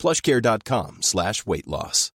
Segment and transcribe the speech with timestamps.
[0.00, 2.12] plushcare.com slash weight loss.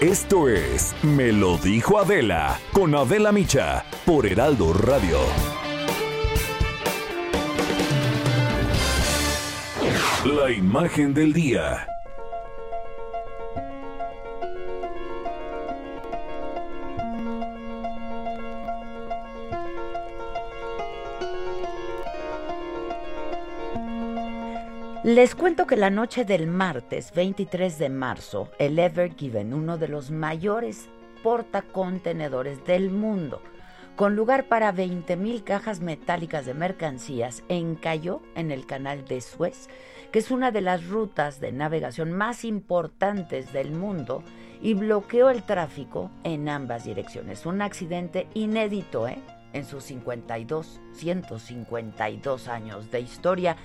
[0.00, 5.18] Esto es Me lo dijo Adela con Adela Micha por Heraldo Radio.
[10.24, 11.86] La imagen del día.
[25.02, 29.88] Les cuento que la noche del martes 23 de marzo, el Ever Given, uno de
[29.88, 30.90] los mayores
[31.22, 33.40] portacontenedores del mundo,
[33.96, 39.70] con lugar para 20.000 cajas metálicas de mercancías, encalló en el canal de Suez,
[40.12, 44.22] que es una de las rutas de navegación más importantes del mundo,
[44.60, 47.46] y bloqueó el tráfico en ambas direcciones.
[47.46, 49.18] Un accidente inédito, ¿eh?
[49.54, 53.56] En sus 52, 152 años de historia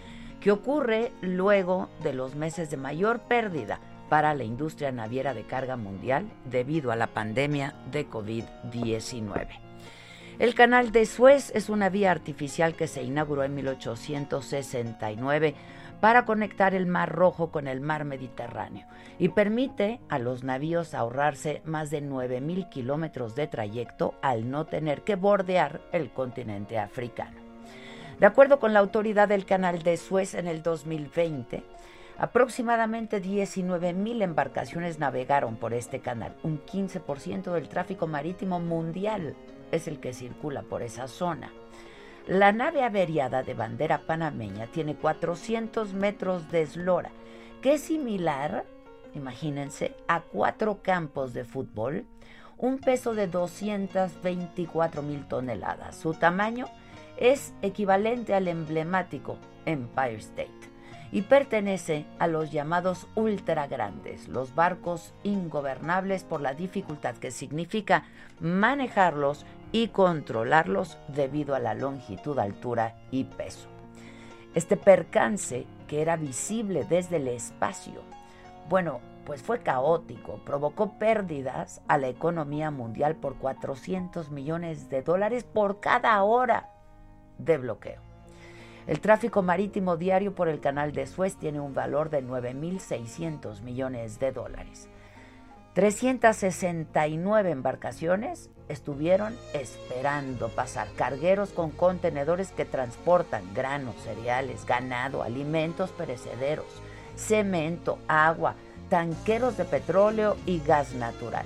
[0.46, 3.80] que ocurre luego de los meses de mayor pérdida
[4.10, 9.48] para la industria naviera de carga mundial debido a la pandemia de COVID-19.
[10.38, 15.56] El canal de Suez es una vía artificial que se inauguró en 1869
[16.00, 18.86] para conectar el Mar Rojo con el Mar Mediterráneo
[19.18, 25.02] y permite a los navíos ahorrarse más de 9.000 kilómetros de trayecto al no tener
[25.02, 27.45] que bordear el continente africano.
[28.20, 31.64] De acuerdo con la autoridad del canal de Suez en el 2020,
[32.18, 36.34] aproximadamente 19.000 embarcaciones navegaron por este canal.
[36.42, 39.36] Un 15% del tráfico marítimo mundial
[39.72, 41.52] es el que circula por esa zona.
[42.25, 47.12] La nave averiada de bandera panameña tiene 400 metros de eslora,
[47.62, 48.66] que es similar,
[49.14, 52.06] imagínense, a cuatro campos de fútbol,
[52.58, 55.98] un peso de 224 mil toneladas.
[55.98, 56.68] Su tamaño
[57.18, 60.76] es equivalente al emblemático Empire State
[61.12, 68.04] y pertenece a los llamados ultra grandes, los barcos ingobernables por la dificultad que significa
[68.40, 73.68] manejarlos y controlarlos debido a la longitud, altura y peso.
[74.56, 78.02] Este percance, que era visible desde el espacio,
[78.70, 85.44] bueno, pues fue caótico, provocó pérdidas a la economía mundial por 400 millones de dólares
[85.44, 86.75] por cada hora
[87.38, 88.01] de bloqueo.
[88.88, 94.19] El tráfico marítimo diario por el canal de Suez tiene un valor de 9.600 millones
[94.19, 94.88] de dólares.
[95.74, 106.81] 369 embarcaciones estuvieron esperando pasar cargueros con contenedores que transportan granos, cereales, ganado, alimentos perecederos,
[107.16, 108.56] cemento, agua,
[108.90, 111.45] tanqueros de petróleo y gas natural.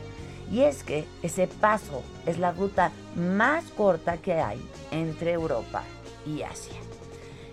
[0.51, 4.59] Y es que ese paso es la ruta más corta que hay
[4.91, 5.83] entre Europa
[6.25, 6.75] y Asia.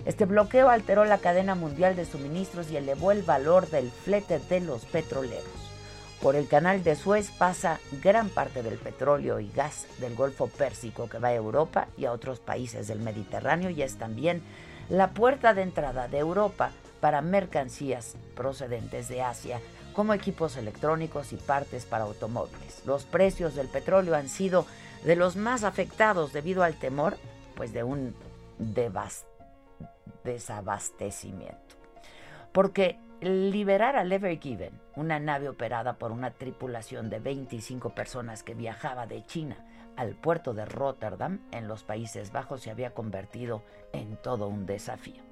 [0.06, 4.60] Este bloqueo alteró la cadena mundial de suministros y elevó el valor del flete de
[4.60, 5.44] los petroleros.
[6.22, 11.08] Por el canal de Suez pasa gran parte del petróleo y gas del Golfo Pérsico
[11.08, 14.42] que va a Europa y a otros países del Mediterráneo y es también
[14.88, 16.70] la puerta de entrada de Europa
[17.00, 19.60] para mercancías procedentes de Asia
[19.96, 22.82] como equipos electrónicos y partes para automóviles.
[22.84, 24.66] Los precios del petróleo han sido
[25.04, 27.16] de los más afectados debido al temor
[27.54, 28.14] pues de un
[30.22, 31.76] desabastecimiento.
[32.52, 38.52] Porque liberar al Ever Given, una nave operada por una tripulación de 25 personas que
[38.52, 39.56] viajaba de China
[39.96, 43.62] al puerto de Rotterdam en los Países Bajos, se había convertido
[43.94, 45.25] en todo un desafío.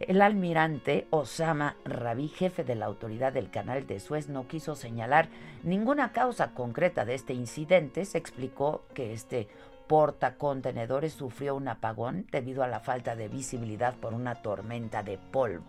[0.00, 5.28] El almirante Osama Rabi, jefe de la autoridad del canal de Suez, no quiso señalar
[5.62, 8.06] ninguna causa concreta de este incidente.
[8.06, 9.46] Se explicó que este
[9.88, 15.64] portacontenedores sufrió un apagón debido a la falta de visibilidad por una tormenta de polvo.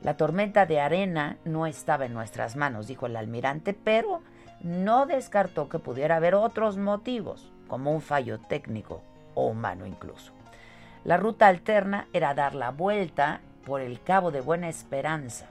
[0.00, 4.22] La tormenta de arena no estaba en nuestras manos, dijo el almirante, pero
[4.60, 9.02] no descartó que pudiera haber otros motivos, como un fallo técnico
[9.34, 10.32] o humano incluso.
[11.02, 15.50] La ruta alterna era dar la vuelta por el Cabo de Buena Esperanza.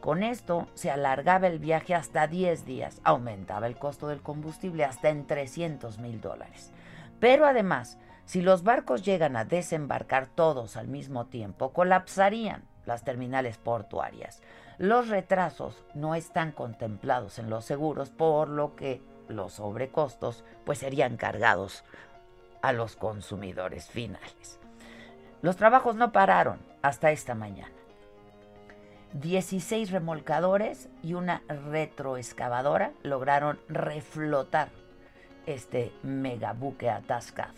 [0.00, 5.08] Con esto se alargaba el viaje hasta 10 días, aumentaba el costo del combustible hasta
[5.08, 6.70] en 300 mil dólares.
[7.18, 13.58] Pero además, si los barcos llegan a desembarcar todos al mismo tiempo, colapsarían las terminales
[13.58, 14.40] portuarias.
[14.78, 21.16] Los retrasos no están contemplados en los seguros, por lo que los sobrecostos pues serían
[21.16, 21.82] cargados
[22.62, 24.57] a los consumidores finales.
[25.40, 27.72] Los trabajos no pararon hasta esta mañana.
[29.14, 34.68] 16 remolcadores y una retroexcavadora lograron reflotar
[35.46, 37.54] este megabuque atascado.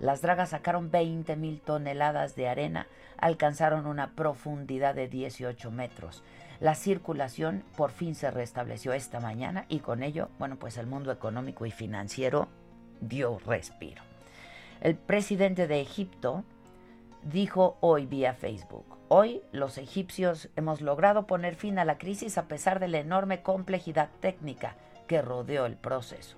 [0.00, 2.86] Las dragas sacaron 20 mil toneladas de arena,
[3.18, 6.22] alcanzaron una profundidad de 18 metros.
[6.60, 11.12] La circulación por fin se restableció esta mañana y con ello, bueno, pues el mundo
[11.12, 12.48] económico y financiero
[13.00, 14.02] dio respiro.
[14.80, 16.44] El presidente de Egipto
[17.24, 22.48] dijo hoy vía Facebook, hoy los egipcios hemos logrado poner fin a la crisis a
[22.48, 24.76] pesar de la enorme complejidad técnica
[25.08, 26.36] que rodeó el proceso.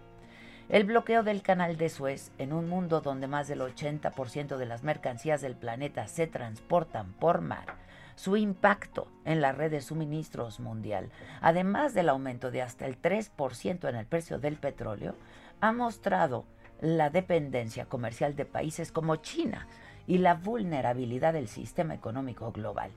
[0.69, 4.83] El bloqueo del canal de Suez, en un mundo donde más del 80% de las
[4.83, 7.75] mercancías del planeta se transportan por mar,
[8.17, 11.11] su impacto en la red de suministros mundial,
[11.41, 15.15] además del aumento de hasta el 3% en el precio del petróleo,
[15.61, 16.47] ha mostrado
[16.81, 19.67] la dependencia comercial de países como China
[20.07, 22.91] y la vulnerabilidad del sistema económico global.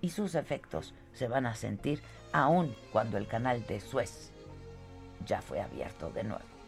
[0.00, 2.02] Y sus efectos se van a sentir
[2.32, 4.32] aún cuando el canal de Suez
[5.24, 6.61] ya fue abierto de nuevo.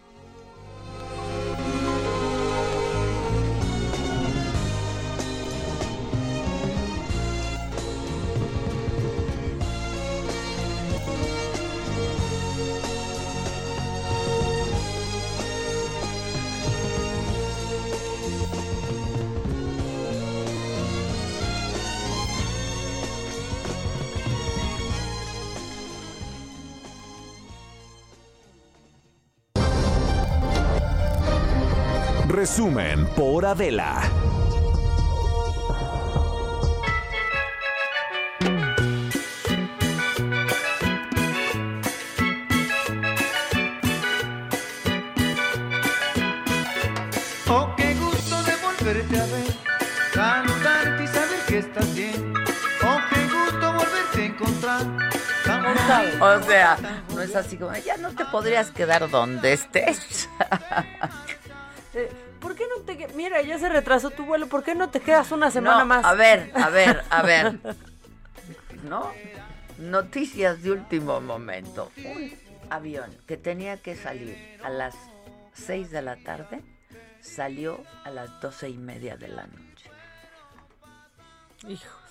[32.44, 34.02] Resumen por Adela.
[47.48, 49.46] Oh, qué gusto de volverte a ver,
[50.12, 52.34] saludarte y saber que estás bien.
[52.82, 54.82] Oh, qué gusto volverte a encontrar.
[56.20, 56.76] O sea,
[57.14, 60.23] no es así como, ya no te podrías quedar donde estés.
[63.34, 66.04] Mira, ya se retrasó tu vuelo, ¿por qué no te quedas una semana No, más?
[66.04, 67.58] A ver, a ver, a ver.
[68.84, 69.10] ¿No?
[69.78, 71.90] Noticias de último momento.
[71.96, 72.32] Un
[72.70, 74.94] avión que tenía que salir a las
[75.54, 76.60] 6 de la tarde
[77.20, 79.90] salió a las doce y media de la noche.
[81.66, 82.03] Hijos.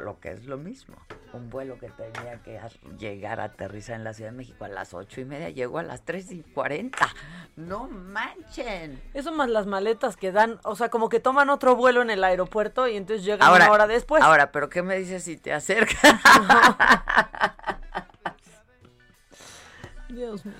[0.00, 0.96] Lo que es lo mismo.
[1.32, 4.68] Un vuelo que tenía que ar- llegar a aterrizar en la Ciudad de México a
[4.68, 7.08] las ocho y media llegó a las tres y cuarenta.
[7.56, 9.00] ¡No manchen!
[9.14, 12.22] Eso más las maletas que dan, o sea, como que toman otro vuelo en el
[12.24, 14.22] aeropuerto y entonces llegan una hora después.
[14.22, 16.00] Ahora, ¿pero qué me dices si te acercas?
[20.08, 20.54] Dios mío.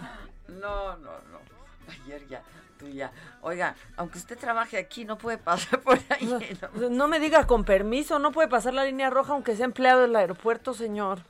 [0.49, 1.39] No, no, no.
[2.05, 2.43] Ayer ya,
[3.43, 6.27] Oiga, aunque usted trabaje aquí, no puede pasar por ahí.
[6.27, 6.89] ¿no?
[6.91, 10.15] No me diga con permiso, no puede pasar la línea roja aunque sea empleado del
[10.17, 11.21] aeropuerto, señor.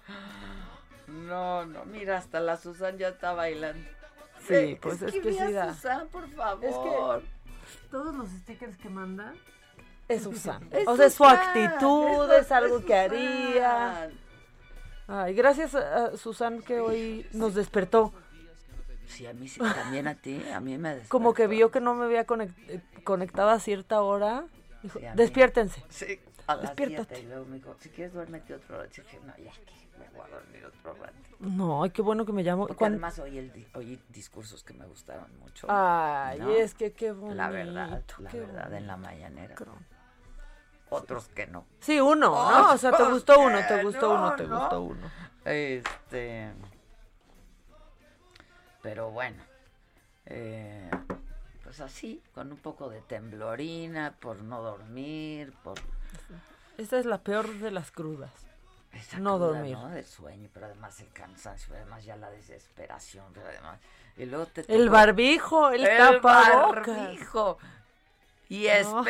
[1.07, 3.87] No, no, mira, hasta la Susan ya está bailando.
[4.47, 5.75] Sí, Eh, pues es que a sí da.
[5.75, 6.65] Susan, por favor.
[6.65, 9.33] Es que todos los stickers que manda
[10.09, 10.69] es Susan.
[10.71, 13.01] Es o sea, es su Susan, actitud, es es algo que Susan.
[13.01, 14.11] haría.
[15.07, 18.13] Ay, gracias a a Susan que hoy nos despertó.
[19.07, 21.11] Sí, a mí sí, también a ti, a mí me despertó.
[21.11, 24.45] Como que vio que no me había conect- eh, conectado a cierta hora.
[24.83, 25.83] Dijo, Sí, despiértense.
[25.89, 27.15] Sí, a las Despiértate.
[27.15, 28.91] siete, y luego me dijo, si quieres duérmete otro rato.
[28.97, 31.15] Dije, no, ya que me voy a dormir otro rato.
[31.41, 32.67] No, ay, qué bueno que me llamó.
[32.67, 35.67] Porque Cuan- además oí, el oí discursos que me gustaron mucho.
[35.71, 36.51] Ay, ¿no?
[36.51, 37.35] es que qué bonito.
[37.35, 39.55] La verdad, la qué verdad, en la mañanera.
[40.91, 41.65] Otros que no.
[41.81, 42.73] Sí, uno, ¿no?
[42.73, 44.59] O sea, te gustó uno, te gustó No, uno, te no.
[44.61, 45.11] gustó uno.
[45.45, 46.53] Este.
[48.85, 49.43] Pero bueno.
[50.27, 50.89] eh,
[51.65, 55.81] pues así, con un poco de temblorina, por no dormir, por.
[56.79, 58.31] Esta es la peor de las crudas.
[58.93, 59.73] esa No cruda, dormir.
[59.79, 59.89] ¿no?
[59.89, 63.81] Del sueño, pero además el cansancio, pero además ya la desesperación, pero además.
[64.19, 66.87] Y luego te El barbijo, el, el tapabocas.
[66.87, 67.59] barbijo.
[68.51, 69.05] Y No.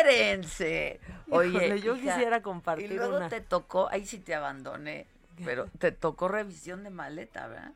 [0.00, 1.00] espérense.
[1.30, 3.28] Oye, Híjole, yo hija, quisiera compartir Y luego una.
[3.28, 5.06] te tocó, ahí sí te abandoné,
[5.44, 7.72] pero te tocó revisión de maleta, ¿verdad?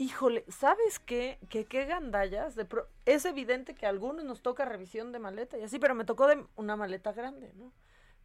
[0.00, 1.38] Híjole, ¿sabes qué?
[1.50, 2.54] Que qué gandallas.
[2.54, 5.94] De pro- Es evidente que a algunos nos toca revisión de maleta y así, pero
[5.96, 7.72] me tocó de una maleta grande, ¿no?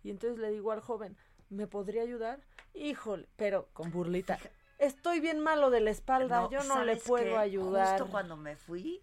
[0.03, 1.17] Y entonces le digo al joven,
[1.49, 2.39] ¿me podría ayudar?
[2.75, 4.37] Híjole, pero con burlita.
[4.77, 7.37] Estoy bien malo de la espalda, yo no le ¿sabes puedo qué?
[7.37, 7.97] ayudar.
[7.99, 9.01] Justo cuando me fui,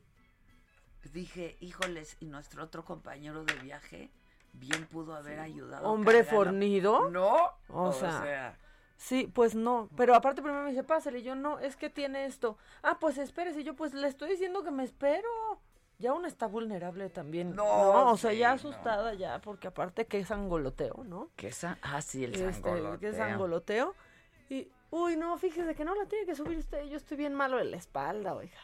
[1.13, 4.11] dije, híjoles, y nuestro otro compañero de viaje,
[4.53, 5.89] bien pudo haber ayudado.
[5.89, 7.09] ¿Hombre fornido?
[7.11, 7.37] No.
[7.69, 8.57] O, sea,
[9.01, 9.89] Sí, pues no.
[9.97, 11.21] Pero aparte primero me dice, pásale.
[11.21, 12.59] Y yo, no, es que tiene esto.
[12.83, 13.63] Ah, pues espérese.
[13.63, 15.27] Y yo, pues le estoy diciendo que me espero.
[15.99, 17.57] Ya una está vulnerable también.
[17.57, 21.31] No, o sea, ya asustada ya, porque aparte que es angoloteo, ¿no?
[21.37, 23.95] Que es, ah, sí, el este, Que es angoloteo.
[24.51, 26.85] Y, uy, no, fíjese que no la tiene que subir usted.
[26.85, 28.61] Yo estoy bien malo en la espalda, oiga.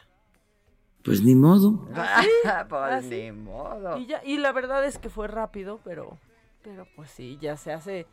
[1.03, 1.87] Pues ni modo.
[2.69, 3.97] pues ni modo.
[3.97, 6.19] Y, ya, y la verdad es que fue rápido, pero,
[6.61, 8.05] pero pues sí, ya se hace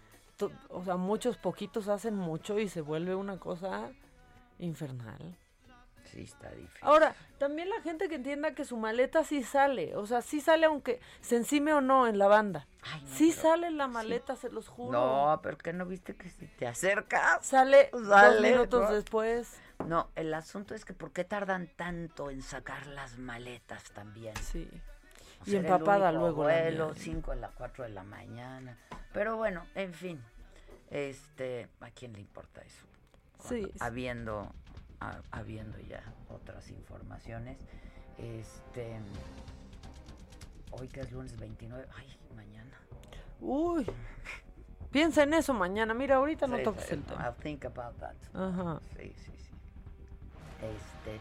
[0.69, 3.91] o sea, muchos poquitos hacen mucho y se vuelve una cosa
[4.59, 5.37] infernal.
[6.05, 6.79] Sí, está difícil.
[6.83, 10.67] Ahora, también la gente que entienda que su maleta sí sale, o sea, sí sale
[10.67, 12.67] aunque se encime o no en la banda.
[13.07, 14.93] sí sale la maleta, se los juro.
[14.93, 17.45] No, pero que no viste que si te acercas.
[17.45, 19.59] Sale, dos minutos después.
[19.87, 24.37] No, el asunto es que ¿por qué tardan tanto en sacar las maletas también?
[24.37, 24.69] Sí.
[25.47, 26.43] Y empapada luego.
[26.45, 28.77] Vuelo, 5 a las 4 de la mañana.
[29.13, 30.21] Pero bueno, en fin,
[30.91, 32.87] este, ¿a quién le importa eso?
[33.49, 33.71] sí.
[33.81, 34.51] Habiendo,
[35.31, 37.59] habiendo ya otras informaciones,
[38.19, 38.99] este,
[40.71, 42.79] hoy que es lunes 29, ay, mañana.
[43.41, 43.87] Uy,
[44.91, 45.93] piensa en eso mañana.
[45.95, 47.23] Mira, ahorita no toques el tema.
[47.23, 48.15] I'll think about that.
[48.33, 48.81] Ajá.
[48.97, 49.51] Sí, sí, sí.
[50.63, 51.21] Este,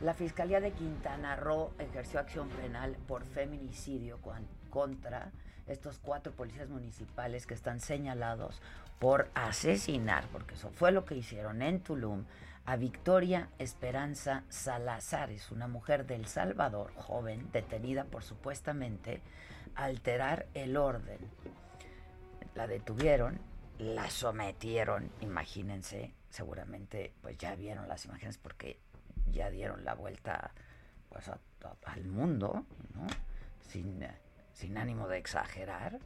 [0.00, 4.18] la Fiscalía de Quintana Roo ejerció acción penal por feminicidio
[4.70, 5.30] contra
[5.66, 8.62] estos cuatro policías municipales que están señalados
[8.98, 12.24] por asesinar, porque eso fue lo que hicieron en Tulum,
[12.66, 19.22] a Victoria Esperanza Salazar, es una mujer del Salvador, joven, detenida por supuestamente
[19.74, 21.18] alterar el orden.
[22.54, 23.40] La detuvieron,
[23.78, 28.78] la sometieron, imagínense, seguramente pues ya vieron las imágenes porque
[29.32, 30.52] ya dieron la vuelta
[31.08, 31.30] pues
[31.84, 32.64] al mundo.
[33.60, 34.04] Sin
[34.52, 35.98] sin ánimo de exagerar,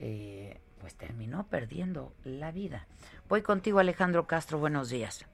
[0.00, 2.86] eh, pues terminó perdiendo la vida.
[3.28, 5.26] Voy contigo, Alejandro Castro, buenos días.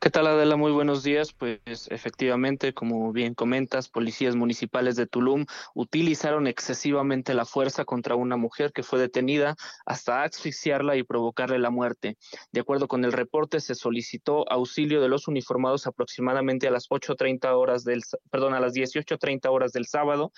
[0.00, 0.56] ¿Qué tal Adela?
[0.56, 1.32] Muy buenos días.
[1.32, 8.36] Pues efectivamente, como bien comentas, policías municipales de Tulum utilizaron excesivamente la fuerza contra una
[8.36, 12.16] mujer que fue detenida hasta asfixiarla y provocarle la muerte.
[12.52, 17.52] De acuerdo con el reporte, se solicitó auxilio de los uniformados aproximadamente a las 8.30
[17.56, 20.32] horas del, perdón, a las 18.30 horas del sábado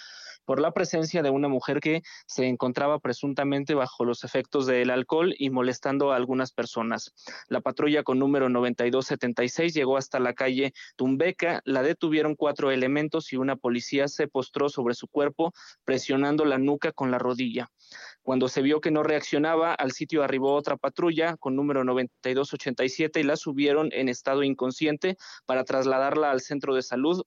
[0.45, 5.35] por la presencia de una mujer que se encontraba presuntamente bajo los efectos del alcohol
[5.39, 7.13] y molestando a algunas personas.
[7.49, 13.37] La patrulla con número 9276 llegó hasta la calle Tumbeca, la detuvieron cuatro elementos y
[13.37, 15.53] una policía se postró sobre su cuerpo
[15.85, 17.71] presionando la nuca con la rodilla.
[18.23, 23.23] Cuando se vio que no reaccionaba, al sitio arribó otra patrulla con número 9287 y
[23.25, 27.23] la subieron en estado inconsciente para trasladarla al centro de salud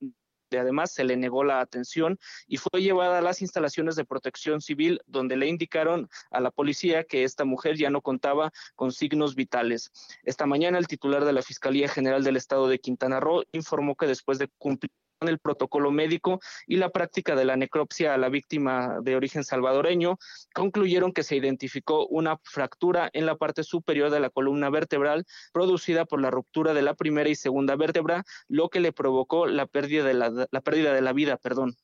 [0.57, 5.01] además se le negó la atención y fue llevada a las instalaciones de protección civil
[5.05, 9.91] donde le indicaron a la policía que esta mujer ya no contaba con signos vitales.
[10.23, 14.07] Esta mañana el titular de la Fiscalía General del Estado de Quintana Roo informó que
[14.07, 14.91] después de cumplir
[15.21, 20.17] el protocolo médico y la práctica de la necropsia a la víctima de origen salvadoreño,
[20.53, 26.05] concluyeron que se identificó una fractura en la parte superior de la columna vertebral producida
[26.05, 30.03] por la ruptura de la primera y segunda vértebra, lo que le provocó la pérdida
[30.03, 31.75] de la, la pérdida de la vida, perdón.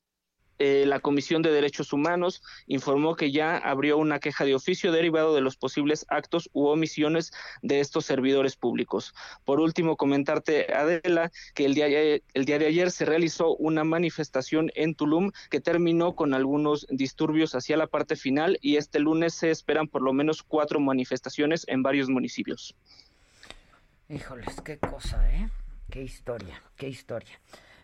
[0.64, 5.34] Eh, la Comisión de Derechos Humanos informó que ya abrió una queja de oficio derivado
[5.34, 9.12] de los posibles actos u omisiones de estos servidores públicos.
[9.44, 14.70] Por último, comentarte, Adela, que el día, el día de ayer se realizó una manifestación
[14.76, 19.50] en Tulum que terminó con algunos disturbios hacia la parte final y este lunes se
[19.50, 22.76] esperan por lo menos cuatro manifestaciones en varios municipios.
[24.08, 25.50] Híjoles, qué cosa, ¿eh?
[25.90, 27.40] Qué historia, qué historia.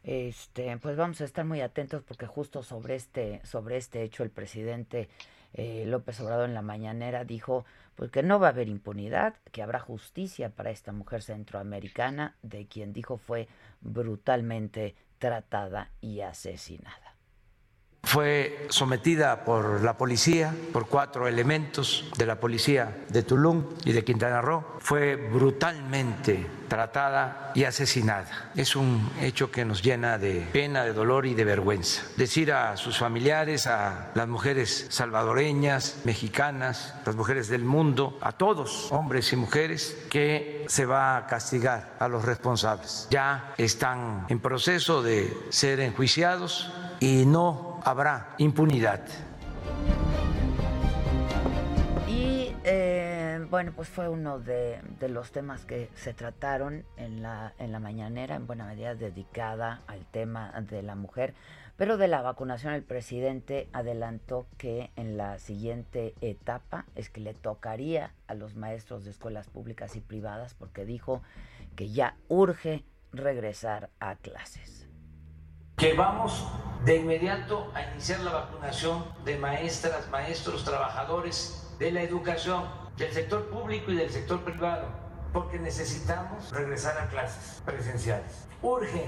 [0.08, 4.30] Este, pues vamos a estar muy atentos porque justo sobre este, sobre este hecho el
[4.30, 5.10] presidente
[5.52, 9.62] eh, López Obrador en la mañanera dijo pues que no va a haber impunidad, que
[9.62, 13.48] habrá justicia para esta mujer centroamericana, de quien dijo fue
[13.82, 17.07] brutalmente tratada y asesinada
[18.08, 24.02] fue sometida por la policía, por cuatro elementos de la policía de Tulum y de
[24.02, 28.50] Quintana Roo, fue brutalmente tratada y asesinada.
[28.56, 32.02] Es un hecho que nos llena de pena, de dolor y de vergüenza.
[32.16, 38.90] Decir a sus familiares, a las mujeres salvadoreñas, mexicanas, las mujeres del mundo, a todos,
[38.90, 43.06] hombres y mujeres, que se va a castigar a los responsables.
[43.10, 49.00] Ya están en proceso de ser enjuiciados y no habrá impunidad.
[52.06, 57.72] Y eh, bueno, pues fue uno de, los temas que se trataron en la, en
[57.72, 61.34] la mañanera, en buena medida dedicada al tema de la mujer.
[61.76, 67.34] Pero de la vacunación el presidente adelantó que en la siguiente etapa es que le
[67.34, 71.22] tocaría a los maestros de escuelas públicas y privadas porque dijo
[71.76, 74.87] que ya urge regresar a clases.
[75.78, 76.44] Que vamos
[76.84, 82.64] de inmediato a iniciar la vacunación de maestras, maestros, trabajadores de la educación,
[82.96, 84.88] del sector público y del sector privado,
[85.32, 88.48] porque necesitamos regresar a clases presenciales.
[88.60, 89.06] Urge.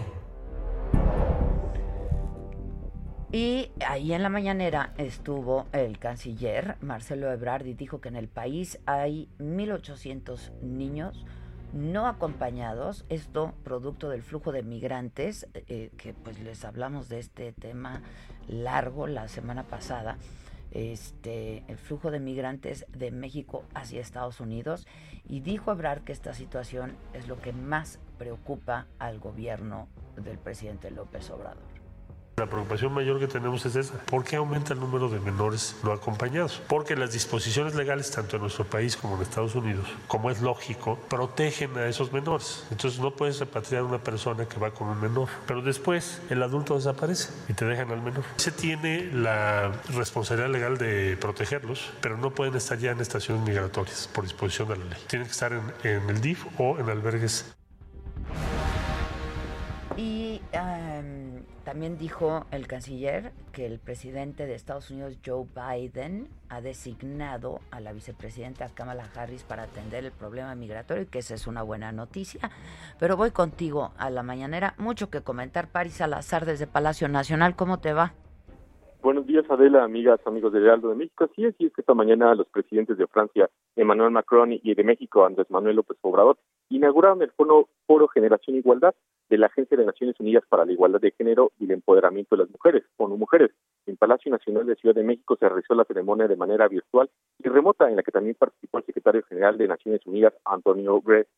[3.33, 8.29] Y ahí en la mañanera estuvo el canciller Marcelo Ebrard y dijo que en el
[8.29, 11.27] país hay 1.800 niños
[11.73, 17.53] no acompañados, esto producto del flujo de migrantes, eh, que pues les hablamos de este
[17.53, 18.03] tema
[18.49, 20.19] largo la semana pasada,
[20.73, 24.87] este, el flujo de migrantes de México hacia Estados Unidos,
[25.29, 30.91] y dijo Ebrard que esta situación es lo que más preocupa al gobierno del presidente
[30.91, 31.80] López Obrador.
[32.41, 33.99] La preocupación mayor que tenemos es esa.
[34.07, 36.63] ¿Por qué aumenta el número de menores no acompañados?
[36.69, 40.99] Porque las disposiciones legales, tanto en nuestro país como en Estados Unidos, como es lógico,
[41.11, 42.65] protegen a esos menores.
[42.71, 45.29] Entonces no puedes repatriar a una persona que va con un menor.
[45.47, 48.25] Pero después el adulto desaparece y te dejan al menor.
[48.37, 54.09] Se tiene la responsabilidad legal de protegerlos, pero no pueden estar ya en estaciones migratorias
[54.15, 54.99] por disposición de la ley.
[55.09, 57.55] Tienen que estar en, el DIF o en albergues.
[59.99, 66.61] Y um, también dijo el canciller que el presidente de Estados Unidos, Joe Biden, ha
[66.61, 71.47] designado a la vicepresidenta Kamala Harris para atender el problema migratorio y que esa es
[71.47, 72.50] una buena noticia.
[72.99, 74.75] Pero voy contigo a la mañanera.
[74.79, 75.69] Mucho que comentar.
[75.71, 78.15] Paris Salazar desde Palacio Nacional, ¿cómo te va?
[79.00, 81.23] Buenos días, Adela, amigas, amigos de Realdo de México.
[81.31, 85.25] Así es, es que esta mañana los presidentes de Francia, Emmanuel Macron, y de México,
[85.25, 86.37] Andrés Manuel López Obrador,
[86.69, 88.93] inauguraron el Foro, Foro Generación Igualdad
[89.31, 92.43] de la Agencia de Naciones Unidas para la Igualdad de Género y el Empoderamiento de
[92.43, 93.53] las Mujeres, ONU Mujeres.
[93.87, 97.09] En Palacio Nacional de Ciudad de México se realizó la ceremonia de manera virtual
[97.39, 101.29] y remota, en la que también participó el secretario general de Naciones Unidas, Antonio Guterres.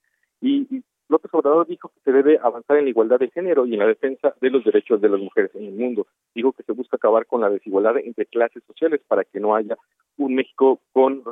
[0.41, 3.81] Y, López Obrador dijo que se debe avanzar en la igualdad de género y en
[3.81, 6.07] la defensa de los derechos de las mujeres en el mundo.
[6.35, 9.77] Dijo que se busca acabar con la desigualdad entre clases sociales para que no haya
[10.17, 11.23] un México con,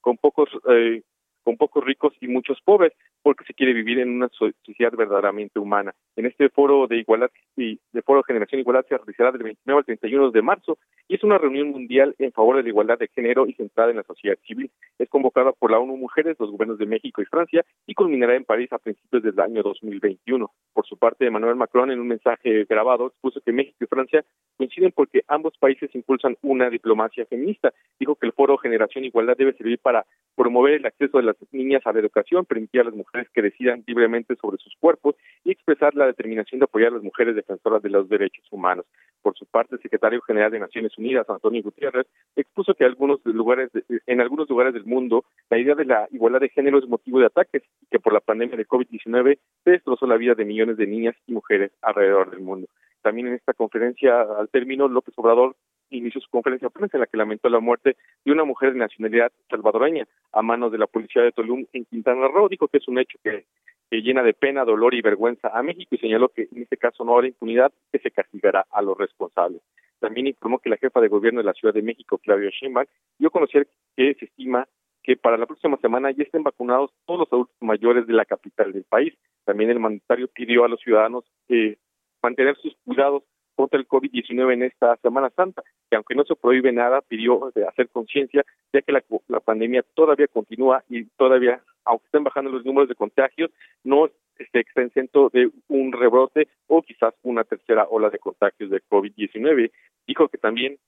[0.00, 1.02] con pocos eh,
[1.46, 5.94] con pocos ricos y muchos pobres, porque se quiere vivir en una sociedad verdaderamente humana.
[6.16, 9.84] En este foro de igualdad y de foro Generación Igualdad se realizará del 29 al
[9.84, 13.46] 31 de marzo y es una reunión mundial en favor de la igualdad de género
[13.46, 14.72] y centrada en la sociedad civil.
[14.98, 18.44] Es convocada por la ONU Mujeres, los gobiernos de México y Francia y culminará en
[18.44, 20.50] París a principios del año 2021.
[20.72, 24.24] Por su parte, Emmanuel Macron en un mensaje grabado expuso que México y Francia
[24.56, 27.72] coinciden porque ambos países impulsan una diplomacia feminista.
[28.00, 30.04] Dijo que el foro Generación Igualdad debe servir para
[30.34, 33.84] promover el acceso de las niñas a la educación, permitir a las mujeres que decidan
[33.86, 37.90] libremente sobre sus cuerpos y expresar la determinación de apoyar a las mujeres defensoras de
[37.90, 38.86] los derechos humanos.
[39.22, 43.70] Por su parte, el secretario general de Naciones Unidas, Antonio Gutiérrez, expuso que algunos lugares
[44.06, 47.26] en algunos lugares del mundo la idea de la igualdad de género es motivo de
[47.26, 50.86] ataques y que por la pandemia de COVID-19 se destrozó la vida de millones de
[50.86, 52.68] niñas y mujeres alrededor del mundo.
[53.02, 55.54] También en esta conferencia al término, López Obrador
[55.90, 58.78] inició su conferencia de prensa en la que lamentó la muerte de una mujer de
[58.78, 62.48] nacionalidad salvadoreña a manos de la policía de Tulum en Quintana Roo.
[62.48, 63.44] Dijo que es un hecho que,
[63.90, 67.14] llena de pena, dolor y vergüenza a México y señaló que en este caso no
[67.14, 69.62] habrá impunidad, que se castigará a los responsables.
[70.00, 72.86] También informó que la jefa de gobierno de la Ciudad de México, Claudio Sheinbaum,
[73.18, 74.68] dio a conocer que se estima
[75.02, 78.72] que para la próxima semana ya estén vacunados todos los adultos mayores de la capital
[78.72, 79.14] del país.
[79.44, 81.78] También el mandatario pidió a los ciudadanos eh,
[82.20, 83.22] mantener sus cuidados
[83.56, 87.88] contra el COVID-19 en esta Semana Santa, que aunque no se prohíbe nada, pidió hacer
[87.88, 89.02] conciencia, ya que la,
[89.40, 93.50] pandemia todavía continúa y todavía, aunque estén bajando los números de contagios,
[93.82, 98.82] no este, está exento de un rebrote o quizás una tercera ola de contagios de
[98.88, 99.70] COVID-19.
[100.06, 100.78] Dijo que también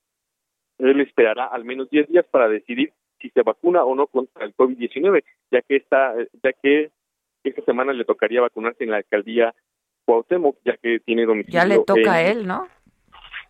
[0.78, 4.54] él esperará al menos 10 días para decidir si se vacuna o no contra el
[4.54, 6.90] COVID-19, ya que esta, ya que
[7.42, 9.54] esta semana le tocaría vacunarse en la alcaldía
[10.08, 11.60] Cuauhtémoc, ya que tiene domicilio.
[11.60, 12.66] Ya le toca a él, ¿no?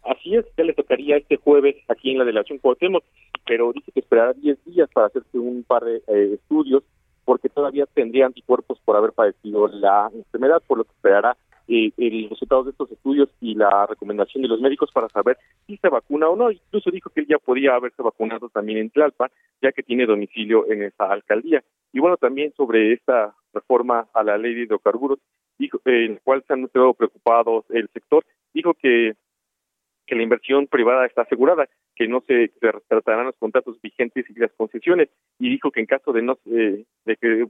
[0.03, 3.05] Así es, ya le tocaría este jueves aquí en la delegación Cuauhtémoc,
[3.47, 6.83] pero dice que esperará 10 días para hacerse un par de eh, estudios,
[7.25, 11.37] porque todavía tendría anticuerpos por haber padecido la enfermedad, por lo que esperará
[11.68, 15.77] eh, el resultado de estos estudios y la recomendación de los médicos para saber si
[15.77, 16.51] se vacuna o no.
[16.51, 19.31] Incluso dijo que él ya podía haberse vacunado también en Tlalpan,
[19.62, 21.62] ya que tiene domicilio en esa alcaldía.
[21.92, 25.21] Y bueno, también sobre esta reforma a la ley de hidrocarburos,
[25.59, 29.14] dijo, en el cual se han mostrado preocupados el sector, dijo que,
[30.07, 34.38] que la inversión privada está asegurada, que no se, se respetarán los contratos vigentes y
[34.38, 37.47] las concesiones, y dijo que en caso de no eh, de que,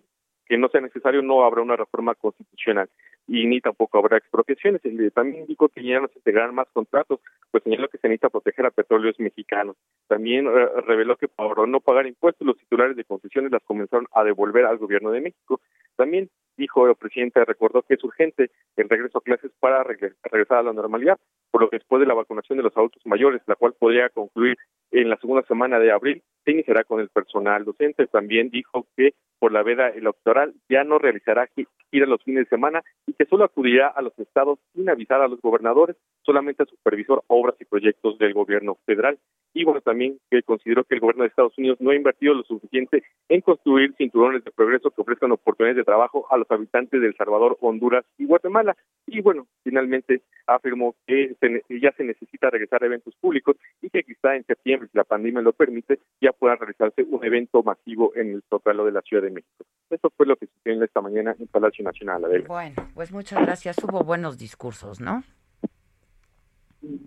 [0.46, 2.88] que no sea necesario no habrá una reforma constitucional.
[3.30, 4.80] y ni tampoco habrá expropiaciones.
[5.12, 8.64] También indicó que ya no se integrarán más contratos, pues señaló que se necesita proteger
[8.64, 9.76] a petróleos mexicanos.
[10.06, 14.24] También eh, reveló que por no pagar impuestos, los titulares de concesiones las comenzaron a
[14.24, 15.60] devolver al gobierno de México.
[15.96, 20.62] También dijo el presidente, recordó que es urgente el regreso a clases para regresar a
[20.62, 21.16] la normalidad,
[21.50, 24.56] por lo que después de la vacunación de los adultos mayores, la cual podría concluir
[24.90, 28.06] en la segunda semana de abril, se iniciará con el personal docente.
[28.06, 31.48] También dijo que por la veda electoral ya no realizará
[31.90, 35.28] giras los fines de semana y que solo acudirá a los estados sin avisar a
[35.28, 39.18] los gobernadores, solamente a supervisor obras y proyectos del gobierno federal.
[39.54, 42.42] Y bueno, también que consideró que el gobierno de Estados Unidos no ha invertido lo
[42.42, 47.06] suficiente en construir cinturones de progreso que ofrezcan oportunidades de trabajo a los habitantes de
[47.06, 48.76] El Salvador, Honduras y Guatemala.
[49.06, 51.34] Y bueno, finalmente afirmó que
[51.80, 55.40] ya se necesita regresar a eventos públicos y que quizá en septiembre, si la pandemia
[55.40, 59.27] lo permite, ya pueda realizarse un evento masivo en el Zócalo de la Ciudad de
[59.30, 59.64] México.
[59.90, 62.22] Eso fue lo que sucedió esta mañana en Palacio Nacional.
[62.46, 63.76] Bueno, pues muchas gracias.
[63.82, 65.22] Hubo buenos discursos, ¿no?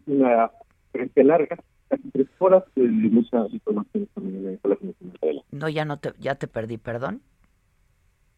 [0.08, 0.52] Una
[0.92, 1.58] frente larga,
[1.88, 5.44] casi tres horas, de mucha información también en Palacio Nacional.
[5.52, 7.22] No, ya no te, ya te perdí, perdón.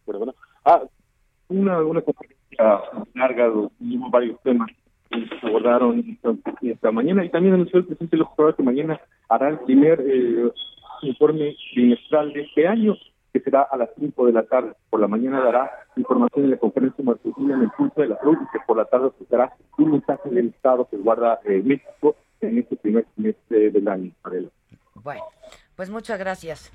[0.05, 0.35] Bueno, bueno.
[0.65, 0.83] Ah,
[1.47, 2.81] una, una conferencia
[3.13, 4.69] larga, hubo varios temas
[5.09, 6.17] que se abordaron
[6.61, 10.51] esta mañana y también anunció el presidente López que mañana hará el primer eh,
[11.03, 12.95] informe trimestral de este año
[13.33, 14.73] que será a las 5 de la tarde.
[14.91, 18.37] Por la mañana dará información en la conferencia matutina en el curso de la salud
[18.39, 22.59] y que por la tarde dará un mensaje del Estado que guarda eh, México en
[22.59, 24.11] este primer semestre del año.
[24.95, 25.23] Bueno,
[25.75, 26.71] pues muchas gracias.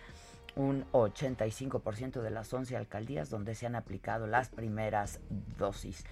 [0.56, 5.20] un 85% de las 11 alcaldías donde se han aplicado las primeras
[5.58, 6.06] dosis.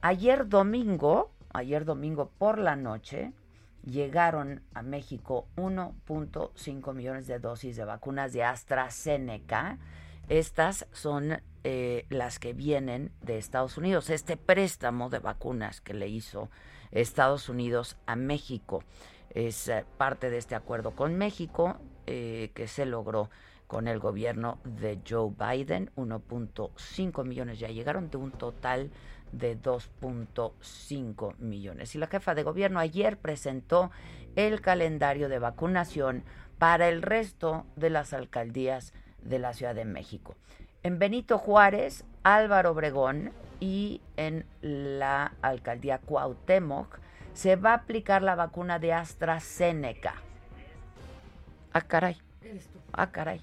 [0.00, 3.32] Ayer domingo, ayer domingo por la noche,
[3.84, 9.78] llegaron a México 1.5 millones de dosis de vacunas de AstraZeneca.
[10.28, 16.08] Estas son eh, las que vienen de Estados Unidos, este préstamo de vacunas que le
[16.08, 16.50] hizo
[16.92, 18.84] Estados Unidos a México
[19.34, 23.30] es eh, parte de este acuerdo con México eh, que se logró
[23.66, 25.90] con el gobierno de Joe Biden.
[25.96, 28.92] 1.5 millones ya llegaron de un total de
[29.38, 31.94] 2.5 millones.
[31.94, 33.90] Y la jefa de gobierno ayer presentó
[34.36, 36.24] el calendario de vacunación
[36.58, 38.92] para el resto de las alcaldías
[39.22, 40.34] de la Ciudad de México.
[40.82, 46.98] En Benito Juárez, Álvaro Obregón y en la alcaldía Cuauhtémoc
[47.32, 50.14] se va a aplicar la vacuna de AstraZeneca.
[51.72, 52.16] Ah, caray.
[52.92, 53.42] Ah, caray.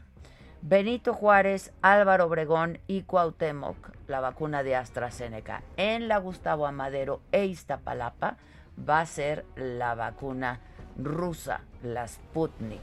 [0.61, 3.75] Benito Juárez, Álvaro Obregón y Cuauhtémoc,
[4.07, 5.63] la vacuna de AstraZeneca.
[5.75, 8.37] En la Gustavo Amadero e Iztapalapa
[8.87, 10.59] va a ser la vacuna
[10.97, 12.79] rusa, la Sputnik.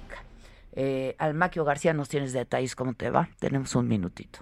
[0.73, 3.29] Eh, Almaquio García, nos tienes detalles, ¿cómo te va?
[3.39, 4.41] Tenemos un minutito.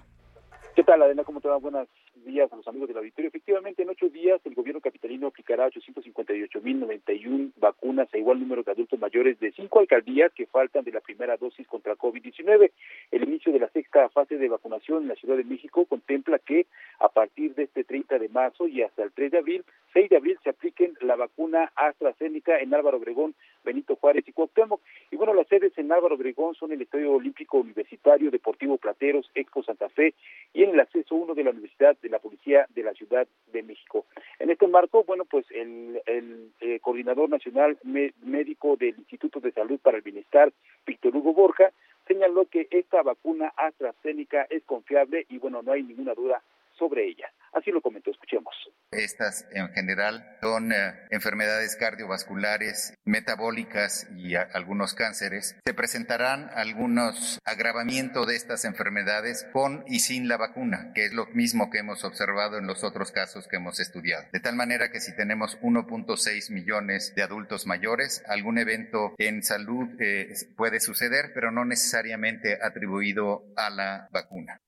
[0.75, 1.23] ¿Qué tal, Adena?
[1.23, 1.57] ¿Cómo te va?
[1.57, 1.87] Buenas
[2.27, 3.29] días a los amigos del auditorio.
[3.29, 8.99] Efectivamente, en ocho días el gobierno capitalino aplicará 858.091 vacunas a igual número de adultos
[8.99, 12.71] mayores de cinco alcaldías que faltan de la primera dosis contra COVID-19.
[13.11, 16.67] El inicio de la sexta fase de vacunación en la Ciudad de México contempla que
[16.99, 19.63] a partir de este 30 de marzo y hasta el 3 de abril,
[19.93, 24.81] 6 de abril se apliquen la vacuna AstraZeneca en Álvaro Obregón, Benito Juárez y Cuauhtémoc.
[25.11, 29.63] Y bueno, las sedes en Álvaro Obregón son el Estadio Olímpico Universitario, Deportivo Plateros, Expo
[29.63, 30.13] Santa Fe
[30.53, 33.63] y en el acceso 1 de la Universidad de la Policía de la Ciudad de
[33.63, 34.05] México.
[34.39, 39.97] En este marco, bueno, pues el, eh, coordinador nacional médico del Instituto de Salud para
[39.97, 40.51] el Bienestar,
[40.85, 41.71] Víctor Hugo Borja,
[42.07, 46.41] señaló que esta vacuna AstraZeneca es confiable y bueno, no hay ninguna duda
[46.77, 47.31] sobre ella.
[47.57, 48.53] Así lo comentó, escuchemos.
[48.91, 55.59] Estas en general son eh, enfermedades cardiovasculares, metabólicas y algunos cánceres.
[55.65, 61.25] Se presentarán algunos agravamientos de estas enfermedades con y sin la vacuna, que es lo
[61.33, 64.27] mismo que hemos observado en los otros casos que hemos estudiado.
[64.31, 69.89] De tal manera que si tenemos 1.6 millones de adultos mayores, algún evento en salud
[69.99, 74.59] eh, puede suceder, pero no necesariamente atribuido a la vacuna.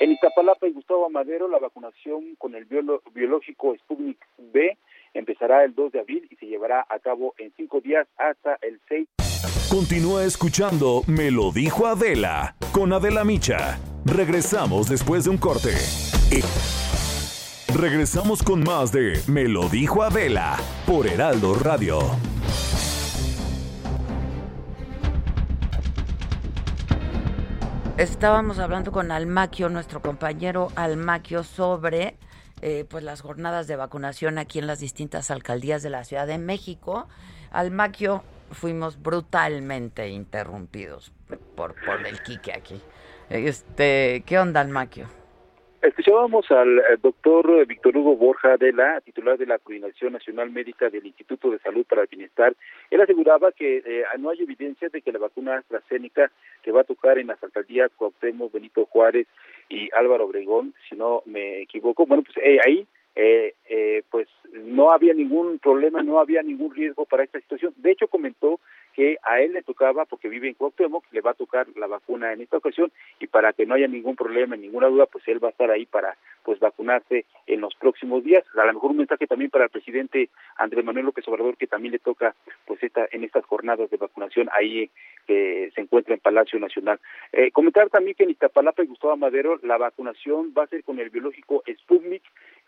[0.00, 4.76] En Iztapalapa y Gustavo Madero, la vacunación con el biológico Sputnik B
[5.14, 8.80] empezará el 2 de abril y se llevará a cabo en cinco días hasta el
[8.88, 9.08] 6.
[9.70, 13.78] Continúa escuchando Me lo dijo Adela con Adela Micha.
[14.04, 15.70] Regresamos después de un corte.
[17.74, 22.33] Regresamos con más de Me lo dijo Adela por Heraldo Radio.
[27.96, 32.16] Estábamos hablando con Almaquio, nuestro compañero Almaquio, sobre
[32.60, 36.38] eh, pues las jornadas de vacunación aquí en las distintas alcaldías de la Ciudad de
[36.38, 37.06] México.
[37.52, 41.12] Almaquio, fuimos brutalmente interrumpidos
[41.54, 42.80] por, por el Quique aquí.
[43.30, 45.06] Este, ¿Qué onda, Almaquio?
[45.84, 50.88] Escuchábamos al eh, doctor Víctor Hugo Borja de la titular de la Coordinación Nacional Médica
[50.88, 52.56] del Instituto de Salud para el Bienestar.
[52.88, 56.30] Él aseguraba que eh, no hay evidencia de que la vacuna AstraZeneca
[56.62, 59.26] que va a tocar en las alcaldías Cuauhtémoc, Benito Juárez
[59.68, 62.06] y Álvaro Obregón, si no me equivoco.
[62.06, 67.04] Bueno, pues eh, ahí eh, eh, pues no había ningún problema, no había ningún riesgo
[67.04, 67.72] para esta situación.
[67.76, 68.58] De hecho, comentó
[68.94, 72.32] que a él le tocaba, porque vive en Cuauhtémoc, le va a tocar la vacuna
[72.32, 75.48] en esta ocasión y para que no haya ningún problema, ninguna duda, pues él va
[75.48, 78.44] a estar ahí para pues vacunarse en los próximos días.
[78.56, 81.92] A lo mejor un mensaje también para el presidente Andrés Manuel López Obrador que también
[81.92, 82.34] le toca
[82.66, 84.90] pues esta en estas jornadas de vacunación ahí
[85.26, 87.00] que se encuentra en Palacio Nacional.
[87.32, 90.98] Eh, comentar también que en Iztapalapa y Gustavo Madero la vacunación va a ser con
[91.00, 92.22] el biológico Sputnik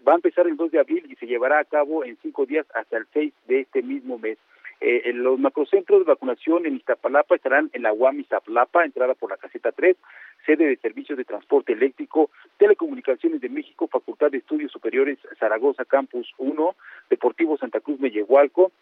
[0.06, 2.66] Va a empezar el 2 de abril y se llevará a cabo en cinco días
[2.74, 4.38] hasta el 6 de este mismo mes.
[4.80, 9.36] Eh, los macrocentros de vacunación en Iztapalapa estarán en la UAM Iztapalapa, entrada por la
[9.36, 9.96] caseta 3,
[10.44, 16.32] sede de servicios de transporte eléctrico, Telecomunicaciones de México, Facultad de Estudios Superiores Zaragoza Campus
[16.38, 16.76] 1,
[17.08, 18.72] Deportivo Santa Cruz Mellehualco,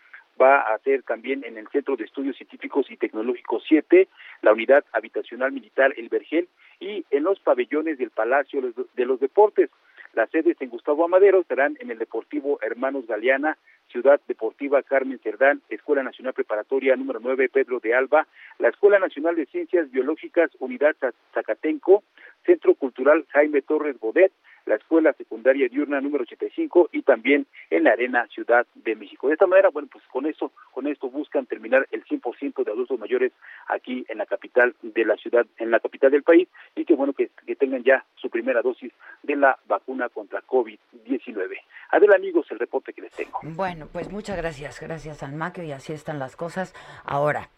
[0.40, 4.08] va a ser también en el Centro de Estudios Científicos y Tecnológicos 7,
[4.42, 6.48] la Unidad Habitacional Militar El Vergel
[6.80, 8.60] y en los pabellones del Palacio
[8.94, 9.70] de los Deportes.
[10.14, 15.60] Las sedes en Gustavo Amadero estarán en el Deportivo Hermanos Galeana, Ciudad Deportiva Carmen Cerdán,
[15.68, 20.94] Escuela Nacional Preparatoria número 9 Pedro de Alba, la Escuela Nacional de Ciencias Biológicas Unidad
[21.32, 22.04] Zacatenco,
[22.46, 24.30] Centro Cultural Jaime Torres Bodet,
[24.66, 29.28] la Escuela Secundaria Diurna número 85 y también en la Arena Ciudad de México.
[29.28, 32.98] De esta manera, bueno, pues con eso, con esto buscan terminar el 100% de adultos
[32.98, 33.32] mayores
[33.68, 37.12] aquí en la capital de la ciudad, en la capital del país y que bueno
[37.12, 41.56] que, tengan ya su primera dosis de la vacuna contra COVID-19.
[41.90, 43.38] Adelante amigos, el reporte que les tengo.
[43.42, 46.74] Bueno, pues muchas gracias, gracias al y así están las cosas.
[47.04, 47.50] Ahora,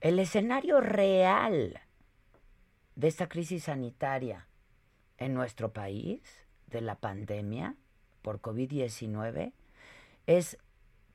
[0.00, 1.80] el escenario real
[2.96, 4.46] de esta crisis sanitaria
[5.24, 6.20] en nuestro país
[6.66, 7.76] de la pandemia
[8.22, 9.52] por COVID-19
[10.26, 10.58] es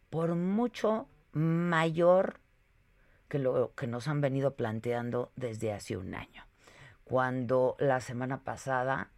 [0.10, 2.40] por mucho mayor
[3.30, 6.46] que lo que nos han venido planteando desde hace un año.
[7.04, 9.12] Cuando la semana pasada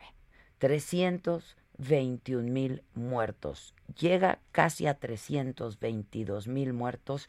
[0.59, 3.75] 321 mil muertos.
[3.99, 7.29] Llega casi a 322 mil muertos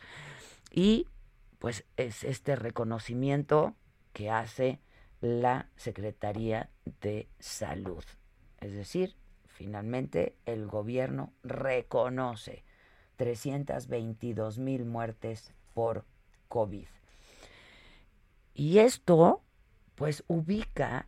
[0.71, 1.07] y
[1.59, 3.75] pues es este reconocimiento
[4.13, 4.79] que hace
[5.21, 6.69] la Secretaría
[7.01, 8.03] de Salud.
[8.59, 9.15] Es decir,
[9.57, 12.63] Finalmente, el gobierno reconoce
[13.15, 16.05] 322 mil muertes por
[16.47, 16.85] COVID.
[18.53, 19.41] Y esto,
[19.95, 21.07] pues, ubica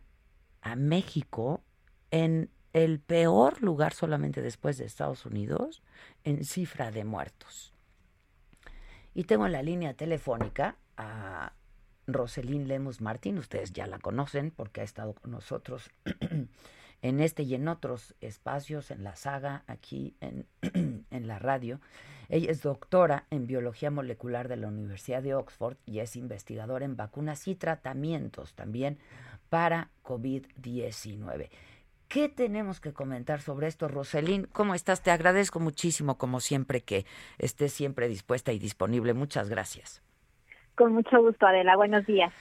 [0.62, 1.62] a México
[2.10, 5.80] en el peor lugar solamente después de Estados Unidos
[6.24, 7.72] en cifra de muertos.
[9.14, 11.52] Y tengo en la línea telefónica a
[12.08, 15.88] Roselín Lemus Martín, ustedes ya la conocen porque ha estado con nosotros
[17.02, 20.46] en este y en otros espacios, en la saga, aquí en,
[21.10, 21.80] en la radio.
[22.28, 26.96] Ella es doctora en biología molecular de la Universidad de Oxford y es investigadora en
[26.96, 28.98] vacunas y tratamientos también
[29.48, 31.48] para COVID-19.
[32.10, 34.48] ¿Qué tenemos que comentar sobre esto, Roselín?
[34.52, 35.00] ¿Cómo estás?
[35.00, 37.06] Te agradezco muchísimo, como siempre, que
[37.38, 39.14] estés siempre dispuesta y disponible.
[39.14, 40.02] Muchas gracias.
[40.74, 41.76] Con mucho gusto, Adela.
[41.76, 42.32] Buenos días.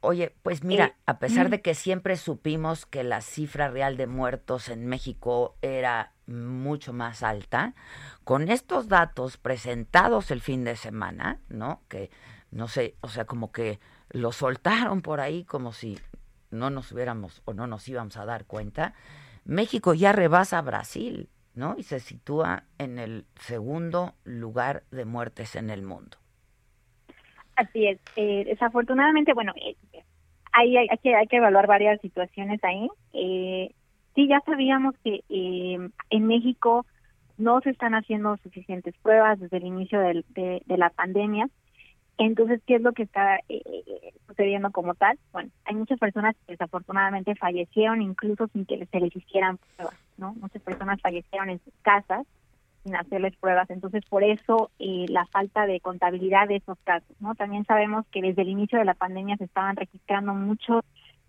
[0.00, 4.06] Oye, pues mira, eh, a pesar de que siempre supimos que la cifra real de
[4.06, 7.74] muertos en México era mucho más alta,
[8.22, 11.82] con estos datos presentados el fin de semana, ¿no?
[11.88, 12.10] Que
[12.50, 13.80] no sé, o sea, como que
[14.10, 15.98] lo soltaron por ahí como si
[16.50, 18.94] no nos hubiéramos o no nos íbamos a dar cuenta,
[19.44, 21.74] México ya rebasa a Brasil, ¿no?
[21.76, 26.18] Y se sitúa en el segundo lugar de muertes en el mundo.
[27.58, 27.98] Así es.
[28.14, 29.76] Eh, desafortunadamente, bueno, eh,
[30.58, 32.88] hay, hay, que, hay que evaluar varias situaciones ahí.
[33.12, 33.74] Eh,
[34.14, 36.84] sí, ya sabíamos que eh, en México
[37.36, 41.48] no se están haciendo suficientes pruebas desde el inicio de, la pandemia.
[42.18, 45.16] Entonces, ¿qué es lo que está eh, eh, sucediendo como tal?
[45.32, 50.34] Bueno, hay muchas personas que desafortunadamente fallecieron incluso sin que se les hicieran pruebas, ¿no?
[50.34, 52.26] Muchas personas fallecieron en sus casas
[52.88, 53.68] sin hacerles pruebas.
[53.70, 57.34] Entonces, por eso eh, la falta de contabilidad de esos casos, ¿no?
[57.34, 60.84] También sabemos que desde el inicio de la pandemia se estaban registrando muchos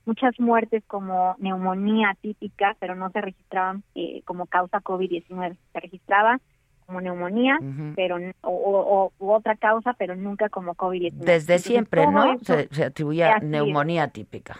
[0.05, 3.83] muchas muertes como neumonía típica, pero no se registraban
[4.25, 5.55] como causa COVID-19.
[5.71, 6.39] Se registraba
[6.87, 7.59] como neumonía,
[7.95, 11.11] pero o, otra causa, pero nunca como COVID-19.
[11.11, 12.39] Desde siempre, ¿no?
[12.39, 14.57] se, atribuía neumonía típica.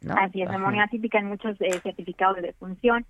[0.00, 0.14] ¿no?
[0.16, 3.04] Así es, neumonía típica en muchos eh, certificados de defunción.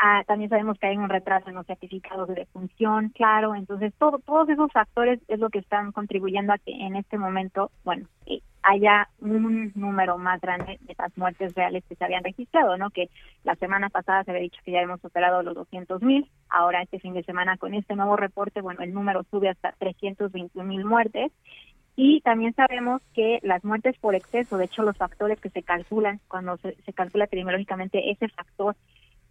[0.00, 3.56] Ah, también sabemos que hay un retraso en los certificados de defunción, claro.
[3.56, 7.72] Entonces, todo, todos esos factores es lo que están contribuyendo a que en este momento,
[7.84, 12.76] bueno, eh, haya un número más grande de las muertes reales que se habían registrado,
[12.76, 12.90] ¿no?
[12.90, 13.10] Que
[13.42, 17.00] la semana pasada se había dicho que ya hemos superado los 200 mil, ahora este
[17.00, 21.32] fin de semana con este nuevo reporte, bueno, el número sube hasta 321 mil muertes
[21.96, 26.20] y también sabemos que las muertes por exceso, de hecho los factores que se calculan
[26.28, 28.76] cuando se, calcula epidemiológicamente ese factor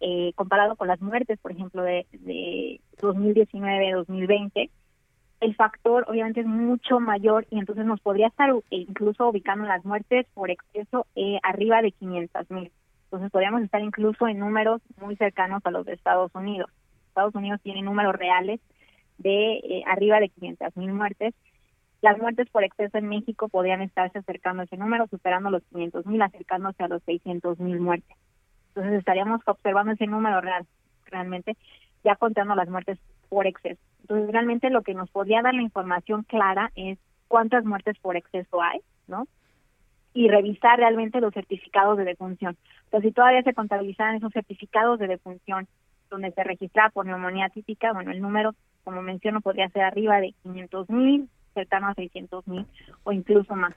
[0.00, 4.70] eh, comparado con las muertes, por ejemplo, de, de 2019-2020,
[5.40, 9.84] el factor obviamente es mucho mayor y entonces nos podría estar eh, incluso ubicando las
[9.84, 12.72] muertes por exceso eh, arriba de 500 mil.
[13.04, 16.70] Entonces podríamos estar incluso en números muy cercanos a los de Estados Unidos.
[17.08, 18.60] Estados Unidos tiene números reales
[19.18, 21.34] de eh, arriba de 500 mil muertes.
[22.00, 26.06] Las muertes por exceso en México podrían estarse acercando a ese número, superando los 500
[26.06, 28.16] mil, acercándose a los 600 mil muertes.
[28.78, 30.64] Entonces estaríamos observando ese número real,
[31.06, 31.56] realmente,
[32.04, 32.96] ya contando las muertes
[33.28, 33.80] por exceso.
[34.02, 38.62] Entonces, realmente lo que nos podría dar la información clara es cuántas muertes por exceso
[38.62, 39.26] hay, ¿no?
[40.14, 42.56] Y revisar realmente los certificados de defunción.
[42.84, 45.66] Entonces, si todavía se contabilizan esos certificados de defunción
[46.08, 50.34] donde se registra por neumonía típica, bueno, el número, como menciono, podría ser arriba de
[50.44, 52.64] 500 mil, cercano a 600 mil
[53.02, 53.74] o incluso más.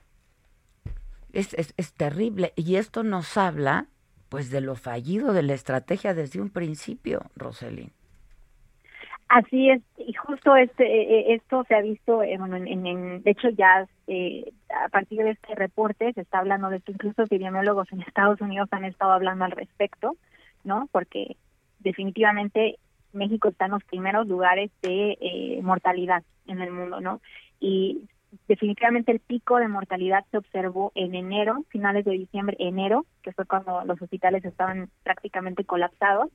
[1.32, 2.52] Es, es, es terrible.
[2.54, 3.86] Y esto nos habla,
[4.32, 7.92] pues, de lo fallido de la estrategia desde un principio, Roselín.
[9.28, 13.30] Así es, y justo este eh, eh, esto se ha visto, eh, bueno, en, de
[13.30, 13.86] hecho ya
[14.84, 18.70] a partir de este reporte se está hablando de esto, incluso epidemiólogos en Estados Unidos
[18.70, 20.16] han estado hablando al respecto,
[20.64, 20.88] ¿no?
[20.92, 21.36] Porque
[21.80, 22.78] definitivamente
[23.12, 27.20] México está en los primeros lugares de mortalidad en el mundo, ¿no?
[27.60, 28.08] Y
[28.48, 33.46] definitivamente el pico de mortalidad se observó en enero, finales de diciembre, enero, que fue
[33.46, 36.30] cuando los hospitales estaban prácticamente colapsados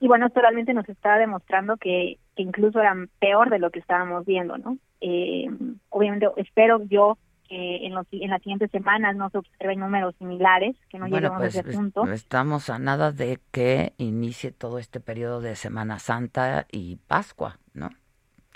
[0.00, 4.26] y bueno, esto realmente nos está demostrando que, incluso era peor de lo que estábamos
[4.26, 4.76] viendo, ¿no?
[5.00, 5.46] Eh,
[5.88, 7.16] obviamente espero yo
[7.48, 11.40] que en, los, en las siguientes semanas no se observen números similares, que no lleguemos
[11.40, 12.04] a ese pues, punto.
[12.12, 17.88] Estamos a nada de que inicie todo este periodo de Semana Santa y Pascua, ¿no?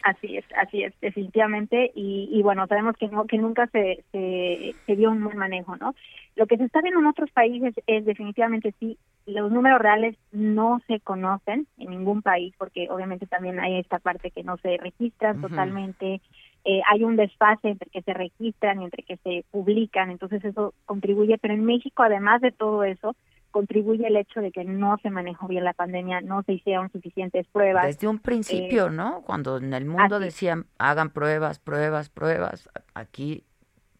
[0.04, 1.90] Así es, así es, definitivamente.
[1.94, 5.76] Y, y bueno, sabemos que no, que nunca se, se, se dio un buen manejo,
[5.76, 5.94] ¿no?
[6.36, 8.96] Lo que se está viendo en otros países es definitivamente sí
[9.28, 14.30] los números reales no se conocen en ningún país porque obviamente también hay esta parte
[14.30, 16.20] que no se registran totalmente
[16.64, 20.72] eh, hay un desfase entre que se registran y entre que se publican entonces eso
[20.86, 23.14] contribuye pero en México además de todo eso
[23.50, 27.46] contribuye el hecho de que no se manejó bien la pandemia no se hicieron suficientes
[27.48, 32.68] pruebas desde un principio eh, no cuando en el mundo decían hagan pruebas pruebas pruebas
[32.94, 33.44] aquí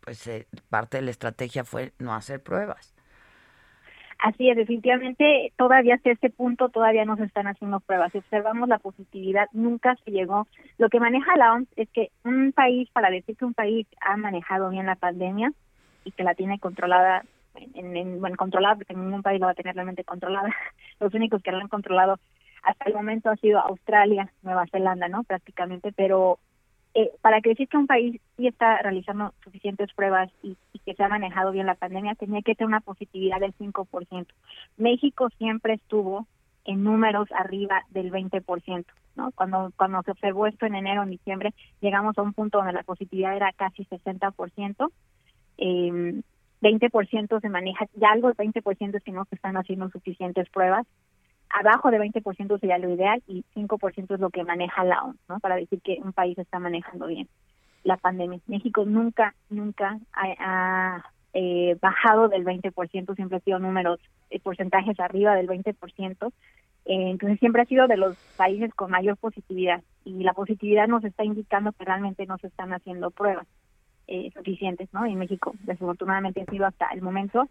[0.00, 2.94] pues eh, parte de la estrategia fue no hacer pruebas
[4.18, 8.10] Así es, definitivamente todavía hasta este punto todavía no se están haciendo pruebas.
[8.10, 10.48] Si observamos la positividad, nunca se llegó.
[10.76, 14.16] Lo que maneja la OMS es que un país, para decir que un país ha
[14.16, 15.52] manejado bien la pandemia
[16.02, 17.24] y que la tiene controlada,
[17.54, 20.48] en, en, bueno, controlada, porque ningún país la va a tener realmente controlada.
[21.00, 22.18] Los únicos que la han controlado
[22.62, 25.24] hasta el momento ha sido Australia, Nueva Zelanda, ¿no?
[25.24, 26.38] Prácticamente, pero
[26.94, 31.02] eh, para que decir que un país sí está realizando suficientes pruebas y, que se
[31.02, 34.26] ha manejado bien la pandemia, tenía que tener una positividad del 5%.
[34.78, 36.26] México siempre estuvo
[36.64, 38.86] en números arriba del 20%,
[39.16, 39.32] ¿no?
[39.32, 42.82] Cuando, cuando se observó esto en enero, en diciembre, llegamos a un punto donde la
[42.84, 44.90] positividad era casi 60%.
[45.58, 46.22] Eh,
[46.60, 50.86] 20% se maneja, ya algo del 20% es que no se están haciendo suficientes pruebas
[51.50, 55.40] abajo de 20% sería lo ideal y 5% es lo que maneja la OMS, ¿no?
[55.40, 57.28] Para decir que un país está manejando bien
[57.84, 58.40] la pandemia.
[58.46, 64.00] México nunca, nunca ha, eh, bajado del 20%, siempre ha sido números,
[64.30, 66.32] eh, porcentajes arriba del 20%.
[66.84, 71.04] Eh, entonces siempre ha sido de los países con mayor positividad y la positividad nos
[71.04, 73.46] está indicando que realmente no se están haciendo pruebas
[74.08, 75.04] eh, suficientes, ¿no?
[75.04, 77.48] En México, desafortunadamente, ha sido hasta el momento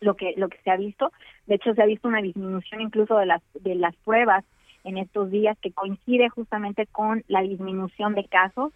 [0.00, 1.12] lo que lo que se ha visto.
[1.46, 4.44] De hecho, se ha visto una disminución incluso de las de las pruebas
[4.84, 8.72] en estos días que coincide justamente con la disminución de casos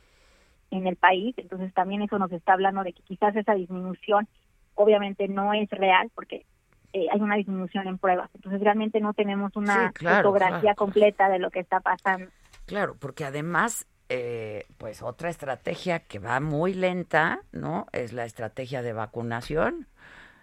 [0.70, 1.34] en el país.
[1.36, 4.28] Entonces, también eso nos está hablando de que quizás esa disminución
[4.74, 6.44] obviamente no es real porque
[6.92, 8.30] eh, hay una disminución en pruebas.
[8.34, 12.30] Entonces, realmente no tenemos una fotografía completa de lo que está pasando.
[12.66, 17.86] Claro, porque además eh, pues otra estrategia que va muy lenta, ¿no?
[17.92, 19.88] Es la estrategia de vacunación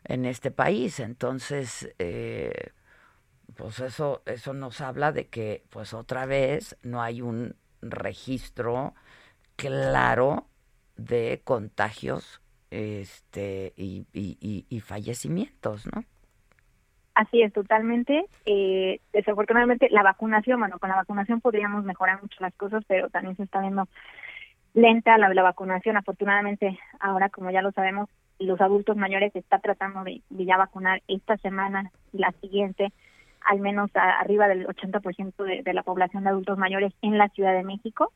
[0.04, 1.00] en este país.
[1.00, 2.72] Entonces, eh,
[3.56, 8.96] pues eso, eso nos habla de que, pues otra vez, no hay un registro
[9.56, 10.48] claro
[10.96, 12.42] de contagios
[12.72, 16.06] este y, y, y, fallecimientos, ¿no?
[17.22, 18.26] Así es, totalmente.
[18.46, 23.38] Eh, desafortunadamente, la vacunación, bueno, con la vacunación podríamos mejorar mucho las cosas, pero también
[23.38, 23.88] se está viendo
[24.74, 25.98] lenta la, la vacunación.
[25.98, 28.10] Afortunadamente, ahora, como ya lo sabemos,
[28.40, 32.92] los adultos mayores se está tratando de, ya vacunar esta semana y la siguiente,
[33.42, 37.54] al menos arriba del 80% de, de la población de adultos mayores en la Ciudad
[37.54, 38.12] de México,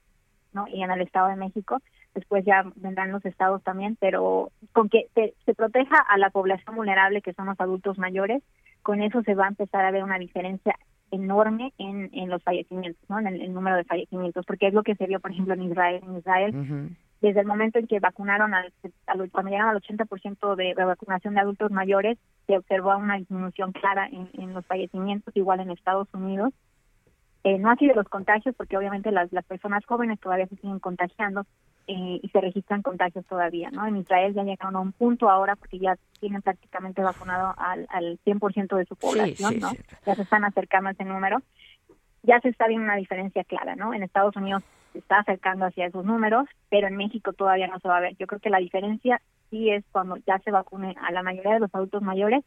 [0.51, 0.67] ¿no?
[0.67, 1.79] Y en el Estado de México.
[2.15, 6.75] Después ya vendrán los estados también, pero con que se, se proteja a la población
[6.75, 8.41] vulnerable, que son los adultos mayores,
[8.85, 10.75] con eso se va a empezar a ver una diferencia
[11.09, 13.17] enorme en, en los fallecimientos, ¿no?
[13.17, 16.01] En el, número de fallecimientos, porque es lo que se vio, por ejemplo, en Israel.
[16.03, 18.71] En Israel, desde el momento en que vacunaron, al,
[19.31, 24.07] cuando llegaron al 80% de, de vacunación de adultos mayores, se observó una disminución clara
[24.07, 26.53] en, los fallecimientos, igual en Estados Unidos.
[27.43, 30.77] Eh, no así de los contagios, porque obviamente las, las personas jóvenes todavía se siguen
[30.77, 31.47] contagiando
[31.87, 33.85] eh, y se registran contagios todavía, ¿no?
[33.85, 38.19] En Israel ya llegaron a un punto ahora porque ya tienen prácticamente vacunado al, al
[38.25, 39.71] 100% de su población, ¿no?
[40.05, 41.41] Ya se están acercando a ese número.
[42.23, 43.93] Ya se está viendo una diferencia clara, ¿no?
[43.93, 44.63] En Estados Unidos
[44.93, 48.15] se está acercando hacia esos números, pero en México todavía no se va a ver.
[48.17, 49.21] Yo creo que la diferencia
[49.51, 52.43] sí es cuando ya se vacune a la mayoría de los adultos mayores,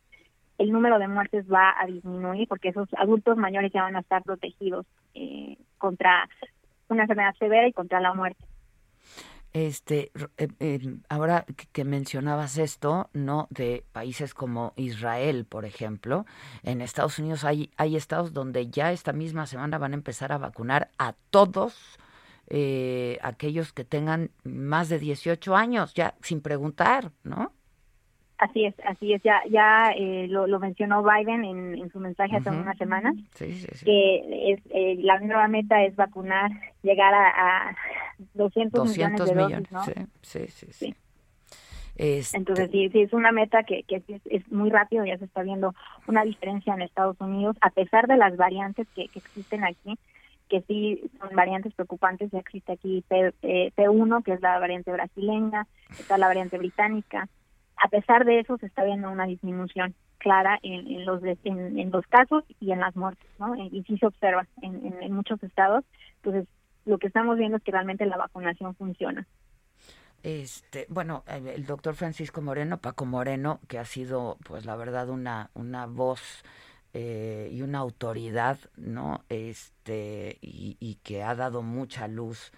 [0.59, 4.25] el número de muertes va a disminuir porque esos adultos mayores ya van a estar
[4.25, 4.85] protegidos
[5.15, 6.29] eh, contra
[6.89, 8.45] una enfermedad severa y contra la muerte.
[9.55, 13.49] Este, eh, ahora que mencionabas esto, ¿no?
[13.51, 16.27] De países como Israel, por ejemplo,
[16.63, 20.39] en Estados Unidos hay, hay estados donde ya esta misma semana van a empezar a
[20.39, 21.99] vacunar a todos
[22.47, 27.53] eh, aquellos que tengan más de 18 años, ya sin preguntar, ¿no?
[28.39, 29.23] Así es, así es.
[29.25, 33.17] Ya, ya eh, lo, lo, mencionó Biden en, en su mensaje hace unas semanas.
[33.85, 36.51] Que es, eh, la nueva meta es vacunar,
[36.83, 37.77] llegar a, a
[38.35, 39.83] 200, millones de dosis, ¿no?
[40.23, 40.95] Sí, sí, sí.
[41.97, 45.43] Este Entonces, sí, sí, es una meta que, que es, muy rápido, ya se está
[45.43, 45.75] viendo
[46.07, 49.99] una diferencia en Estados Unidos, a pesar de las variantes que, que existen aquí,
[50.49, 54.93] que sí son variantes preocupantes, ya existe aquí P, eh, P1, que es la variante
[54.93, 55.67] brasileña,
[55.99, 57.29] está la variante británica,
[57.81, 62.45] a pesar de eso se está viendo una disminución clara en, los en, los casos
[62.61, 63.55] y en las muertes, ¿no?
[63.57, 65.85] Y sí se observa en, muchos estados.
[66.17, 66.49] Entonces,
[66.85, 69.27] lo que estamos viendo es que realmente la vacunación funciona.
[70.25, 75.51] Este, bueno, el doctor Francisco Moreno, Paco Moreno, que ha sido, pues la verdad, una,
[75.55, 76.43] una voz
[76.93, 79.23] eh, y una autoridad, ¿no?
[79.29, 82.53] Este, y que ha dado mucha luz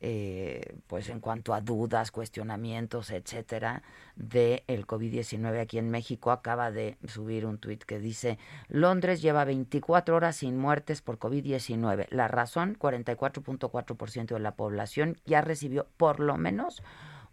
[0.00, 3.82] eh, pues en cuanto a dudas, cuestionamientos, etcétera,
[4.14, 8.38] del el COVID-19 aquí en México, acaba de subir un tuit que dice,
[8.68, 12.06] Londres lleva 24 horas sin muertes por COVID-19.
[12.10, 16.82] La razón, 44.4% de la población ya recibió por lo menos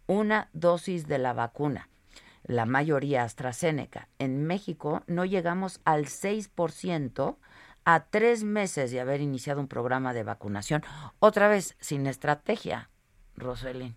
[0.06, 1.88] una dosis de la vacuna.
[2.46, 4.08] la mayoría AstraZeneca.
[4.18, 7.36] En México no llegamos al 6%
[7.84, 10.82] a tres meses de haber iniciado un programa de vacunación.
[11.18, 12.88] Otra vez, sin estrategia,
[13.36, 13.94] Roselyn.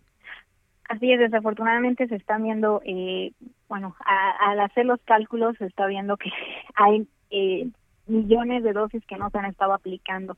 [0.89, 3.33] Así es, desafortunadamente se están viendo, eh,
[3.67, 3.95] bueno,
[4.39, 6.31] al hacer los cálculos se está viendo que
[6.75, 7.69] hay eh,
[8.07, 10.37] millones de dosis que no se han estado aplicando.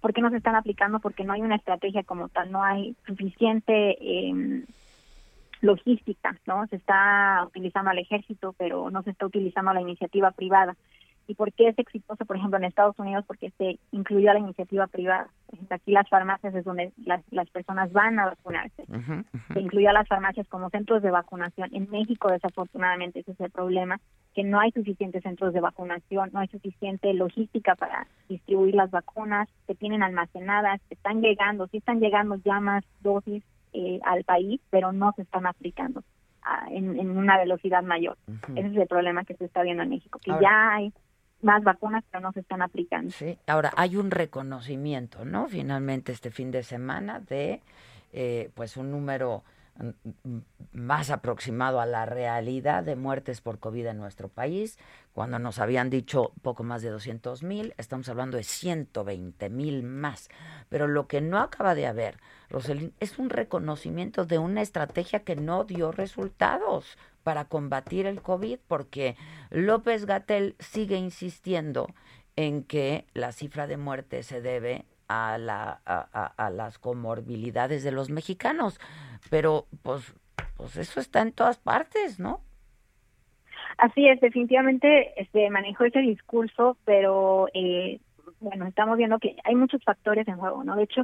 [0.00, 1.00] ¿Por qué no se están aplicando?
[1.00, 4.64] Porque no hay una estrategia como tal, no hay suficiente eh,
[5.60, 6.66] logística, ¿no?
[6.68, 10.76] Se está utilizando al ejército, pero no se está utilizando la iniciativa privada.
[11.30, 13.24] ¿Y por qué es exitoso, por ejemplo, en Estados Unidos?
[13.24, 15.28] Porque se incluyó a la iniciativa privada.
[15.70, 18.84] Aquí las farmacias es donde las, las personas van a vacunarse.
[19.54, 21.70] Se incluyó a las farmacias como centros de vacunación.
[21.72, 24.00] En México, desafortunadamente, ese es el problema,
[24.34, 29.48] que no hay suficientes centros de vacunación, no hay suficiente logística para distribuir las vacunas,
[29.68, 34.90] se tienen almacenadas, están llegando, sí están llegando ya más dosis eh, al país, pero
[34.90, 36.02] no se están aplicando
[36.42, 38.16] ah, en, una velocidad mayor.
[38.56, 40.92] Ese es el problema que se está viendo en México, que ya hay
[41.42, 43.10] más vacunas, pero no se están aplicando.
[43.10, 45.48] Sí, ahora hay un reconocimiento, ¿no?
[45.48, 47.62] Finalmente este fin de semana de,
[48.12, 49.42] eh, pues, un número
[50.72, 54.78] más aproximado a la realidad de muertes por COVID en nuestro país.
[55.12, 60.28] Cuando nos habían dicho poco más de 200 mil, estamos hablando de 120 mil más.
[60.68, 62.18] Pero lo que no acaba de haber,
[62.48, 68.58] Roselín, es un reconocimiento de una estrategia que no dio resultados para combatir el COVID,
[68.66, 69.16] porque
[69.50, 71.88] López Gatel sigue insistiendo
[72.36, 78.10] en que la cifra de muertes se debe a, la, a, las comorbilidades de los
[78.10, 78.80] mexicanos.
[79.28, 80.14] Pero pues,
[80.56, 82.40] pues eso está en todas partes, ¿no?
[83.76, 88.00] Así es, definitivamente este, manejó ese discurso, pero eh,
[88.40, 90.76] bueno, estamos viendo que hay muchos factores en juego, ¿no?
[90.76, 91.02] De hecho,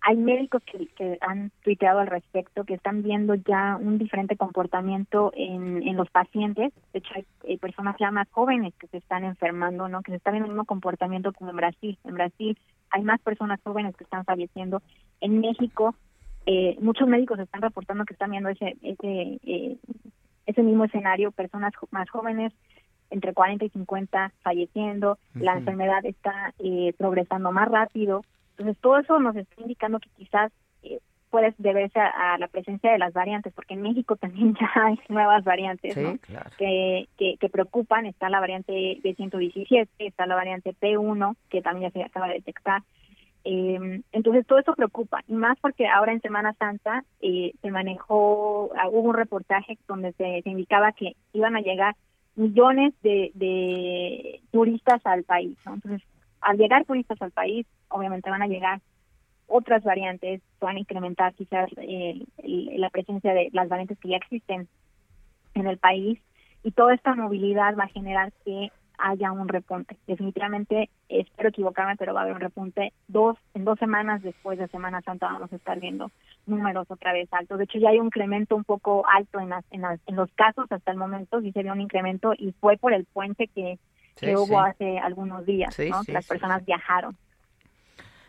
[0.00, 5.32] hay médicos que, que, han tuiteado al respecto, que están viendo ya un diferente comportamiento
[5.34, 6.72] en, en los pacientes.
[6.92, 7.14] De hecho,
[7.46, 10.02] hay, personas ya más jóvenes que se están enfermando, ¿no?
[10.02, 11.98] Que se están viendo el mismo comportamiento como en Brasil.
[12.04, 12.58] En Brasil
[12.90, 14.82] hay más personas jóvenes que están falleciendo.
[15.20, 15.94] En México,
[16.46, 19.76] eh, muchos médicos están reportando que están viendo ese ese eh,
[20.46, 22.54] ese mismo escenario, personas más jóvenes
[23.10, 28.22] entre 40 y 50 falleciendo, la enfermedad está eh, progresando más rápido,
[28.58, 30.50] entonces, todo eso nos está indicando que quizás
[30.82, 30.98] eh,
[31.30, 35.44] puede deberse a, la presencia de las variantes, porque en México también ya hay nuevas
[35.44, 35.94] variantes
[36.58, 38.06] que, que, preocupan.
[38.06, 42.82] Está la variante B117, está la variante P1, que también ya se acaba de detectar.
[43.44, 48.70] Eh, entonces, todo eso preocupa, y más porque ahora en Semana Santa eh, se manejó,
[48.76, 51.94] ah, hubo un reportaje donde se, indicaba que iban a llegar
[52.34, 55.56] millones de, de turistas al país.
[55.64, 56.02] Entonces,
[56.40, 58.80] al llegar turistas al país, obviamente van a llegar
[59.46, 64.68] otras variantes, van a incrementar quizás eh, la presencia de las variantes que ya existen
[65.54, 66.20] en el país
[66.62, 69.96] y toda esta movilidad va a generar que haya un repunte.
[70.06, 72.92] Definitivamente, espero equivocarme, pero va a haber un repunte.
[73.06, 76.10] Dos, en dos semanas después de Semana Santa vamos a estar viendo
[76.46, 77.58] números otra vez altos.
[77.58, 80.70] De hecho, ya hay un incremento un poco alto en, las, en, en los casos
[80.70, 83.78] hasta el momento, sí se vio un incremento y fue por el puente que
[84.20, 86.02] que hubo hace algunos días, ¿no?
[86.08, 87.16] las personas viajaron.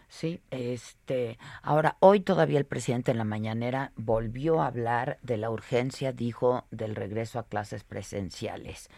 [0.07, 5.51] Sí, este, ahora hoy todavía el presidente en la mañanera volvió a hablar de la
[5.51, 8.89] urgencia, dijo, del regreso a clases presenciales.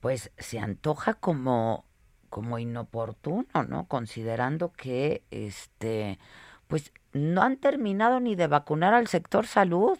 [0.00, 1.86] Pues se antoja como
[2.28, 3.86] como inoportuno, ¿no?
[3.88, 6.18] Considerando que este
[6.66, 9.98] pues no han terminado ni de vacunar al sector salud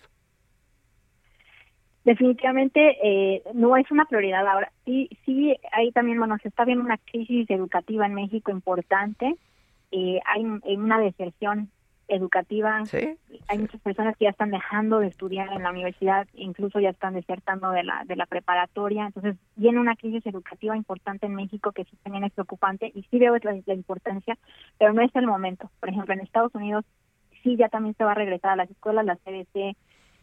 [2.04, 4.72] definitivamente eh, no es una prioridad ahora.
[4.84, 9.36] Sí, sí, ahí también, bueno, se está viendo una crisis educativa en México importante.
[9.90, 10.44] Eh, hay
[10.76, 11.70] una deserción
[12.08, 12.82] educativa.
[13.48, 17.14] Hay muchas personas que ya están dejando de estudiar en la universidad, incluso ya están
[17.14, 19.06] desertando de la, de la preparatoria.
[19.06, 23.18] Entonces, viene una crisis educativa importante en México que sí también es preocupante y sí
[23.18, 24.36] veo la, la importancia,
[24.78, 25.70] pero no es el momento.
[25.80, 26.84] Por ejemplo, en Estados Unidos
[27.42, 29.76] sí ya también se va a regresar a las escuelas, la CDC,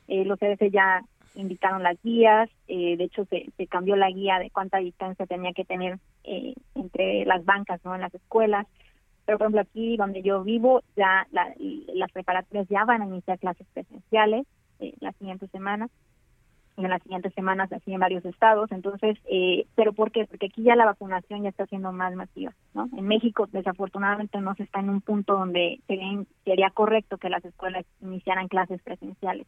[0.07, 1.03] eh, los CDC ya
[1.35, 5.53] indicaron las guías, eh, de hecho se, se, cambió la guía de cuánta distancia tenía
[5.53, 7.95] que tener eh, entre las bancas, ¿no?
[7.95, 8.67] En las escuelas.
[9.25, 13.67] Pero por ejemplo aquí donde yo vivo, ya las preparatorias ya van a iniciar clases
[13.73, 14.47] presenciales
[14.79, 15.91] eh, las siguientes semanas
[16.77, 18.71] en las siguientes semanas así en varios estados.
[18.71, 20.25] Entonces, eh, ¿pero por qué?
[20.25, 22.89] Porque aquí ya la vacunación ya está siendo más masiva, ¿no?
[22.97, 27.85] En México, desafortunadamente, no se está en un punto donde sería correcto que las escuelas
[28.01, 29.47] iniciaran clases presenciales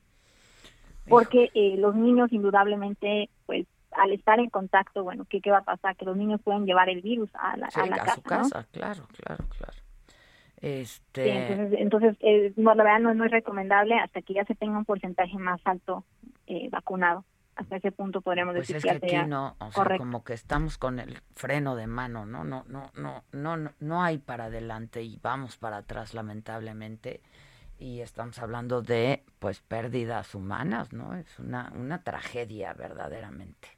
[1.07, 5.63] porque eh, los niños indudablemente, pues al estar en contacto, bueno, ¿qué, ¿qué va a
[5.63, 5.95] pasar?
[5.95, 8.15] Que los niños pueden llevar el virus a la, a la casa.
[8.15, 9.77] Su casa, claro, claro, claro.
[10.61, 11.31] Este...
[11.31, 14.77] entonces, entonces eh, no, la verdad no, no, es recomendable hasta que ya se tenga
[14.77, 16.05] un porcentaje más alto
[16.45, 17.25] eh, vacunado.
[17.55, 20.77] hasta ese punto podríamos pues decir es que aquí no, o sea, como que estamos
[20.77, 22.43] con el freno de mano, ¿no?
[22.43, 27.21] No, no, no, no, no, no hay para adelante y vamos para atrás lamentablemente
[27.81, 31.15] y estamos hablando de pues pérdidas humanas, ¿no?
[31.15, 33.69] Es una, una tragedia verdaderamente.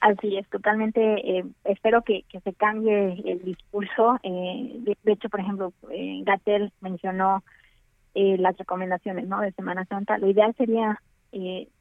[0.00, 1.00] Así es, totalmente.
[1.38, 4.18] Eh, espero que, que, se cambie el discurso.
[4.22, 7.44] Eh, de, hecho, por ejemplo, eh, Gatel mencionó
[8.14, 9.40] eh, las recomendaciones ¿no?
[9.40, 10.18] de Semana Santa.
[10.18, 11.00] Lo ideal sería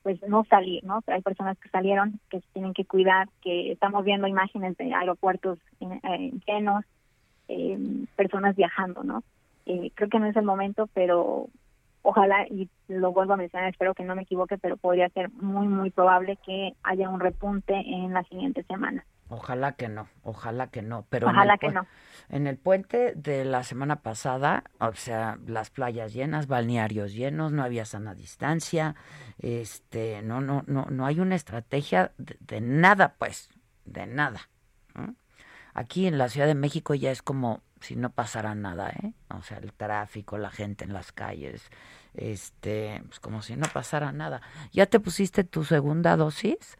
[0.03, 1.01] pues no salir, ¿no?
[1.01, 4.93] Pero hay personas que salieron, que se tienen que cuidar, que estamos viendo imágenes de
[4.93, 5.57] aeropuertos
[6.45, 6.83] llenos,
[8.17, 9.23] personas viajando, ¿no?
[9.67, 11.49] Eh, creo que no es el momento, pero
[12.01, 15.67] ojalá, y lo vuelvo a mencionar, espero que no me equivoque, pero podría ser muy,
[15.67, 19.05] muy probable que haya un repunte en la siguiente semana.
[19.29, 21.85] Ojalá que no, ojalá que no, pero ojalá en que no.
[22.29, 27.61] En el puente de la semana pasada, o sea, las playas llenas, balnearios llenos, no
[27.61, 28.95] había sana distancia,
[29.39, 33.49] este, no, no, no, no hay una estrategia de, de nada, pues,
[33.83, 34.39] de nada.
[35.77, 39.13] Aquí en la Ciudad de México ya es como si no pasara nada, ¿eh?
[39.29, 41.69] O sea, el tráfico, la gente en las calles,
[42.15, 44.41] este, pues como si no pasara nada.
[44.71, 46.79] ¿Ya te pusiste tu segunda dosis?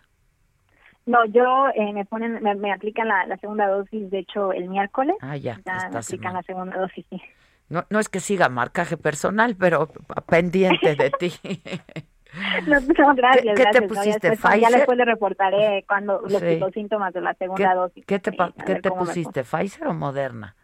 [1.06, 4.68] No, yo eh, me ponen, me, me aplican la, la, segunda dosis, de hecho, el
[4.68, 5.16] miércoles.
[5.22, 5.62] Ah, ya.
[5.64, 7.22] ya me aplican la segunda dosis, sí.
[7.70, 9.92] No, no es que siga marcaje personal, pero
[10.28, 11.34] pendiente de ti.
[12.68, 13.44] No, no, gracias.
[13.46, 14.60] ¿Qué, ¿qué gracias, te pusiste, ya, Pfizer?
[14.60, 16.60] ya después le reportaré cuando los, Sí.
[16.60, 18.06] los síntomas de la segunda ¿Qué, dosis.
[18.06, 20.56] ¿qué te, qué pusiste, Pfizer o Moderna?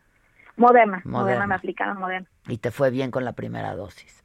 [0.55, 1.19] Moderna, Moderna.
[1.19, 2.27] Moderna, me aplicaron Moderna.
[2.47, 4.23] Y te fue bien con la primera dosis.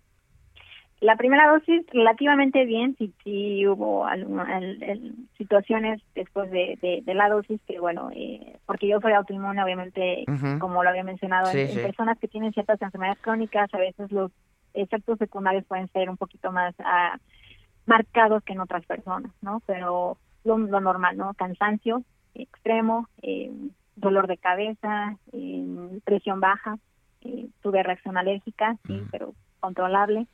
[1.01, 7.03] La primera dosis relativamente bien, sí, sí hubo alguna- el- el- situaciones después de, de,
[7.05, 10.24] de la dosis que, bueno, eh, porque yo soy autoinmune, obviamente,
[10.59, 14.11] como lo había mencionado, Sí, en, en personas que tienen ciertas enfermedades crónicas, a veces
[14.11, 14.32] los
[14.83, 17.18] efectos secundarios pueden ser un poquito más ah,
[17.87, 19.62] marcados que en otras personas, ¿no?
[19.66, 21.35] Pero lo, lo normal, ¿no?
[21.35, 22.05] Cansancio
[22.35, 23.51] extremo, eh,
[23.97, 26.79] dolor de cabeza, eh, presión baja,
[27.22, 30.26] eh, tuve reacción alérgica, sí, pero controlable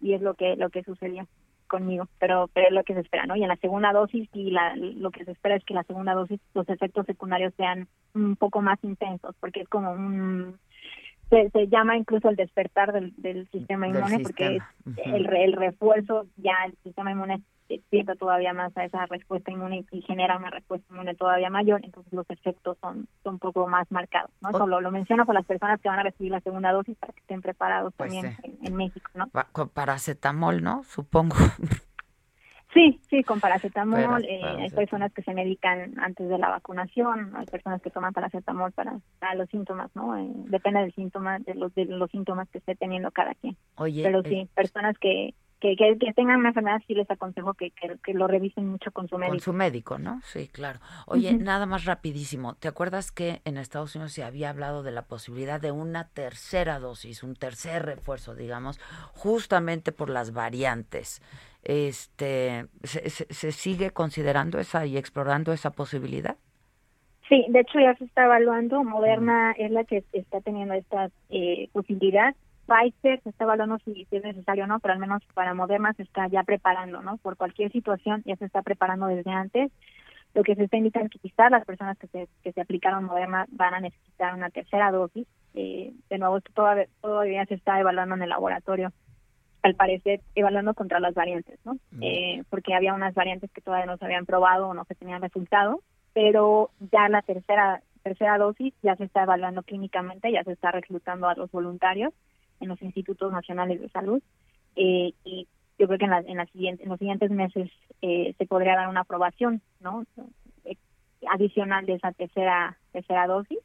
[0.00, 1.26] y es lo que lo que sucedió
[1.68, 3.36] conmigo, pero pero es lo que se espera, ¿no?
[3.36, 6.14] Y en la segunda dosis y la, lo que se espera es que la segunda
[6.14, 10.58] dosis los efectos secundarios sean un poco más intensos, porque es como un
[11.30, 14.62] se, se llama incluso el despertar del, del sistema Del inmune, porque es
[15.06, 19.84] el, re- el refuerzo ya el sistema inmune despierta todavía más a esa respuesta inmune
[19.92, 23.88] y genera una respuesta inmune todavía mayor, entonces los efectos son, son un poco más
[23.92, 24.50] marcados, ¿no?
[24.50, 27.12] Eso lo, lo menciono con las personas que van a recibir la segunda dosis para
[27.12, 28.58] que estén preparados Pues también sí.
[28.60, 29.28] en, en México, ¿no?
[29.52, 30.82] Con paracetamol, ¿no?
[30.82, 31.36] Supongo.
[32.72, 37.32] Sí, sí, con paracetamol, Para- eh, hay personas que se medican antes de la vacunación,
[37.36, 40.16] hay personas que toman paracetamol para, para los síntomas, ¿no?
[40.16, 43.56] Eh, depende del síntoma, de los, de los síntomas que esté teniendo cada quien.
[43.76, 47.54] Oye, Pero eh, sí, personas que, que, que, que tengan una enfermedad, sí les aconsejo
[47.54, 49.32] que, que, que lo revisen mucho con su médico.
[49.32, 50.20] Con su médico, ¿no?
[50.24, 50.80] Sí, claro.
[51.06, 52.54] Oye, nada más rapidísimo.
[52.54, 56.78] ¿Te acuerdas que en Estados Unidos se había hablado de la posibilidad de una tercera
[56.78, 58.78] dosis, un tercer refuerzo, digamos,
[59.14, 61.22] justamente por las variantes?
[61.62, 66.36] Este, ¿se, se, se sigue considerando esa y explorando esa posibilidad?
[67.28, 68.82] Sí, de hecho ya se está evaluando.
[68.82, 72.34] Moderna es la que está teniendo esta eh, posibilidad.
[72.70, 76.04] Pfizer se está evaluando si, es necesario o no, pero al menos para Moderna se
[76.04, 77.16] está ya preparando, ¿no?
[77.16, 79.72] Por cualquier situación ya se está preparando desde antes.
[80.34, 83.04] Lo que se está indicando es que quizás las personas que se, que se aplicaron
[83.04, 85.26] Moderna van a necesitar una tercera dosis.
[85.54, 88.92] Eh, de nuevo, esto todavía, todavía se está evaluando en el laboratorio
[89.62, 91.76] al parecer evaluando contra las variantes, ¿no?
[92.00, 95.20] Eh, porque había unas variantes que todavía no se habían probado o no se tenían
[95.20, 95.80] resultados,
[96.14, 101.28] pero ya la tercera tercera dosis ya se está evaluando clínicamente, ya se está reclutando
[101.28, 102.14] a los voluntarios
[102.60, 104.22] en los institutos nacionales de salud
[104.76, 105.48] eh, y
[105.78, 107.70] yo creo que en, la, en, la siguiente, en los siguientes meses
[108.02, 110.04] eh, se podría dar una aprobación, ¿no?
[110.64, 110.76] Eh,
[111.30, 113.58] adicional de esa tercera tercera dosis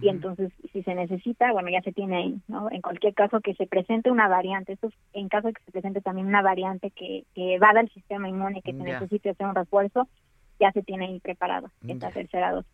[0.00, 2.70] y entonces si se necesita, bueno, ya se tiene ahí, ¿no?
[2.72, 5.70] En cualquier caso que se presente una variante, esto es en caso de que se
[5.70, 8.84] presente también una variante que, que vada al sistema inmune, que se Ya.
[8.98, 10.08] necesite hacer un refuerzo,
[10.58, 12.70] ya se tiene ahí preparado esta tercera dosis.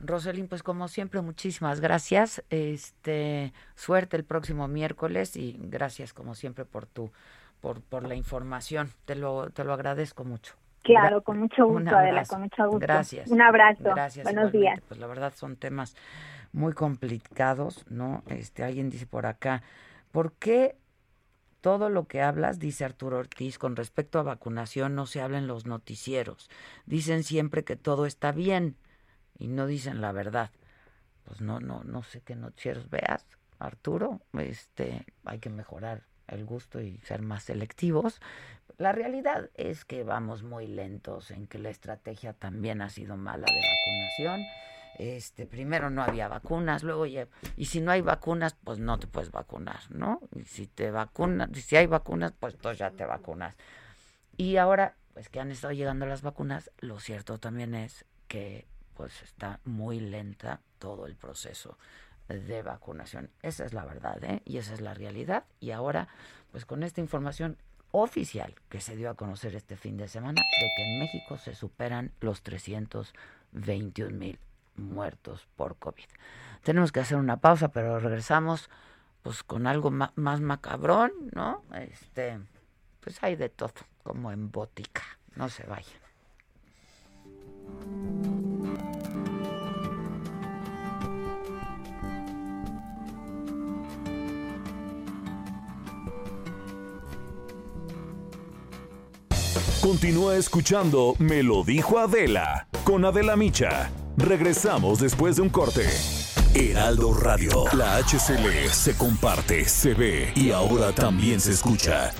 [0.00, 2.42] Roselín, pues como siempre, muchísimas gracias.
[2.50, 7.10] Este, suerte el próximo miércoles y gracias como siempre por tu,
[7.60, 8.90] por, por la información.
[9.04, 10.54] Te lo, te lo agradezco mucho.
[10.82, 12.78] Claro, con mucho gusto, Adela, con mucho gusto.
[12.78, 13.30] Gracias.
[13.30, 13.82] Un abrazo.
[13.84, 14.24] Gracias.
[14.24, 14.58] Buenos igualmente.
[14.58, 14.80] días.
[14.88, 15.94] Pues la verdad son temas
[16.52, 18.22] muy complicados, ¿no?
[18.26, 19.62] Este, alguien dice por acá,
[20.10, 20.76] ¿por qué
[21.60, 25.46] todo lo que hablas, dice Arturo Ortiz, con respecto a vacunación no se habla en
[25.46, 26.48] los noticieros?
[26.86, 28.76] Dicen siempre que todo está bien
[29.40, 30.50] y no dicen la verdad.
[31.24, 33.26] Pues no, no, no sé qué noticieros veas,
[33.58, 34.20] Arturo.
[34.38, 38.20] Este, hay que mejorar el gusto y ser más selectivos.
[38.78, 43.46] La realidad es que vamos muy lentos en que la estrategia también ha sido mala
[43.46, 44.46] de vacunación.
[44.98, 47.26] Este, primero no había vacunas, luego ya,
[47.56, 50.20] y si no hay vacunas, pues no te puedes vacunar, ¿no?
[50.34, 53.56] Y si te vacunas, si hay vacunas, pues tú ya te vacunas.
[54.36, 58.66] Y ahora, pues que han estado llegando las vacunas, lo cierto también es que
[59.00, 61.78] pues está muy lenta todo el proceso
[62.28, 63.30] de vacunación.
[63.40, 64.42] Esa es la verdad, ¿eh?
[64.44, 65.44] Y esa es la realidad.
[65.58, 66.08] Y ahora,
[66.52, 67.56] pues con esta información
[67.92, 71.54] oficial que se dio a conocer este fin de semana, de que en México se
[71.54, 74.38] superan los 321 mil
[74.76, 76.04] muertos por COVID.
[76.62, 78.68] Tenemos que hacer una pausa, pero regresamos
[79.22, 81.62] pues con algo más, macabrón, ¿no?
[81.74, 82.38] Este,
[83.00, 83.72] pues hay de todo,
[84.02, 85.04] como en botica.
[85.36, 86.00] No se vayan.
[99.80, 103.90] Continúa escuchando Me lo dijo Adela con Adela Micha.
[104.18, 105.86] Regresamos después de un corte.
[106.54, 112.10] Heraldo Radio, la HCL se comparte, se ve y ahora también se escucha.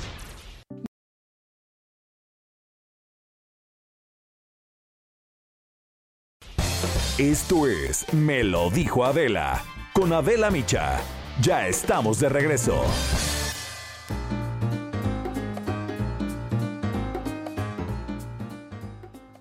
[7.18, 10.98] Esto es Me lo dijo Adela con Adela Micha.
[11.42, 12.84] Ya estamos de regreso.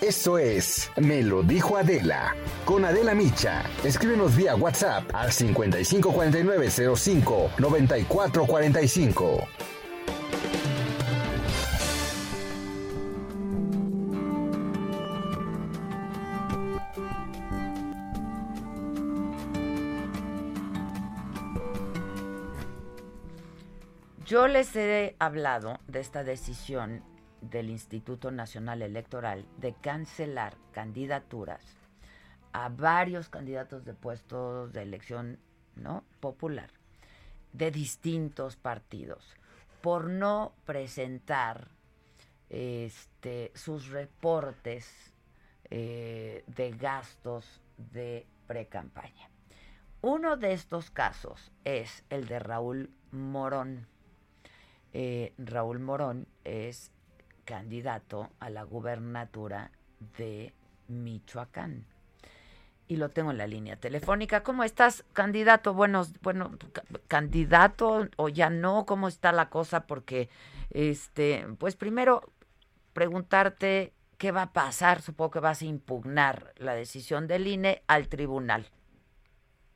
[0.00, 2.34] Eso es Me lo dijo Adela.
[2.64, 3.62] Con Adela Micha.
[3.84, 9.48] Escríbenos vía WhatsApp al 554905 9445.
[24.34, 27.04] Yo les he hablado de esta decisión
[27.40, 31.62] del Instituto Nacional Electoral de cancelar candidaturas
[32.52, 35.38] a varios candidatos de puestos de elección
[36.18, 36.68] popular
[37.52, 39.36] de distintos partidos
[39.80, 41.68] por no presentar
[42.50, 45.14] este, sus reportes
[45.70, 49.30] eh, de gastos de precampaña.
[50.00, 53.93] Uno de estos casos es el de Raúl Morón
[54.94, 56.92] eh, Raúl Morón es
[57.44, 59.72] candidato a la gubernatura
[60.16, 60.54] de
[60.88, 61.84] Michoacán.
[62.86, 64.44] Y lo tengo en la línea telefónica.
[64.44, 65.74] ¿Cómo estás, candidato?
[65.74, 66.52] Bueno, bueno,
[67.08, 69.86] candidato o ya no, ¿cómo está la cosa?
[69.86, 70.28] Porque,
[70.70, 72.22] este, pues primero
[72.92, 75.00] preguntarte qué va a pasar.
[75.00, 78.70] Supongo que vas a impugnar la decisión del INE al tribunal.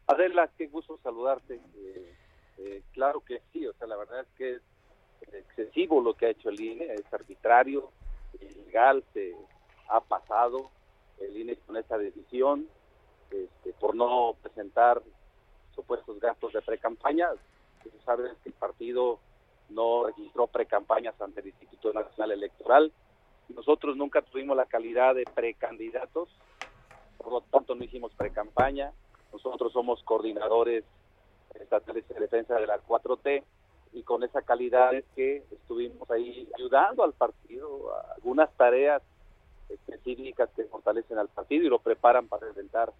[0.06, 1.54] Adela, qué gusto saludarte.
[1.54, 2.14] Eh,
[2.58, 4.60] eh, claro que sí, o sea, la verdad es que
[5.32, 7.90] excesivo lo que ha hecho el INE, es arbitrario,
[8.40, 9.34] ilegal, se
[9.88, 10.70] ha pasado
[11.20, 12.68] el INE con esta decisión
[13.30, 15.02] este, por no presentar
[15.74, 17.28] supuestos gastos de pre-campaña.
[18.04, 19.18] Sabes que el partido
[19.68, 22.92] no registró pre-campañas ante el Instituto Nacional Electoral.
[23.48, 26.28] Nosotros nunca tuvimos la calidad de precandidatos,
[27.16, 28.92] por lo tanto no hicimos pre-campaña.
[29.32, 30.84] Nosotros somos coordinadores
[31.54, 33.42] estatales de defensa de la 4T
[33.92, 39.02] y con esa calidad es que estuvimos ahí ayudando al partido a algunas tareas
[39.68, 42.92] específicas que fortalecen al partido y lo preparan para enfrentar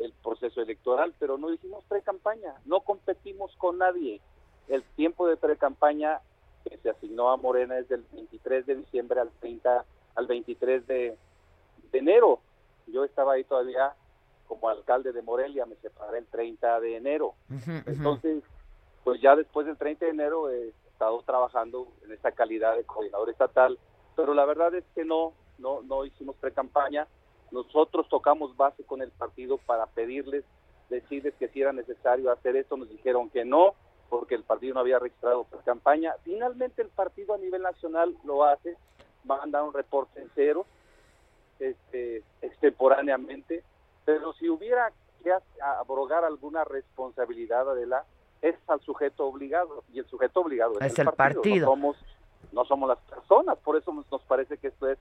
[0.00, 4.20] el proceso electoral, pero no hicimos pre-campaña, no competimos con nadie.
[4.68, 6.20] El tiempo de pre-campaña
[6.64, 9.84] que se asignó a Morena es del 23 de diciembre al 30
[10.16, 11.16] al 23 de,
[11.92, 12.40] de enero.
[12.86, 13.94] Yo estaba ahí todavía
[14.46, 17.34] como alcalde de Morelia, me separé el 30 de enero.
[17.86, 18.42] Entonces,
[19.06, 23.30] pues ya después del 30 de enero he estado trabajando en esta calidad de coordinador
[23.30, 23.78] estatal,
[24.16, 27.06] pero la verdad es que no, no, no hicimos pre-campaña.
[27.52, 30.44] Nosotros tocamos base con el partido para pedirles,
[30.90, 33.76] decirles que si era necesario hacer esto, nos dijeron que no,
[34.10, 36.16] porque el partido no había registrado pre-campaña.
[36.24, 38.76] Finalmente el partido a nivel nacional lo hace,
[39.22, 40.66] manda un reporte en cero,
[41.60, 43.62] este, extemporáneamente,
[44.04, 44.90] pero si hubiera
[45.22, 45.30] que
[45.62, 48.04] abrogar alguna responsabilidad, Adela,
[48.48, 51.66] es al sujeto obligado, y el sujeto obligado es, el, partido.
[51.66, 51.96] No, somos,
[52.52, 54.98] no somos las personas, por eso nos parece que esto es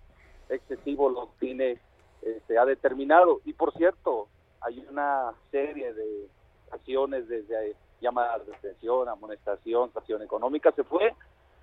[0.50, 1.80] excesivo lo tiene,
[2.22, 3.42] este, ha determinado.
[3.46, 4.28] Y por cierto,
[4.62, 6.28] hay una serie de
[6.72, 11.14] acciones desde llamadas de detención, amonestación, sanción económica, se fue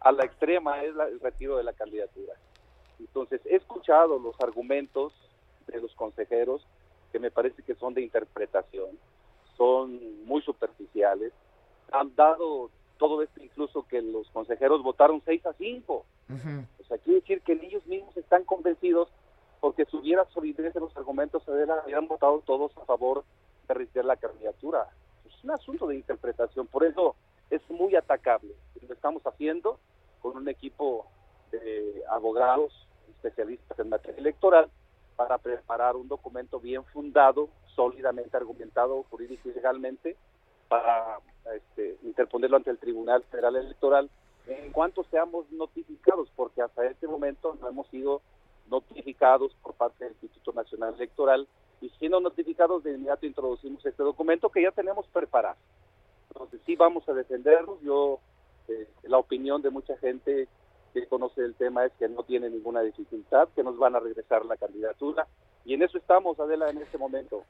[0.00, 2.34] a la extrema, es el retiro de la candidatura.
[2.98, 5.12] Entonces, he escuchado los argumentos
[5.66, 6.66] de los consejeros
[7.12, 8.98] que me parece que son de interpretación,
[9.56, 11.32] son muy superficiales,
[11.92, 15.94] han dado todo esto incluso que los consejeros votaron 6 a 5.
[15.94, 19.08] O sea, quiere decir que ellos mismos están convencidos
[19.60, 23.24] porque si hubiera solidez en los argumentos, habrían votado todos a favor
[23.68, 24.88] de retirar la candidatura.
[25.24, 27.14] Es un asunto de interpretación, por eso
[27.50, 28.54] es muy atacable.
[28.86, 29.78] Lo estamos haciendo
[30.20, 31.06] con un equipo
[31.50, 34.68] de abogados especialistas en materia electoral
[35.16, 40.16] para preparar un documento bien fundado, sólidamente argumentado jurídico y legalmente,
[40.68, 41.18] para
[41.54, 44.10] este, interponerlo ante el Tribunal Federal Electoral
[44.46, 48.22] en cuanto seamos notificados, porque hasta este momento no hemos sido
[48.68, 51.46] notificados por parte del Instituto Nacional Electoral
[51.80, 55.56] y siendo notificados de inmediato introducimos este documento que ya tenemos preparado.
[56.28, 57.80] Entonces sí vamos a defendernos.
[57.82, 58.20] Yo,
[58.68, 60.48] eh, la opinión de mucha gente
[60.94, 64.44] que conoce el tema es que no tiene ninguna dificultad, que nos van a regresar
[64.46, 65.26] la candidatura.
[65.64, 67.44] Y en eso estamos, Adela, en este momento.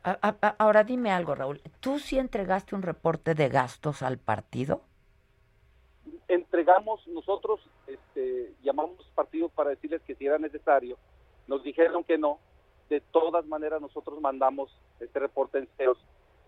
[0.58, 1.60] ahora dime algo, Raúl.
[1.80, 4.82] ¿Tú sí entregaste un reporte de gastos al partido?
[6.28, 10.98] Entregamos, nosotros este, llamamos partidos para decirles que si era necesario.
[11.46, 12.38] Nos dijeron que no.
[12.90, 15.98] De todas maneras, nosotros mandamos este reporte en ceros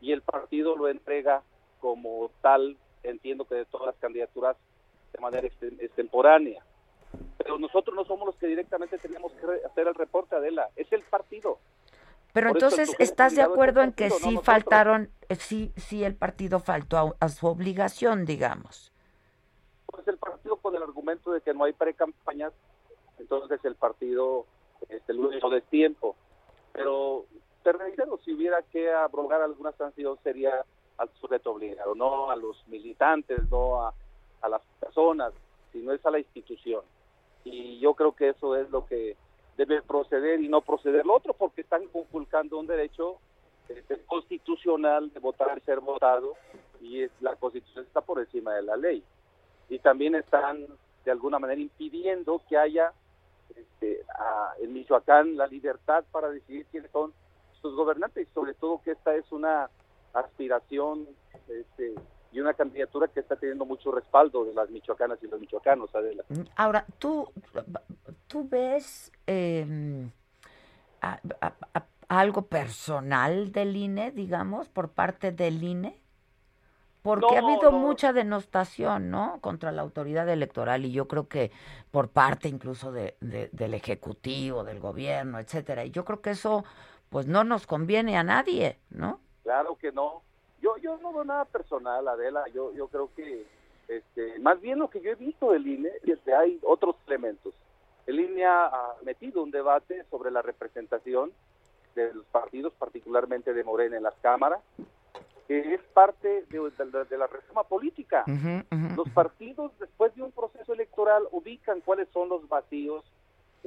[0.00, 1.42] y el partido lo entrega
[1.80, 4.56] como tal, entiendo que de todas las candidaturas
[5.12, 6.62] de manera extemporánea
[7.38, 11.02] pero nosotros no somos los que directamente tenemos que hacer el reporte, Adela, es el
[11.02, 11.58] partido.
[12.32, 17.14] Pero entonces, ¿estás de acuerdo en que sí faltaron, eh, sí, sí el partido faltó
[17.20, 18.92] a, su obligación, digamos?
[19.86, 22.52] Pues el partido con el argumento de que no hay pre-campañas,
[23.18, 24.46] entonces el partido
[24.88, 26.16] este, lo hizo de tiempo.
[26.72, 27.26] Pero
[27.62, 30.64] te reitero, si hubiera que abrogar alguna sanción sería
[30.98, 33.94] al sujeto obligado, no a los militantes, no a,
[34.40, 35.32] a las personas,
[35.72, 36.82] sino es a la institución
[37.44, 39.16] y yo creo que eso es lo que
[39.56, 41.06] debe proceder y no proceder.
[41.06, 43.18] Lo otro porque están conculcando un derecho
[43.68, 46.34] este, constitucional de votar y ser votado
[46.80, 49.02] y es, la constitución está por encima de la ley.
[49.68, 50.66] Y también están
[51.04, 52.92] de alguna manera impidiendo que haya
[53.54, 54.04] este,
[54.60, 57.12] en Michoacán la libertad para decidir quiénes son
[57.60, 59.70] sus gobernantes y sobre todo que esta es una
[60.12, 61.06] aspiración
[61.48, 61.94] este,
[62.34, 66.24] y una candidatura que está teniendo mucho respaldo de las michoacanas y los michoacanos, Adela.
[66.56, 67.30] Ahora, ¿tú,
[68.26, 70.10] tú ves em,
[72.08, 76.00] algo personal del INE, digamos, por parte del INE?
[77.02, 79.38] Porque ha habido mucha denostación, ¿no?
[79.40, 81.52] Contra la autoridad electoral y yo creo que
[81.92, 85.84] por parte incluso de, del Ejecutivo, del gobierno, etcétera.
[85.84, 86.64] Y yo creo que eso,
[87.10, 89.20] pues no nos conviene a nadie, ¿no?
[89.44, 90.22] Claro que no.
[90.64, 92.42] Yo, yo no veo nada personal, Adela.
[92.54, 93.44] Yo, yo creo que,
[93.86, 97.52] este, más bien lo que yo he visto del INE, es que hay otros elementos.
[98.06, 101.32] El INE ha metido un debate sobre la representación
[101.94, 104.60] de los partidos, particularmente de Morena en las cámaras,
[105.46, 108.24] que es parte de, la reforma política.
[108.96, 113.04] Los partidos, después de un proceso electoral, ubican cuáles son los vacíos,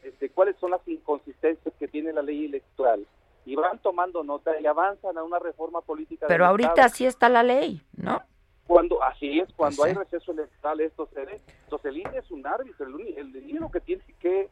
[0.02, 3.06] este, cuáles son las inconsistencias que tiene la ley electoral
[3.48, 6.26] y van tomando nota y avanzan a una reforma política.
[6.28, 8.22] Pero ahorita así está la ley, ¿no?
[8.68, 11.40] Cuando así es, cuando hay receso electoral esto se ve.
[11.64, 14.50] Entonces el INE es un árbitro, el, el INE lo que tiene que,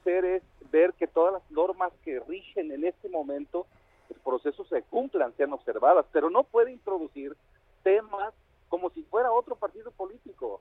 [0.00, 3.66] hacer es ver que todas las normas que rigen en este momento
[4.10, 7.36] el proceso se cumplan, sean observadas, pero no puede introducir
[7.84, 8.34] temas
[8.68, 10.60] como si fuera otro partido político.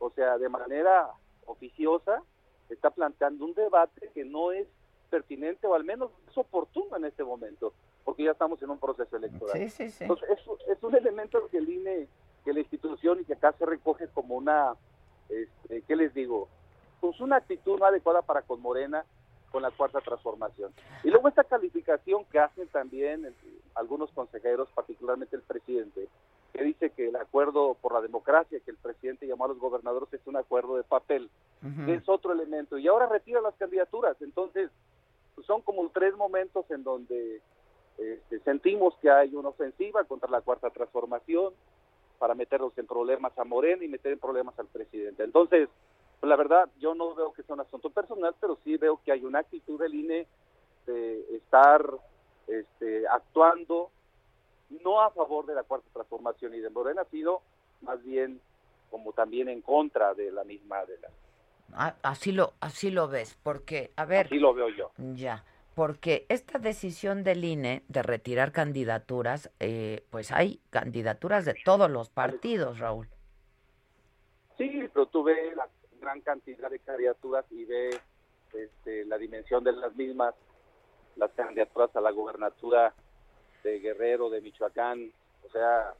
[0.00, 1.08] O sea, de manera
[1.46, 2.20] oficiosa
[2.68, 4.66] está planteando un debate que no es
[5.12, 9.14] pertinente o al menos es oportuno en este momento, porque ya estamos en un proceso
[9.14, 9.60] electoral.
[9.60, 12.08] Entonces, es, un elemento que el INE,
[12.42, 14.74] que la institución y que acá se recoge como una
[15.28, 16.48] este, ¿qué les digo?
[17.00, 19.04] Pues una actitud no adecuada para con Morena,
[19.50, 20.72] con la cuarta transformación.
[21.04, 23.32] Y luego esta calificación que hacen también eh,
[23.74, 26.08] algunos consejeros, particularmente el presidente,
[26.54, 30.12] que dice que el acuerdo por la democracia que el presidente llamó a los gobernadores
[30.12, 31.30] es un acuerdo de papel,
[31.86, 32.76] que es otro elemento.
[32.76, 34.20] Y ahora retira las candidaturas.
[34.20, 34.70] Entonces,
[35.42, 37.40] pues, son como tres momentos en donde
[37.98, 41.52] este, sentimos que hay una ofensiva contra la cuarta transformación
[42.18, 45.24] para meterlos en problemas a Morena y meter en problemas al presidente.
[45.24, 45.68] Entonces,
[46.20, 49.10] pues, la verdad, yo no veo que sea un asunto personal, pero sí veo que
[49.10, 50.28] hay una actitud del INE
[50.86, 51.84] de estar
[52.46, 53.90] este, actuando
[54.84, 57.42] no a favor de la cuarta transformación y de Morena, sino
[57.82, 58.40] más bien
[58.90, 61.08] como también en contra de la misma de la
[61.74, 64.26] Así lo, así lo ves, porque, a ver.
[64.26, 64.90] Así lo veo yo.
[64.98, 65.44] Ya,
[65.74, 72.10] porque esta decisión del INE de retirar candidaturas, eh, pues hay candidaturas de todos los
[72.10, 73.08] partidos, Raúl.
[74.58, 75.68] Sí, pero tú ves la
[76.00, 78.00] gran cantidad de candidaturas y ves
[78.52, 80.34] este, la dimensión de las mismas,
[81.16, 82.92] las candidaturas a la gubernatura
[83.62, 85.10] de Guerrero, de Michoacán,
[85.46, 85.94] o sea,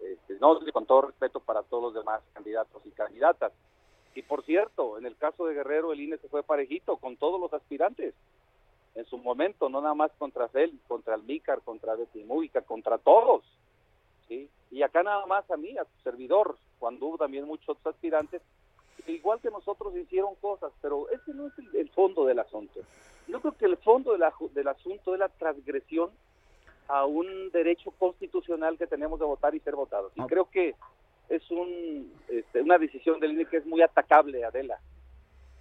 [0.00, 3.52] este, no, con todo respeto para todos los demás candidatos y candidatas.
[4.14, 7.40] Y por cierto, en el caso de Guerrero, el INE se fue parejito con todos
[7.40, 8.14] los aspirantes.
[8.94, 12.24] En su momento, no nada más contra Félix, contra el Mícar, contra Betty
[12.66, 13.42] contra todos.
[14.28, 14.50] ¿sí?
[14.70, 18.42] Y acá nada más a mí, a su servidor, cuando hubo también muchos aspirantes,
[19.06, 22.80] igual que nosotros hicieron cosas, pero ese no es el, el fondo del asunto.
[23.28, 26.10] Yo creo que el fondo de la- del asunto es la transgresión
[26.88, 30.12] a un derecho constitucional que tenemos de votar y ser votados.
[30.16, 30.74] Y creo que
[31.32, 34.78] es un, este, una decisión del INE que es muy atacable, Adela,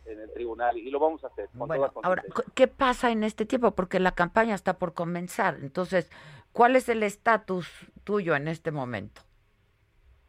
[0.05, 1.47] en el tribunal, y lo vamos a hacer.
[1.57, 3.71] Con Bueno, toda ahora, ¿qué pasa en este tiempo?
[3.71, 5.57] Porque la campaña está por comenzar.
[5.61, 6.11] Entonces,
[6.51, 7.69] ¿cuál es el estatus
[8.03, 9.21] tuyo en este momento?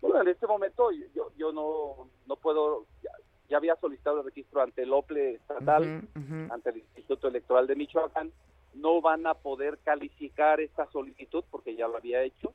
[0.01, 3.11] Bueno, en este momento yo, yo no, no puedo, ya,
[3.49, 6.09] ya había solicitado el registro ante el OPLE estatal,
[6.51, 8.31] ante el Instituto Electoral de Michoacán,
[8.75, 12.55] no van a poder calificar esta solicitud porque ya lo había hecho,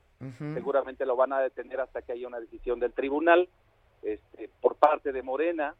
[0.54, 3.48] seguramente lo van a detener hasta que haya una decisión del tribunal.
[4.02, 5.74] Este, por parte de Morena,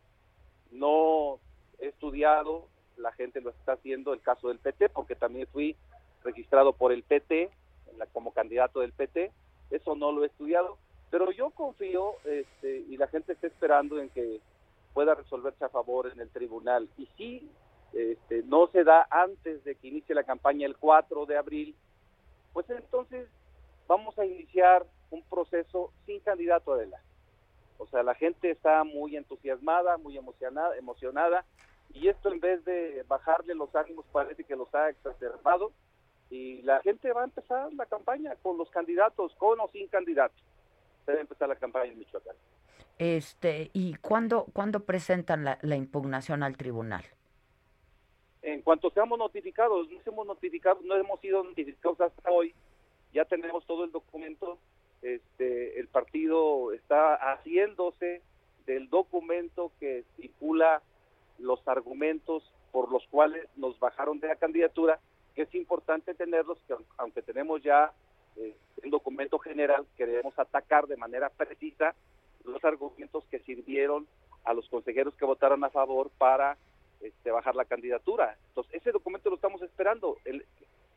[0.70, 1.39] no
[1.78, 2.66] he estudiado,
[2.97, 5.76] la gente lo está haciendo, el caso del PT, porque también fui
[6.24, 7.51] registrado por el PT
[8.12, 9.32] como candidato del PT,
[9.70, 10.78] eso no lo he estudiado,
[11.11, 14.41] pero yo confío este, y la gente está esperando en que
[14.95, 16.89] pueda resolverse a favor en el tribunal.
[16.97, 17.51] Y si
[17.93, 21.74] este, no se da antes de que inicie la campaña el 4 de abril,
[22.53, 23.28] pues entonces
[23.86, 27.07] vamos a iniciar un proceso sin candidato adelante.
[27.78, 31.45] O sea, la gente está muy entusiasmada, muy emocionada, emocionada,
[31.95, 35.72] y esto en vez de bajarle los ánimos parece que los ha exacerbado,
[36.30, 40.43] y la gente va a empezar la campaña con los candidatos, con o sin candidatos.
[41.07, 42.36] Debe empezar la campaña en Michoacán.
[42.99, 47.05] Este, ¿y cuándo, cuándo presentan la impugnación al tribunal?
[48.53, 52.55] En cuanto seamos notificados, no hemos notificado, no hemos sido notificados hasta hoy,
[53.12, 54.59] ya tenemos todo el documento,
[55.03, 58.22] este, el partido está haciéndose
[58.64, 60.82] del documento que estipula
[61.38, 62.42] los argumentos
[62.72, 64.99] por los cuales nos bajaron de la candidatura,
[65.34, 67.92] que es importante tenerlos, que aun- aunque tenemos ya
[68.36, 71.94] eh, un documento general, queremos atacar de manera precisa
[72.44, 74.07] los argumentos que sirvieron
[74.44, 76.57] a los consejeros que votaron a favor para
[77.01, 78.36] este, bajar la candidatura.
[78.49, 80.44] Entonces, ese documento lo estamos esperando, el,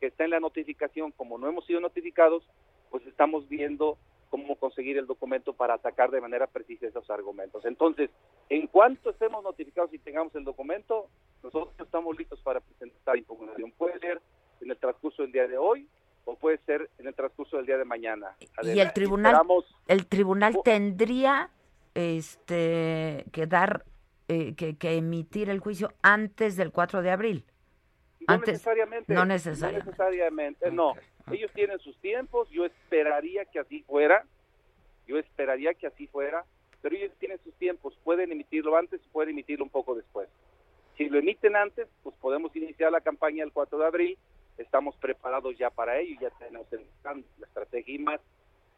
[0.00, 1.12] que está en la notificación.
[1.12, 2.42] Como no hemos sido notificados,
[2.90, 3.96] pues estamos viendo
[4.30, 7.64] cómo conseguir el documento para atacar de manera precisa esos argumentos.
[7.66, 8.10] Entonces,
[8.48, 11.08] en cuanto estemos notificados y tengamos el documento,
[11.42, 13.70] nosotros estamos listos para presentar impugnación.
[13.72, 14.20] Puede ser
[14.62, 15.86] en el transcurso del día de hoy
[16.24, 18.34] o puede ser en el transcurso del día de mañana.
[18.40, 18.82] Y Adela.
[18.84, 21.50] el tribunal, Esperamos- el tribunal tendría
[21.94, 23.84] este que dar,
[24.32, 27.44] eh, que, que emitir el juicio antes del 4 de abril.
[28.26, 29.12] No Antes, necesariamente.
[29.12, 29.90] no necesariamente.
[29.90, 30.94] necesariamente, no.
[31.30, 34.24] Ellos tienen sus tiempos, yo esperaría que así fuera,
[35.06, 36.44] yo esperaría que así fuera,
[36.80, 40.28] pero ellos tienen sus tiempos, pueden emitirlo antes, pueden emitirlo un poco después.
[40.96, 44.18] Si lo emiten antes, pues podemos iniciar la campaña el 4 de abril,
[44.56, 48.20] estamos preparados ya para ello, ya tenemos el la estrategia y más.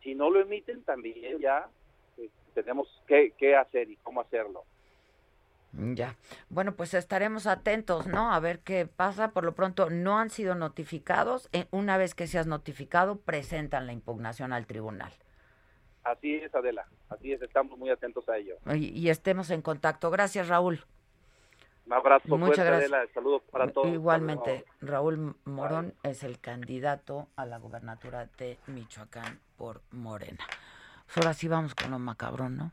[0.02, 1.68] Si no lo emiten, también ya
[2.18, 4.64] eh, tenemos qué, qué hacer y cómo hacerlo.
[5.76, 6.16] Ya.
[6.48, 8.32] Bueno, pues estaremos atentos, ¿no?
[8.32, 9.32] A ver qué pasa.
[9.32, 11.48] Por lo pronto no han sido notificados.
[11.52, 15.12] Eh, una vez que seas notificado, presentan la impugnación al tribunal.
[16.04, 18.56] Así es, Adela, así es, estamos muy atentos a ello.
[18.74, 20.10] Y, y estemos en contacto.
[20.10, 20.84] Gracias, Raúl.
[21.86, 22.92] Un abrazo Muchas fuerte, gracias.
[22.92, 23.88] Adela, saludos para todos.
[23.88, 30.44] Igualmente, Raúl Morón es el candidato a la gubernatura de Michoacán por Morena.
[31.06, 32.72] Pues ahora sí vamos con lo macabrón, ¿no?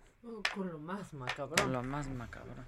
[0.53, 1.71] Con lo más Con macabrón.
[1.73, 2.65] lo más macabrón.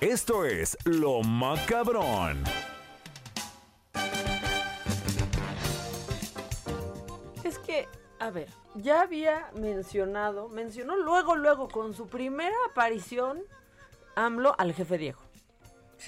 [0.00, 2.44] Esto es Lo Macabrón.
[7.42, 7.88] Es que,
[8.18, 13.42] a ver, ya había mencionado, mencionó luego, luego, con su primera aparición,
[14.14, 15.20] AMLO al jefe Diego.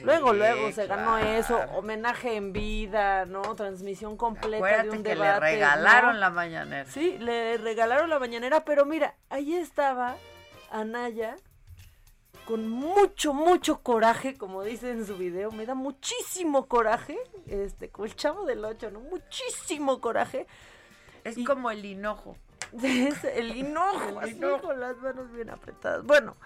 [0.05, 3.55] luego, luego se ganó eso, homenaje en vida, ¿no?
[3.57, 5.33] Transmisión completa de un que debate.
[5.33, 6.21] le regalaron ¿no?
[6.21, 6.91] la mañanera.
[6.91, 10.17] Sí, le regalaron la mañanera, pero mira, ahí estaba
[10.71, 11.37] Anaya
[12.47, 18.07] con mucho, mucho coraje, como dice en su video, me da muchísimo coraje, este, como
[18.07, 19.01] el chavo del 8, ¿no?
[19.01, 20.47] Muchísimo coraje.
[21.25, 22.37] Es como el hinojo.
[22.83, 24.63] Es el hinojo, El así hinojo.
[24.69, 26.05] con las manos bien apretadas.
[26.05, 26.37] Bueno,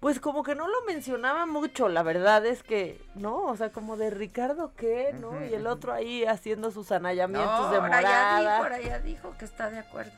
[0.00, 3.44] pues como que no lo mencionaba mucho, la verdad es que, ¿no?
[3.44, 5.44] O sea, como de Ricardo qué, ¿no?
[5.46, 8.38] Y el otro ahí haciendo sus anallamientos No, de ahora ya morada.
[8.40, 10.12] dijo, ahora ya dijo que está de acuerdo.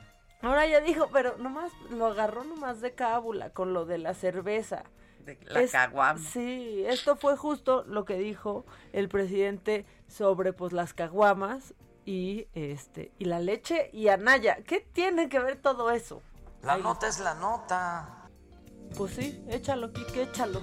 [0.44, 4.84] Ahora ya dijo, pero nomás lo agarró nomás de cábula con lo de la cerveza.
[5.24, 6.20] De la Es- caguama.
[6.20, 11.72] Sí, esto fue justo lo que dijo el presidente sobre pues las caguamas
[12.04, 14.58] y este y la leche y Anaya.
[14.66, 16.20] ¿Qué tiene que ver todo eso?
[16.62, 18.28] La nota es la nota.
[18.98, 20.60] Pues sí, échalo, Kike, échalo.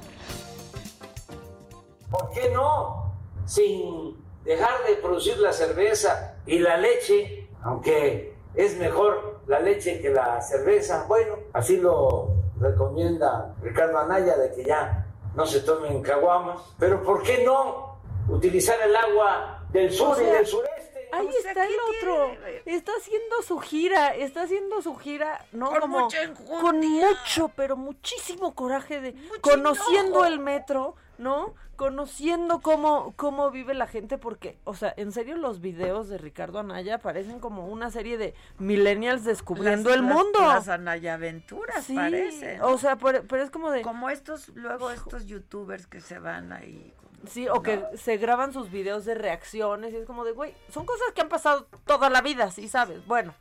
[2.10, 3.16] ¿Por qué no?
[3.46, 10.10] Sin dejar de producir la cerveza y la leche, aunque es mejor la leche que
[10.10, 11.06] la cerveza.
[11.08, 12.30] Bueno, así lo
[12.60, 16.62] recomienda Ricardo Anaya de que ya no se tomen caguamas.
[16.80, 17.98] Pero ¿por qué no
[18.30, 21.10] utilizar el agua del sur O sea, y del sureste?
[21.14, 21.80] Ahí O sea, está ¿qué el
[22.10, 22.26] otro.
[22.28, 22.62] tiene?
[22.78, 25.70] Está haciendo su gira, está haciendo su gira, ¿no?
[25.70, 26.18] Con Como mucha
[26.62, 30.26] con mucho, pero muchísimo coraje de Mucho conociendo enojo.
[30.26, 31.54] el metro, ¿no?
[31.78, 36.60] Conociendo cómo cómo vive la gente porque, o sea, en serio los videos de Ricardo
[36.60, 40.40] Anaya parecen como una serie de millennials descubriendo Las- el las- mundo.
[40.42, 42.62] Las Anayaventuras Sí, parecen.
[42.62, 46.52] O sea, pero, pero es como de como estos, luego estos youtubers que se van
[46.54, 46.94] ahí.
[47.28, 50.86] Sí, o que se graban sus videos de reacciones y es como de, güey, son
[50.88, 53.06] cosas que han pasado toda la vida, sí sabes.
[53.06, 53.36] Bueno,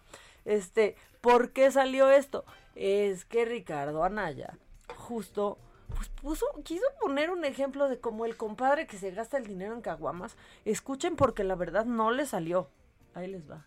[0.44, 2.44] este, ¿por qué salió esto?
[2.74, 4.58] Es que Ricardo Anaya
[4.96, 5.56] justo
[5.94, 9.74] pues puso, quiso poner un ejemplo de como el compadre que se gasta el dinero
[9.74, 10.36] en caguamas.
[10.64, 12.68] Escuchen porque la verdad no le salió.
[13.14, 13.64] Ahí les va.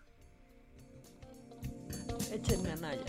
[2.32, 3.04] Échenme a Anaya.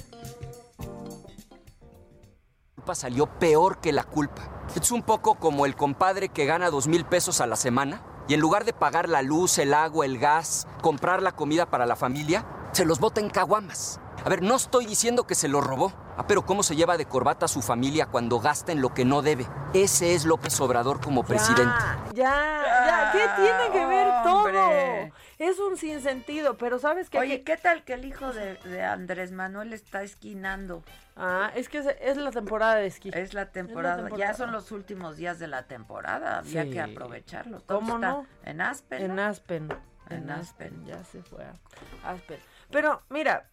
[2.75, 4.67] culpa salió peor que la culpa.
[4.75, 8.35] Es un poco como el compadre que gana dos mil pesos a la semana y
[8.35, 11.97] en lugar de pagar la luz, el agua, el gas, comprar la comida para la
[11.97, 14.01] familia, se los bota en caguamas.
[14.25, 15.93] A ver, no estoy diciendo que se lo robó.
[16.17, 19.05] Ah, pero ¿cómo se lleva de corbata a su familia cuando gasta en lo que
[19.05, 19.47] no debe?
[19.73, 21.75] Ese es López Obrador como presidente.
[22.13, 24.53] Ya, ya, ¿qué tiene que ver hombre.
[24.53, 25.15] todo?
[25.39, 27.19] Es un sinsentido, pero ¿sabes qué?
[27.19, 30.85] Oye, ¿qué tal que el hijo de, de Andrés Manuel está esquinando?
[31.17, 33.11] Ah, es que es, es la temporada de esquí.
[33.13, 33.97] Es la temporada.
[34.05, 34.33] temporada.
[34.33, 36.39] Ya son los últimos días de la temporada.
[36.39, 36.71] Había Sí.
[36.71, 37.65] que aprovecharlos.
[37.65, 38.19] ¿Cómo ¿Dónde está?
[38.19, 38.27] no?
[38.45, 39.03] En Aspen.
[39.03, 39.23] En ¿no?
[39.25, 39.69] Aspen.
[40.11, 40.69] En En Aspen.
[40.69, 42.39] Aspen, ya se fue a Aspen.
[42.71, 43.49] Pero, mira,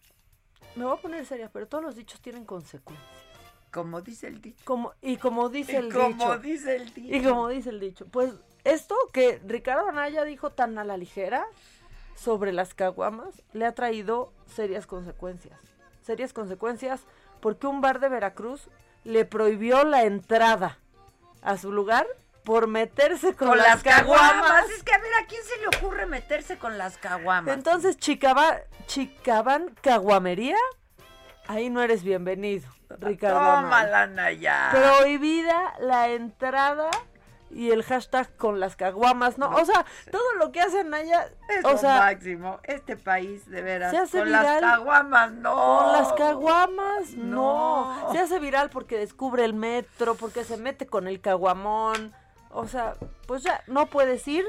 [0.76, 3.08] me voy a poner seria, pero todos los dichos tienen consecuencias.
[3.70, 4.62] Como dice el dicho.
[4.64, 6.38] Como, y como dice Y el como dicho.
[6.38, 7.16] dice el dicho.
[7.16, 8.06] Y como dice el dicho.
[8.06, 8.32] Pues
[8.64, 11.46] esto que Ricardo Anaya dijo tan a la ligera
[12.14, 15.58] sobre las caguamas le ha traído serias consecuencias.
[16.02, 17.00] Serias consecuencias
[17.40, 18.68] porque un bar de Veracruz
[19.04, 20.78] le prohibió la entrada
[21.40, 22.06] a su lugar
[22.44, 24.30] por meterse con, Con las caguamas.
[24.32, 24.70] caguamas.
[24.70, 27.54] Es que a ver, ¿a quién se le ocurre meterse con las caguamas?
[27.54, 30.56] Entonces, Chicaba, Chicaban Caguamería,
[31.46, 32.68] ahí no eres bienvenido,
[32.98, 33.38] Ricardo.
[33.38, 34.70] Tómala, Naya.
[34.72, 36.90] Prohibida la entrada
[37.50, 39.50] y el hashtag con las caguamas, ¿no?
[39.50, 42.58] O sea, todo lo que hace Anaya, Es o lo sea, máximo.
[42.64, 43.90] Este país, de veras.
[43.90, 44.60] se hace con viral.
[44.62, 45.54] las caguamas, no.
[45.54, 47.94] Con las caguamas, no.
[48.06, 48.12] No.
[48.12, 52.14] Se hace viral porque descubre el metro, porque se mete con el caguamón.
[52.52, 52.94] O sea,
[53.26, 54.44] pues ya, no puedes ir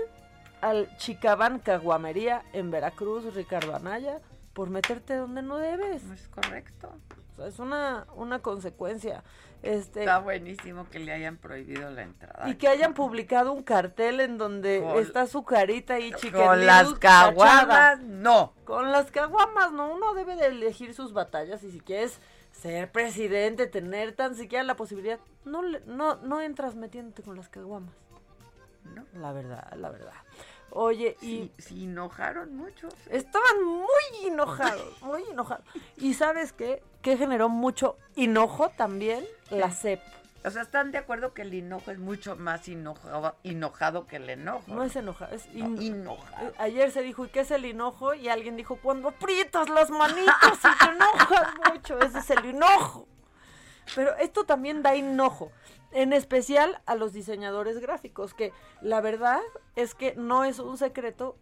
[0.61, 4.19] al Chicabán Caguamería en Veracruz, Ricardo Anaya,
[4.53, 6.03] por meterte donde no debes.
[6.11, 6.93] Es correcto.
[7.33, 9.23] O sea, es una, una consecuencia.
[9.63, 12.49] Este, Está buenísimo que le hayan prohibido la entrada.
[12.49, 16.45] y que hayan publicado un cartel en donde Con- está su carita ahí chica.
[16.47, 18.53] Con las caguamas, no.
[18.65, 19.93] Con las caguamas, no.
[19.93, 22.19] Uno debe de elegir sus batallas y si quieres
[22.53, 27.93] ser presidente, tener tan siquiera la posibilidad, no, no, no entras metiéndote con las caguamas.
[28.95, 29.03] No.
[29.19, 30.13] La verdad, la verdad.
[30.71, 32.87] Oye, y Sí, sí enojaron mucho.
[33.09, 35.65] estaban muy enojados, muy enojados.
[35.97, 36.81] ¿Y sabes qué?
[37.01, 39.23] ¿Qué generó mucho enojo también?
[39.51, 40.01] La CEP.
[40.45, 44.29] O sea, ¿están de acuerdo que el hinojo es mucho más enojado, enojado que el
[44.29, 44.73] enojo?
[44.73, 46.13] No es enojado, es No.
[46.13, 48.13] Eh, Ayer se dijo, ¿y qué es el hinojo?
[48.13, 53.07] Y alguien dijo, cuando aprietas las manitas y te enojas mucho, ese es el hinojo.
[53.95, 55.51] Pero esto también da enojo,
[55.91, 58.51] en especial a los diseñadores gráficos, que
[58.81, 59.39] la verdad
[59.75, 61.37] es que no es un secreto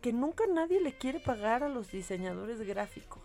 [0.00, 3.22] que nunca nadie le quiere pagar a los diseñadadores gráficos.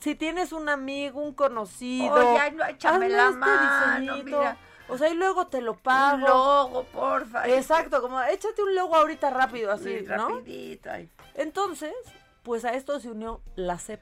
[0.00, 4.58] Si tienes un amigo, un conocido, Oye, no, échame la este mano, mira.
[4.88, 6.16] O sea, y luego te lo pago.
[6.16, 7.46] Un logo, porfa.
[7.48, 10.28] Exacto, como échate un logo ahorita rápido, así, Sí, ¿no?
[10.28, 11.10] rapidito, ay.
[11.34, 11.94] Entonces,
[12.42, 14.00] pues a esto se unió la CEP.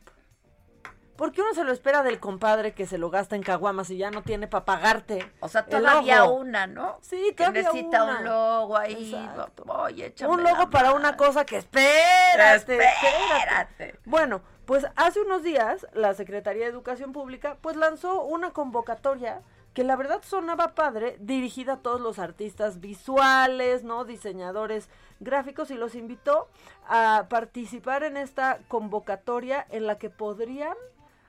[1.17, 4.11] Porque uno se lo espera del compadre que se lo gasta en caguamas y ya
[4.11, 5.33] no tiene para pagarte.
[5.41, 6.99] O sea, todavía una, ¿no?
[7.01, 8.19] Sí, Que todavía necesita una.
[8.19, 9.15] un logo ahí.
[9.15, 9.65] Exacto.
[9.67, 10.97] Oye, Un logo para mano.
[11.01, 12.77] una cosa que Espérate.
[12.79, 13.99] espérate.
[14.05, 19.41] Bueno, pues hace unos días la Secretaría de Educación Pública pues lanzó una convocatoria
[19.77, 24.07] que la verdad sonaba padre, dirigida a todos los artistas visuales, ¿no?
[24.07, 24.89] Diseñadores
[25.21, 26.49] gráficos y los invitó
[26.89, 30.75] a participar en esta convocatoria en la que podrían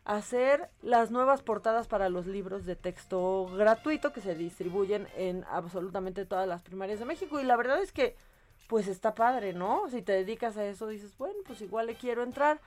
[0.05, 6.23] hacer las nuevas portadas para los libros de texto gratuito que se distribuyen en absolutamente
[6.23, 7.41] todas las primarias de México.
[7.41, 8.15] Y la verdad es que,
[8.69, 9.89] pues está padre, ¿no?
[9.89, 12.61] Si te dedicas a eso, dices, bueno, pues igual le quiero entrar.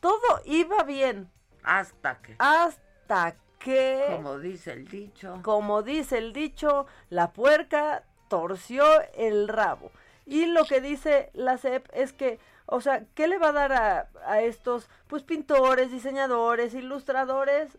[0.00, 1.30] Todo iba bien.
[1.62, 2.34] Hasta que.
[2.40, 4.04] Hasta que.
[4.10, 5.40] Como dice el dicho.
[5.42, 8.84] Como dice el dicho, la puerca torció
[9.14, 9.90] el rabo.
[10.26, 13.72] Y lo que dice la CEP es que, o sea, ¿qué le va a dar
[13.72, 17.78] a, a estos, pues, pintores, diseñadores, ilustradores?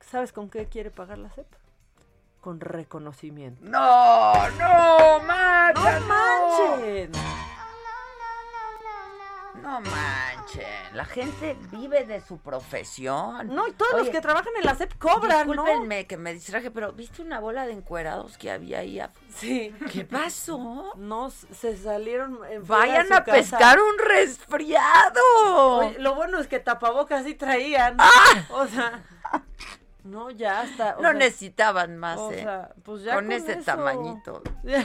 [0.00, 1.46] ¿Sabes con qué quiere pagar la CEP?
[2.40, 3.64] Con reconocimiento.
[3.64, 7.43] No, no, Maca, ¡No manchen!
[9.62, 10.64] No manchen.
[10.94, 13.46] La gente vive de su profesión.
[13.54, 15.52] No, y todos los que trabajan en la CEP cobran, ¿no?
[15.64, 19.00] Discúlpenme que me distraje, pero ¿viste una bola de encuerados que había ahí?
[19.00, 19.74] a- Sí.
[19.92, 20.92] ¿Qué pasó?
[20.96, 22.38] No, se salieron.
[22.50, 23.32] en Vayan a casa.
[23.32, 25.20] pescar un resfriado.
[25.78, 27.96] Oye, lo bueno es que tapabocas sí traían.
[27.98, 28.10] ¡Ah!
[28.50, 29.02] O sea.
[30.04, 30.94] No, ya hasta.
[30.96, 32.42] No sea, necesitaban más, o ¿eh?
[32.42, 33.62] sea, pues ya con, con ese eso.
[33.64, 34.42] tamañito.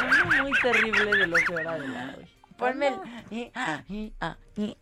[0.00, 2.26] Algo muy terrible de lo que era de la hoy.
[2.56, 3.52] ponme el...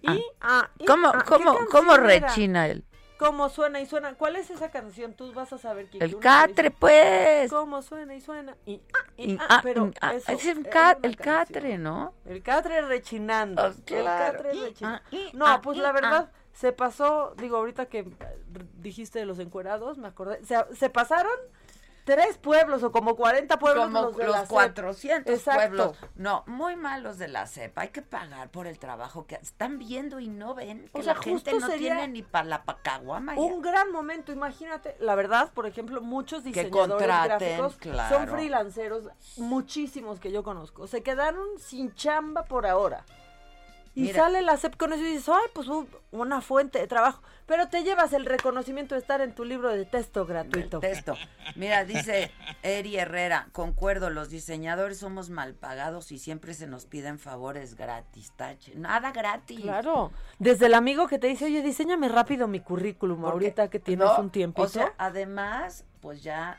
[0.06, 0.84] ¿Cómo, ah, ¿qué
[1.24, 2.84] cómo, cómo rechina él?
[3.16, 4.14] ¿Cómo suena y suena?
[4.14, 5.14] ¿Cuál es esa canción?
[5.14, 6.02] Tú vas a saber quién.
[6.02, 7.48] El uno catre, pues.
[7.50, 8.56] ¿Cómo suena y suena?
[8.66, 12.12] Y, ah, y, ah, ah, pero ah, eso, es el, ca- el catre, ¿no?
[12.26, 13.62] El catre rechinando.
[13.62, 14.32] Oh, El claro.
[14.38, 15.02] catre Y, rechinando.
[15.32, 18.04] No, pues la verdad, se pasó, digo, ahorita que
[18.78, 21.32] dijiste de los encuerados, me acordé, se, se pasaron
[22.04, 24.48] tres pueblos o como 40 pueblos Como los de la los SEP.
[24.50, 25.60] 400 Exacto.
[25.60, 25.96] pueblos.
[26.14, 27.82] No, muy malos de la CEPA.
[27.82, 31.14] Hay que pagar por el trabajo que están viendo y no ven que O sea,
[31.14, 33.34] la gente no tiene ni para la pacaguama.
[33.34, 38.14] Un gran momento, imagínate, la verdad, por ejemplo, muchos diseñadores gráficos claro.
[38.14, 43.04] son freelanceros, muchísimos que yo conozco, se quedaron sin chamba por ahora.
[43.96, 44.24] Y Mira.
[44.24, 47.22] sale la CEP con eso y dices, ay, pues un- una fuente de trabajo.
[47.46, 50.80] Pero te llevas el reconocimiento de estar en tu libro de texto gratuito.
[50.80, 51.14] Texto.
[51.54, 57.18] Mira, dice Eri Herrera, concuerdo, los diseñadores somos mal pagados y siempre se nos piden
[57.20, 58.74] favores gratis, tache.
[58.74, 59.60] Nada gratis.
[59.60, 60.10] Claro.
[60.40, 64.06] Desde el amigo que te dice, oye, diseñame rápido mi currículum Porque- ahorita que tienes
[64.08, 64.62] no, un tiempito.
[64.62, 66.58] O sea, además, pues ya,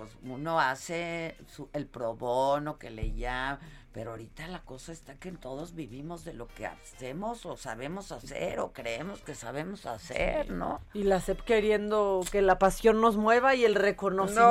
[0.00, 3.58] pues uno hace su- el pro bono que le llama,
[3.92, 8.60] pero ahorita la cosa está que todos vivimos de lo que hacemos o sabemos hacer
[8.60, 10.80] o creemos que sabemos hacer, ¿no?
[10.94, 14.42] Y la CEP queriendo que la pasión nos mueva y el reconocimiento.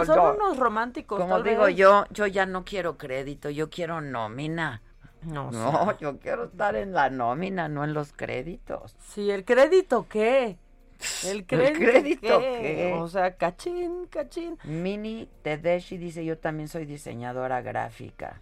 [0.00, 0.34] No, Son no.
[0.34, 1.18] unos románticos.
[1.18, 1.76] Como tal digo vez.
[1.76, 4.82] yo, yo ya no quiero crédito, yo quiero nómina.
[5.22, 8.94] No, No, yo quiero estar en la nómina, no en los créditos.
[8.98, 10.58] Sí, el crédito qué.
[11.24, 12.60] El crédito, crédito qué.
[12.60, 12.94] qué?
[12.98, 14.58] O sea, cachín, cachín.
[14.64, 18.40] Mini Tedeschi dice, yo también soy diseñadora gráfica.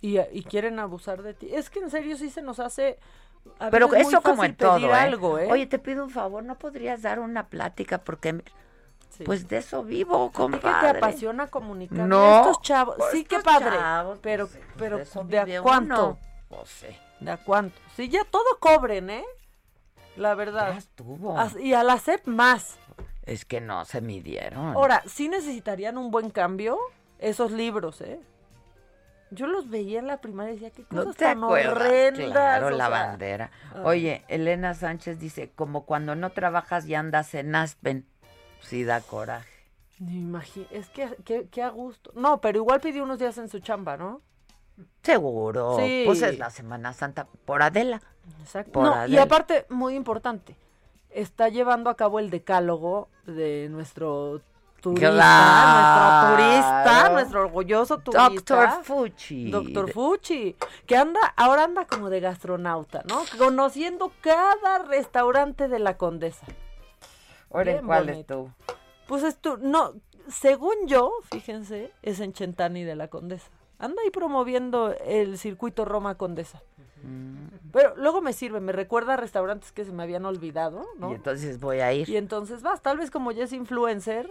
[0.00, 1.48] Y, y quieren abusar de ti.
[1.54, 2.98] Es que en serio sí se nos hace.
[3.60, 4.92] a Pero eso como en todo, ¿eh?
[4.92, 5.48] algo, ¿eh?
[5.50, 7.98] Oye, te pido un favor, ¿no podrías dar una plática?
[7.98, 8.42] Porque, me-
[9.10, 9.24] Sí.
[9.24, 10.62] pues de eso vivo, ¿A ti compadre.
[10.88, 12.08] que te apasiona comunicar?
[12.08, 12.94] No, Estos chavos.
[12.96, 13.76] pues Sí, qué estos padre.
[13.76, 16.04] chavos, pero, pues, pero, de ¿de a cuánto?
[16.06, 16.18] uno.
[16.48, 16.86] Pues sí.
[17.20, 17.78] ¿De a cuánto?
[17.94, 19.24] Sí, ya todo cobren, ¿eh?
[20.16, 20.72] La verdad.
[20.72, 21.36] Ya estuvo.
[21.60, 22.78] Y a la CEP más.
[23.24, 24.74] Es que no se midieron.
[24.74, 26.78] Ahora, sí necesitarían un buen cambio
[27.18, 28.20] esos libros, ¿eh?
[29.30, 31.72] Yo los veía en la primaria y decía, qué cosas ¿No te tan acuerdas?
[31.72, 32.30] horrendas.
[32.32, 32.88] Claro, la sea.
[32.88, 33.50] bandera.
[33.74, 33.80] ay.
[33.84, 38.06] Oye, Elena Sánchez dice, como cuando no trabajas y andas en Aspen.
[38.60, 39.48] Sí da coraje.
[40.70, 42.12] Es que, que, que a gusto.
[42.14, 44.20] No, pero igual pidió unos días en su chamba, ¿no?
[45.02, 45.76] Seguro.
[45.78, 46.04] Sí.
[46.06, 48.00] Pues es la Semana Santa por Adela.
[48.40, 48.72] Exacto.
[48.72, 50.56] Por No, y aparte, muy importante,
[51.10, 54.40] está llevando a cabo el decálogo de nuestro
[54.80, 56.28] turista, Claro.
[56.28, 58.28] nuestro turista, nuestro orgulloso turista.
[58.30, 59.50] Doctor Fuchi.
[59.50, 60.56] Doctor Fuchi,
[60.86, 63.22] que anda, ahora anda como de gastronauta, ¿no?
[63.38, 66.46] Conociendo cada restaurante de la Condesa.
[67.52, 68.20] Ahora, ¿en Bien cuál bonito.
[68.20, 68.76] estuvo?
[69.06, 69.92] Pues esto, no,
[70.28, 73.50] según yo, fíjense, es en Chentani de la Condesa.
[73.82, 76.62] Anda ahí promoviendo el circuito Roma Condesa.
[77.02, 77.46] Mm.
[77.72, 81.10] Pero luego me sirve, me recuerda a restaurantes que se me habían olvidado, ¿no?
[81.10, 82.08] Y entonces voy a ir.
[82.08, 84.30] Y entonces vas, tal vez como ya es influencer,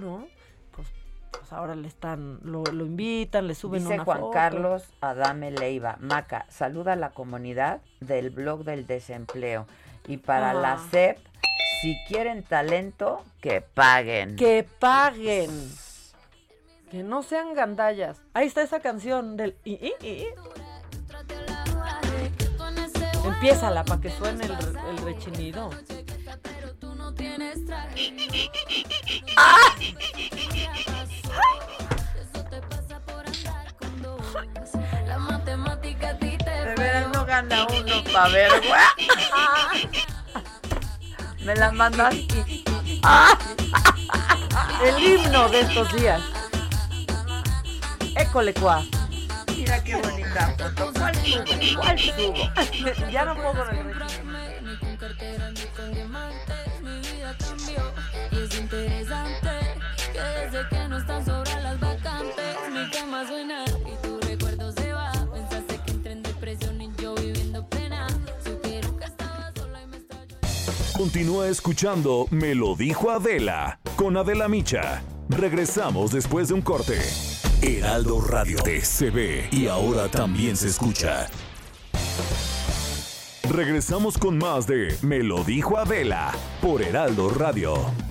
[0.00, 0.26] ¿no?
[0.72, 0.88] Pues,
[1.30, 4.30] pues ahora le están, lo, lo invitan, le suben Dice una Juan foto.
[4.32, 9.66] Carlos Adame Leiva, Maca, saluda a la comunidad del blog del desempleo.
[10.06, 10.54] Y para Ah.
[10.54, 11.18] la SEP,
[11.80, 14.36] si quieren talento, que paguen.
[14.36, 15.50] Que paguen.
[16.94, 18.22] Que no sean gandallas.
[18.34, 19.56] Ahí está esa canción del...
[19.64, 20.26] i, i, i.
[23.24, 25.70] Empiézala para que suene el, el rechinido.
[36.46, 38.52] De veras no gana uno pa' ver.
[41.40, 42.62] Me la mandaste.
[44.84, 46.22] El himno de estos días.
[48.16, 48.82] École cuá.
[49.56, 50.92] Mira qué bonita foto.
[50.98, 51.80] ¿Cuál subo?
[51.80, 53.10] ¿Cuál subo?
[53.10, 54.34] ya no puedo con el rechinido.
[58.30, 59.50] Y es interesante
[60.12, 64.92] que desde que no están sobre las vacantes, mi cama suena y tu recuerdo se
[64.92, 65.12] va.
[65.32, 68.06] Pensaste que entré en depresión y yo viviendo pena.
[68.44, 69.98] Supieron que estaba sola y me
[70.96, 75.02] Continúa escuchando Me lo dijo Adela con Adela Micha.
[75.28, 77.33] Regresamos después de un corte.
[77.66, 81.30] Heraldo Radio ve y ahora también se escucha.
[83.50, 88.03] Regresamos con más de Me lo dijo Adela por Heraldo Radio.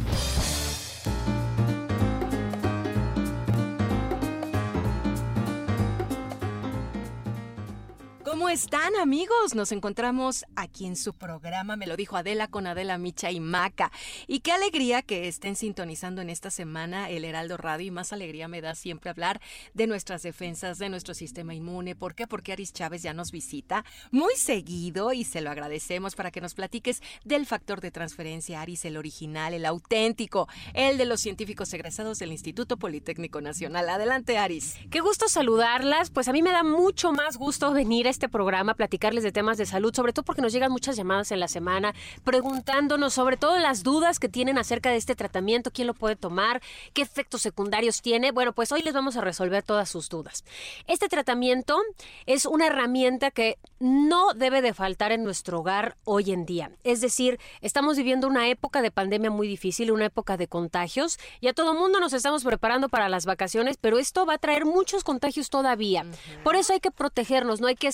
[8.54, 9.56] Están amigos?
[9.56, 13.92] Nos encontramos aquí en su programa, me lo dijo Adela con Adela Micha y Maca.
[14.28, 18.48] Y qué alegría que estén sintonizando en esta semana el Heraldo Radio y más alegría
[18.48, 19.42] me da siempre hablar
[19.74, 21.96] de nuestras defensas, de nuestro sistema inmune.
[21.96, 22.28] ¿Por qué?
[22.28, 26.54] Porque Aris Chávez ya nos visita muy seguido y se lo agradecemos para que nos
[26.54, 32.20] platiques del factor de transferencia Aris, el original, el auténtico, el de los científicos egresados
[32.20, 33.90] del Instituto Politécnico Nacional.
[33.90, 34.76] Adelante Aris.
[34.92, 36.12] Qué gusto saludarlas.
[36.12, 38.43] Pues a mí me da mucho más gusto venir a este programa,
[38.76, 41.94] platicarles de temas de salud, sobre todo porque nos llegan muchas llamadas en la semana
[42.24, 46.62] preguntándonos sobre todo las dudas que tienen acerca de este tratamiento, quién lo puede tomar,
[46.94, 48.32] qué efectos secundarios tiene.
[48.32, 50.44] Bueno, pues hoy les vamos a resolver todas sus dudas.
[50.88, 51.80] Este tratamiento
[52.26, 56.72] es una herramienta que no debe de faltar en nuestro hogar hoy en día.
[56.84, 61.20] Es decir, estamos viviendo una época de pandemia muy difícil, una época de contagios.
[61.42, 64.66] y a todo mundo nos estamos preparando para las vacaciones, pero esto va a traer
[64.66, 66.06] muchos contagios todavía.
[66.44, 67.88] Por eso hay que protegernos, no hay que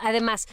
[0.00, 0.46] Además,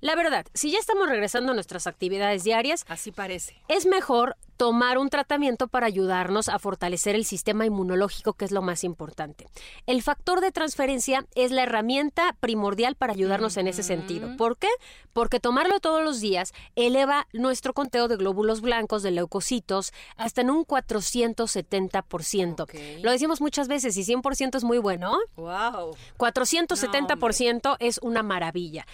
[0.00, 3.56] la verdad, si ya estamos regresando a nuestras actividades diarias, así parece.
[3.68, 8.62] Es mejor tomar un tratamiento para ayudarnos a fortalecer el sistema inmunológico, que es lo
[8.62, 9.48] más importante.
[9.86, 14.36] El factor de transferencia es la herramienta primordial para ayudarnos en ese sentido.
[14.36, 14.68] ¿Por qué?
[15.12, 20.50] Porque tomarlo todos los días eleva nuestro conteo de glóbulos blancos, de leucocitos, hasta en
[20.50, 23.02] un 470%.
[23.02, 25.18] Lo decimos muchas veces y 100% es muy bueno.
[25.36, 25.96] Wow.
[26.18, 28.86] 470% es una maravilla.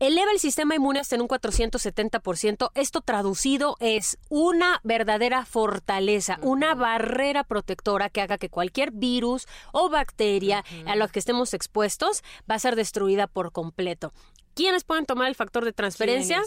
[0.00, 2.70] Eleva el sistema inmune hasta en un 470%.
[2.74, 9.90] Esto traducido es una verdadera fortaleza, una barrera protectora que haga que cualquier virus o
[9.90, 14.14] bacteria a los que estestemos expuestos va a ser destruida por completo.
[14.54, 16.42] ¿Quiénes pueden tomar el factor de transferencia?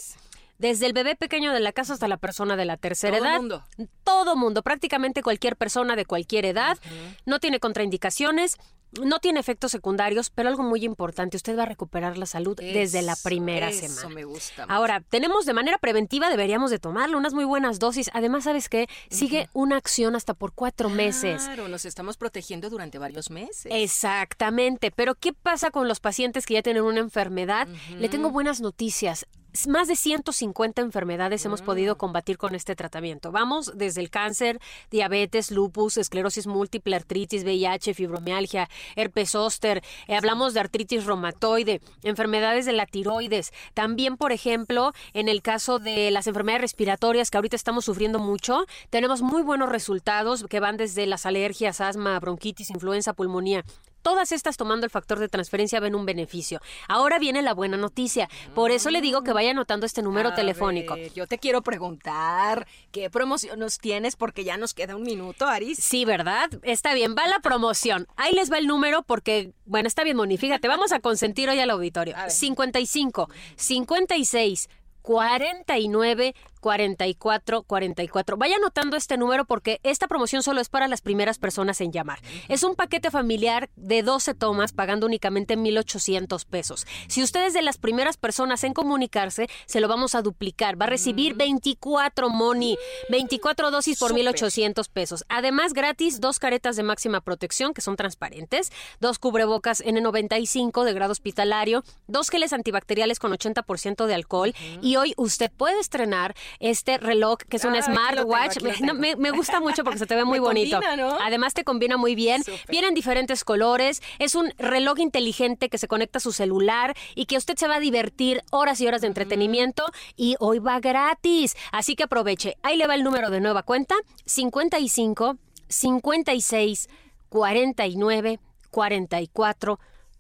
[0.57, 3.37] Desde el bebé pequeño de la casa hasta la persona de la tercera Todo edad.
[3.37, 3.63] mundo.
[4.03, 6.79] Todo mundo, prácticamente cualquier persona de cualquier edad.
[7.25, 8.57] No tiene contraindicaciones.
[9.01, 13.01] No tiene efectos secundarios, pero algo muy importante, usted va a recuperar la salud desde
[13.01, 14.15] la Eso, primera eso semana.
[14.15, 14.65] me gusta.
[14.69, 18.09] Ahora, tenemos de manera preventiva, deberíamos de tomarlo, unas muy buenas dosis.
[18.13, 18.87] Además, ¿sabes qué?
[19.09, 21.43] Sigue una acción hasta por cuatro meses.
[21.43, 23.71] Claro, nos estamos protegiendo durante varios meses.
[23.71, 27.67] Exactamente, pero ¿qué pasa con los pacientes que ya tienen una enfermedad?
[27.97, 29.25] Le tengo buenas noticias.
[29.67, 33.31] Más de 150 enfermedades hemos podido combatir con este tratamiento.
[33.31, 34.59] Vamos desde el cáncer,
[34.89, 39.83] diabetes, lupus, esclerosis múltiple, artritis, VIH, fibromialgia, herpes zóster.
[40.07, 43.53] eh, hablamos de artritis reumatoide, enfermedades de la tiroides.
[43.75, 48.65] También, por ejemplo, en el caso de las enfermedades respiratorias que ahorita estamos sufriendo mucho,
[48.89, 53.63] tenemos muy buenos resultados que van desde las alergias, asma, bronquitis, influenza, pulmonía.
[54.03, 56.61] Todas estas tomando el factor de transferencia ven un beneficio.
[56.87, 58.29] Ahora viene la buena noticia.
[58.53, 60.93] Por eso le digo que vaya anotando este número A telefónico.
[60.93, 65.47] ver, yo te quiero preguntar qué promoción nos tienes porque ya nos queda un minuto,
[65.47, 65.79] Aris.
[65.81, 66.49] Sí, ¿verdad?
[66.61, 68.07] Está bien, va la promoción.
[68.15, 70.37] Ahí les va el número porque, bueno, está bien, Moni.
[70.37, 72.15] Fíjate, vamos a consentir hoy al auditorio.
[72.27, 74.69] 55, 56,
[75.01, 78.37] 49, 44, 44.
[78.37, 82.21] Vaya anotando este número porque esta promoción solo es para las primeras personas en llamar.
[82.47, 86.87] Es un paquete familiar de 12 tomas pagando únicamente 1,800 pesos.
[87.09, 90.79] Si usted es de las primeras personas en comunicarse, se lo vamos a duplicar.
[90.81, 92.77] Va a recibir 24 money,
[93.09, 94.23] 24 dosis por Súper.
[94.23, 95.25] 1,800 pesos.
[95.27, 98.71] Además, gratis, dos caretas de máxima protección que son transparentes,
[99.01, 105.13] dos cubrebocas N95 de grado hospitalario, dos geles antibacteriales con 80% de alcohol y hoy
[105.17, 108.61] usted puede estrenar este reloj que es un tengo, smartwatch.
[108.81, 110.79] no, me, me gusta mucho porque se te ve muy bonito.
[110.79, 111.17] combina, ¿no?
[111.21, 112.43] Además te combina muy bien.
[112.69, 114.01] Viene en diferentes colores.
[114.19, 117.75] Es un reloj inteligente que se conecta a su celular y que usted se va
[117.75, 119.85] a divertir horas y horas de entretenimiento
[120.15, 121.55] y hoy va gratis.
[121.71, 122.57] Así que aproveche.
[122.63, 123.95] Ahí le va el número de nueva cuenta.
[124.25, 126.89] 55 56
[127.29, 128.39] 49
[128.71, 129.79] 44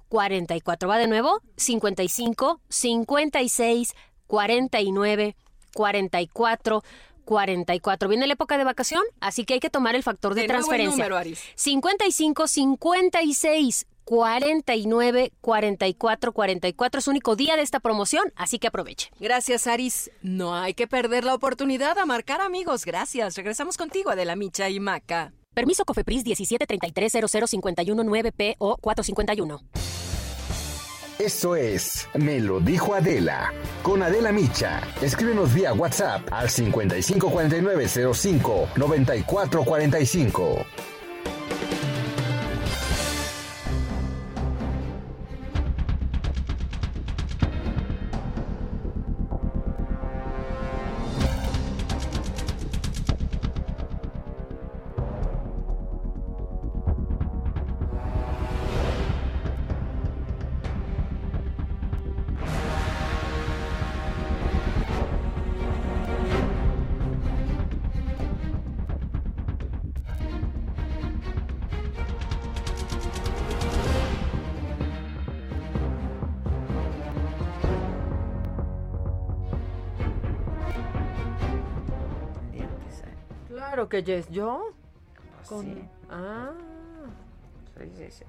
[0.09, 0.89] 44.
[0.89, 1.41] Va de nuevo.
[1.57, 3.93] 55 56
[4.27, 6.81] 49 44 44.
[8.09, 10.59] Viene la época de vacación, así que hay que tomar el factor de, De nuevo
[10.59, 11.03] el transferencia.
[11.05, 11.41] número, Aris.
[11.55, 19.09] 55 56 49 44 44 es único día de esta promoción, así que aproveche.
[19.19, 20.11] Gracias, Aris.
[20.21, 22.83] No hay que perder la oportunidad a marcar amigos.
[22.85, 23.35] Gracias.
[23.35, 25.31] Regresamos contigo, Adela Micha y Maca.
[25.53, 29.61] Permiso Cofepris 173300519P o 451.
[31.23, 33.53] Esto es Me lo dijo Adela.
[33.81, 34.81] Con Adela Micha.
[35.01, 40.65] Escríbenos vía WhatsApp al 554905 9445.
[83.93, 84.73] Que yes, yo.
[85.47, 85.65] Con...
[85.65, 85.87] sí.
[86.09, 86.51] Ah.
[87.77, 88.25] Sí, sí, sí.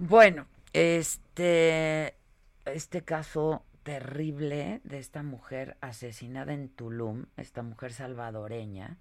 [0.00, 2.16] Bueno, este,
[2.64, 8.98] este caso terrible de esta mujer asesinada en Tulum, esta mujer salvadoreña,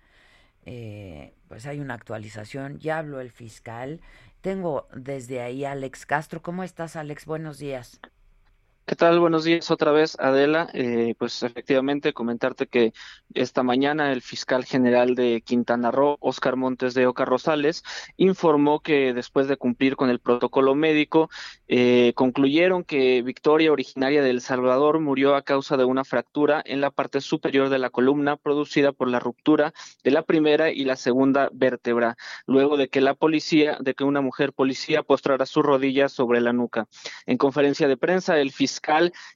[0.68, 4.02] eh, pues hay una actualización, ya habló el fiscal.
[4.42, 6.44] Tengo desde ahí a Alex Castro.
[6.44, 7.26] ¿Cómo estás, Alex?
[7.26, 8.00] Buenos días.
[8.90, 9.20] ¿Qué tal?
[9.20, 10.68] Buenos días otra vez, Adela.
[10.74, 12.92] Eh, pues efectivamente comentarte que
[13.36, 17.84] esta mañana el fiscal general de Quintana Roo, Óscar Montes de Oca Rosales,
[18.18, 21.30] informó que después de cumplir con el protocolo médico,
[21.68, 26.82] eh, concluyeron que Victoria, originaria de El Salvador, murió a causa de una fractura en
[26.82, 29.72] la parte superior de la columna producida por la ruptura
[30.04, 32.18] de la primera y la segunda vértebra,
[32.48, 36.54] luego de que la policía, de que una mujer policía postrara sus rodillas sobre la
[36.54, 36.88] nuca.
[37.28, 38.79] En conferencia de prensa, el fiscal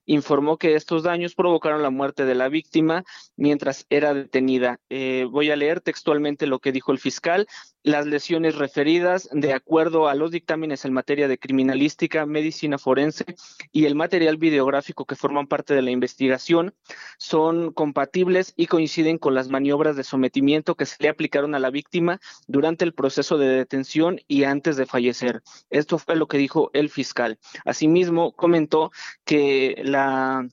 [0.06, 3.04] informó que estos daños provocaron la muerte de la víctima
[3.36, 4.80] mientras era detenida.
[4.90, 7.48] Eh, voy a leer textualmente lo que dijo el fiscal.
[7.84, 13.26] Las lesiones referidas, de acuerdo a los dictámenes en materia de criminalística, medicina forense
[13.74, 16.74] y el material videográfico que forman parte de la investigación,
[17.18, 21.72] son compatibles y coinciden con las maniobras de sometimiento que se le aplicaron a la
[21.72, 25.42] víctima durante el proceso de detención y antes de fallecer.
[25.70, 27.38] Esto fue lo que dijo el fiscal.
[27.66, 28.92] Asimismo, comentó
[29.26, 30.48] que la,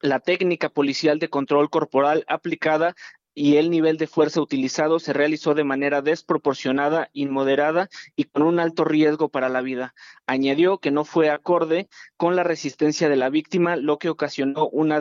[0.00, 2.96] la técnica policial de control corporal aplicada
[3.34, 8.60] y el nivel de fuerza utilizado se realizó de manera desproporcionada, inmoderada y con un
[8.60, 9.94] alto riesgo para la vida.
[10.26, 15.00] Añadió que no fue acorde con la resistencia de la víctima, lo que ocasionó una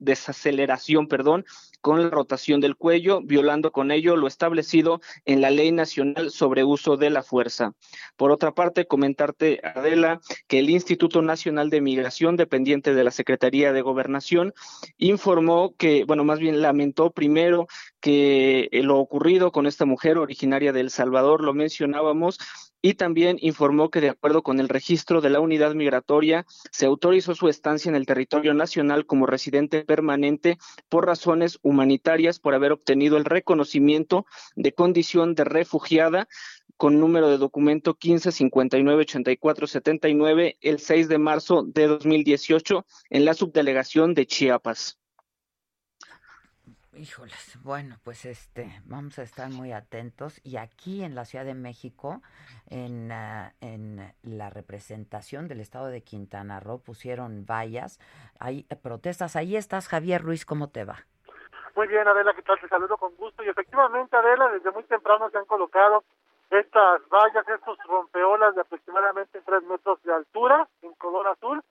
[0.00, 1.44] desaceleración perdón,
[1.80, 6.64] con la rotación del cuello, violando con ello lo establecido en la Ley Nacional sobre
[6.64, 7.72] Uso de la Fuerza.
[8.16, 13.72] Por otra parte, comentarte, Adela, que el Instituto Nacional de Migración, dependiente de la Secretaría
[13.72, 14.52] de Gobernación,
[14.98, 17.66] informó que, bueno, más bien lamentó primero
[18.00, 22.38] que eh, lo ocurrido con esta mujer originaria de El Salvador, lo mencionábamos,
[22.82, 27.34] y también informó que de acuerdo con el registro de la unidad migratoria se autorizó
[27.34, 30.58] su estancia en el territorio nacional como residente permanente
[30.88, 34.26] por razones humanitarias por haber obtenido el reconocimiento
[34.56, 36.28] de condición de refugiada
[36.76, 44.26] con número de documento 1559-8479 el 6 de marzo de 2018 en la subdelegación de
[44.26, 44.99] Chiapas.
[46.92, 51.54] Híjoles, bueno, pues este, vamos a estar muy atentos y aquí en la Ciudad de
[51.54, 52.20] México,
[52.68, 58.00] en, ah, en la representación del Estado de Quintana Roo, pusieron vallas,
[58.40, 59.36] hay eh, protestas.
[59.36, 60.96] Ahí estás, Javier Ruiz, ¿cómo te va?
[61.76, 62.58] Muy bien, Adela, ¿qué tal?
[62.60, 63.44] Te saludo con gusto.
[63.44, 66.02] Y efectivamente, Adela, desde muy temprano se han colocado
[66.50, 71.62] estas vallas, estos rompeolas de aproximadamente tres metros de altura en color azul,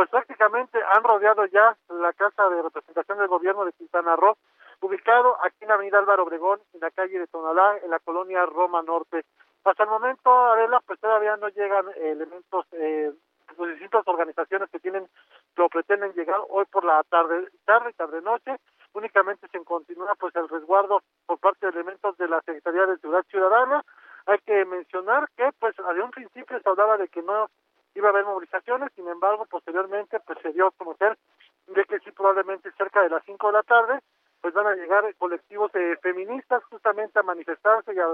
[0.00, 4.38] pues prácticamente han rodeado ya la Casa de Representación del Gobierno de Quintana Roo,
[4.80, 8.46] ubicado aquí en la Avenida Álvaro Obregón, en la calle de Tonalá, en la colonia
[8.46, 9.26] Roma Norte.
[9.62, 13.12] Hasta el momento, Adela, pues todavía no llegan eh, elementos eh,
[13.54, 15.06] pues, distintas organizaciones que tienen
[15.54, 18.56] que o pretenden llegar hoy por la tarde, tarde y tarde noche.
[18.94, 23.26] Únicamente se continúa pues el resguardo por parte de elementos de la Secretaría de Seguridad
[23.28, 23.84] Ciudadana.
[24.24, 27.50] Hay que mencionar que pues de un principio se hablaba de que no
[27.94, 31.16] iba a haber movilizaciones, sin embargo, posteriormente pues se dio a conocer
[31.66, 34.00] de que sí probablemente cerca de las 5 de la tarde
[34.40, 38.06] pues van a llegar colectivos eh, feministas justamente a manifestarse y a,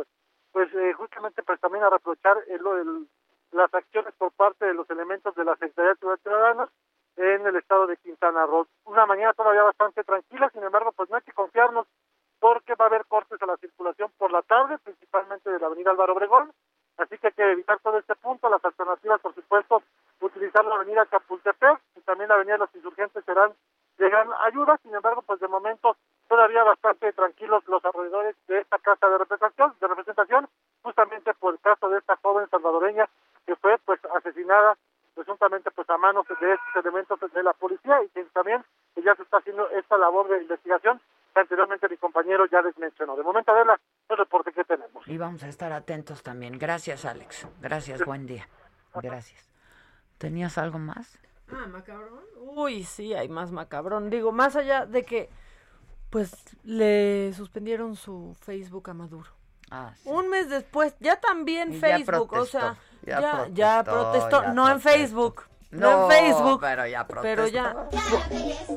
[0.53, 3.09] pues eh, justamente pues también a reprochar el, el,
[3.53, 6.69] las acciones por parte de los elementos de la Secretaría de Seguridad Ciudadana
[7.17, 8.67] en el estado de Quintana Roo.
[8.85, 11.87] Una mañana todavía bastante tranquila, sin embargo, pues no hay que confiarnos
[12.39, 15.91] porque va a haber cortes a la circulación por la tarde, principalmente de la avenida
[15.91, 16.53] Álvaro Obregón,
[16.99, 18.49] así que hay que evitar todo este punto.
[18.49, 19.83] Las alternativas, por supuesto,
[20.21, 23.53] utilizar la avenida Capultepec y también la avenida de los insurgentes serán
[23.99, 25.97] llegan ayudas, sin embargo, pues de momento
[26.29, 30.49] todavía bastante tranquilos los alrededores de esta casa de representación, de representación,
[30.83, 33.09] justamente por el caso de esta joven salvadoreña
[33.47, 34.77] que fue pues asesinada
[35.15, 38.63] presuntamente pues a manos de estos elementos de la policía y que también
[38.95, 41.01] que ya se está haciendo esta labor de investigación
[41.33, 43.17] que anteriormente mi compañero ya les mencionó.
[43.17, 43.79] De momento, Adela,
[44.09, 44.46] el reporte.
[45.07, 46.59] Y vamos a estar atentos también.
[46.59, 47.47] Gracias, Alex.
[47.61, 48.49] Gracias, buen día.
[48.95, 49.41] Gracias.
[50.19, 51.19] ¿Tenías algo más?
[51.53, 52.25] Ah, macabrón.
[52.41, 54.11] Uy, sí, hay más macabrón.
[54.11, 55.31] Digo, más allá de que,
[56.11, 56.33] pues,
[56.65, 59.31] le suspendieron su Facebook a Maduro.
[59.71, 60.09] Ah, sí.
[60.09, 64.29] Un mes después, ya también Y ya Facebook, o protestó, sea, ya ya, ya protestó,
[64.31, 64.89] protestó, no en protestó.
[64.91, 65.43] Facebook,
[65.73, 67.89] no, No, en Facebook, pero ya pero ya,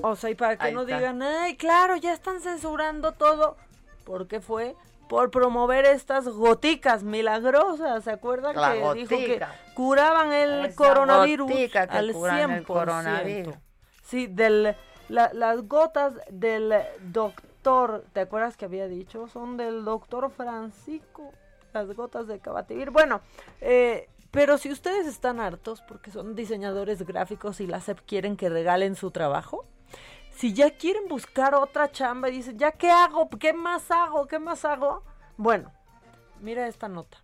[0.02, 0.98] o sea, y para que Ahí no está.
[0.98, 3.56] digan, ay, claro, ya están censurando todo,
[4.04, 4.76] porque fue
[5.10, 9.42] por promover estas goticas milagrosas, ¿se acuerdan La que dijo que
[9.74, 11.52] curaban el Esa coronavirus
[11.90, 12.64] al curan el 100%?
[12.66, 13.56] coronavirus.
[14.04, 14.76] Sí, del
[15.10, 19.28] la- las gotas del doctor, ¿te acuerdas que había dicho?
[19.28, 21.32] Son del doctor Francisco,
[21.74, 22.92] las gotas de Cabativir.
[22.92, 23.22] Bueno,
[23.62, 28.50] eh, pero si ustedes están hartos porque son diseñadores gráficos y la SEP quieren que
[28.50, 29.66] regalen su trabajo,
[30.40, 33.30] si ya quieren buscar otra chamba y dicen, ¿ya qué hago?
[33.30, 34.26] ¿Qué más hago?
[34.26, 35.04] ¿Qué más hago?
[35.36, 35.74] Bueno,
[36.40, 37.18] mira esta nota.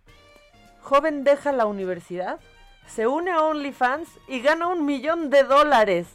[0.82, 2.38] Joven deja la universidad,
[2.86, 6.06] se une a OnlyFans y gana un millón de dólares.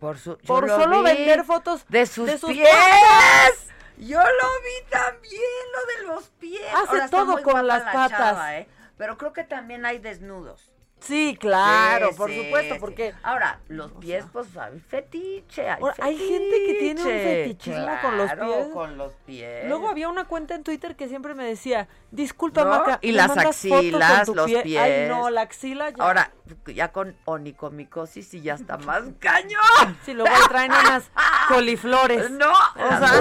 [0.00, 2.66] Por, su, Por lo solo vender fotos de sus, de sus pies.
[2.66, 3.66] patas.
[3.98, 5.42] Yo lo vi también,
[5.74, 6.62] lo de los pies.
[6.72, 8.18] Hace Ahora, todo con las la patas.
[8.18, 8.68] chava, ¿eh?
[8.96, 10.70] Pero creo que también hay desnudos.
[11.00, 12.80] Sí, claro, Sí, por sí, supuesto, sí.
[12.80, 15.68] porque Ahora, los pies, pues hay fetiche.
[15.70, 18.68] Hay, Ahora, hay gente que tiene un fetichismo con los claro, pies.
[18.72, 19.68] con los pies.
[19.68, 22.70] Luego había una cuenta en Twitter que siempre me decía, disculpa, ¿No?
[22.70, 24.58] Maca, Y ¿me las axilas, los pie?".
[24.58, 25.08] Ay, pies.
[25.08, 26.02] no, la axila ya.
[26.02, 26.30] Ahora,
[26.66, 29.96] ya con onicomicosis sí ya está más cañón.
[30.04, 31.04] Sí, luego traen unas
[31.48, 32.30] coliflores.
[32.32, 33.12] No, O sea,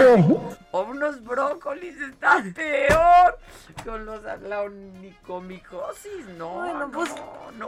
[0.71, 3.37] o unos brócolis está peor.
[3.85, 6.49] Con los, la onicomicosis, no.
[6.49, 7.13] Bueno, no, pues,
[7.57, 7.66] no,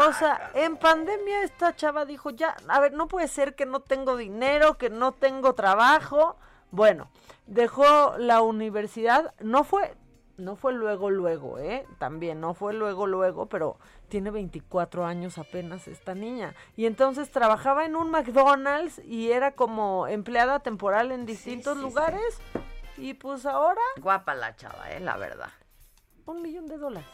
[0.00, 3.80] O sea, en pandemia esta chava dijo, ya, a ver, no puede ser que no
[3.80, 6.36] tengo dinero, que no tengo trabajo.
[6.70, 7.10] Bueno,
[7.46, 9.94] dejó la universidad, no fue,
[10.36, 11.84] no fue luego, luego, ¿eh?
[11.98, 13.78] También, no fue luego, luego, pero
[14.08, 16.54] tiene 24 años apenas esta niña.
[16.76, 22.40] Y entonces trabajaba en un McDonald's y era como empleada temporal en distintos sí, lugares.
[22.96, 25.50] Y pues ahora, Guapa la chava, eh, la verdad.
[26.26, 27.08] un millón de dólares.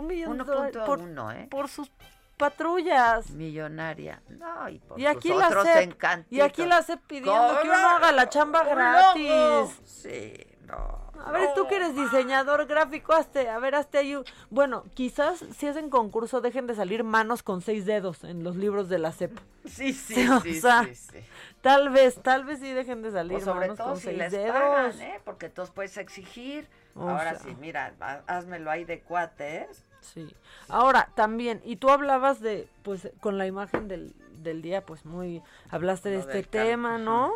[0.00, 1.46] Un millón de dólares 1.1, por, ¿eh?
[1.50, 1.90] por sus
[2.36, 3.30] patrullas.
[3.30, 4.22] Millonaria.
[4.28, 6.32] No, y por Y aquí sus la CEP, encantitos.
[6.38, 9.80] y aquí la CEP pidiendo que uno haga la chamba ¡Un gratis.
[9.84, 10.32] Sí,
[10.66, 11.10] no.
[11.22, 14.16] A ver, tú que eres diseñador gráfico, hazte, a ver, hazte ahí.
[14.48, 18.88] Bueno, quizás si hacen concurso dejen de salir manos con seis dedos en los libros
[18.88, 19.38] de la CEP.
[19.66, 21.18] Sí, sí, o sí, sea, sí, sí.
[21.60, 24.16] Tal vez, tal vez sí dejen de salir O sobre manos todo con si seis
[24.18, 24.52] les dedos.
[24.52, 25.20] pagan, ¿eh?
[25.22, 26.66] Porque entonces puedes exigir.
[26.94, 27.38] O Ahora sea.
[27.40, 27.94] sí, mira,
[28.26, 29.84] házmelo ahí de cuates.
[30.00, 30.34] Sí.
[30.68, 35.42] Ahora, también, y tú hablabas de, pues, con la imagen del, del día, pues muy,
[35.70, 36.98] hablaste de Lo este tema.
[36.98, 37.32] ¿no?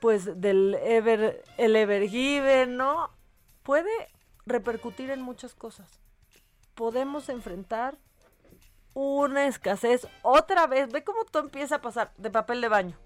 [0.00, 3.10] Pues del ever, el ever given, ¿no?
[3.62, 3.90] Puede
[4.46, 6.00] repercutir en muchas cosas.
[6.74, 7.96] podemos enfrentar
[8.94, 10.92] una escasez otra vez.
[10.92, 12.96] Ve cómo todo empieza a pasar de papel de baño.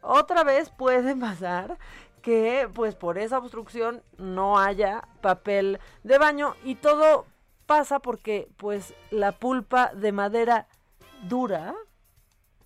[0.00, 1.78] Otra vez puede pasar
[2.22, 7.26] que pues por esa obstrucción no haya papel de baño y todo
[7.66, 10.66] pasa porque pues la pulpa de madera
[11.22, 11.74] dura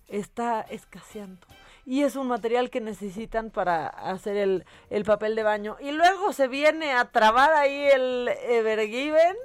[0.07, 1.45] está escaseando.
[1.85, 5.77] Y es un material que necesitan para hacer el, el papel de baño.
[5.79, 9.37] Y luego se viene a trabar ahí el Evergiven.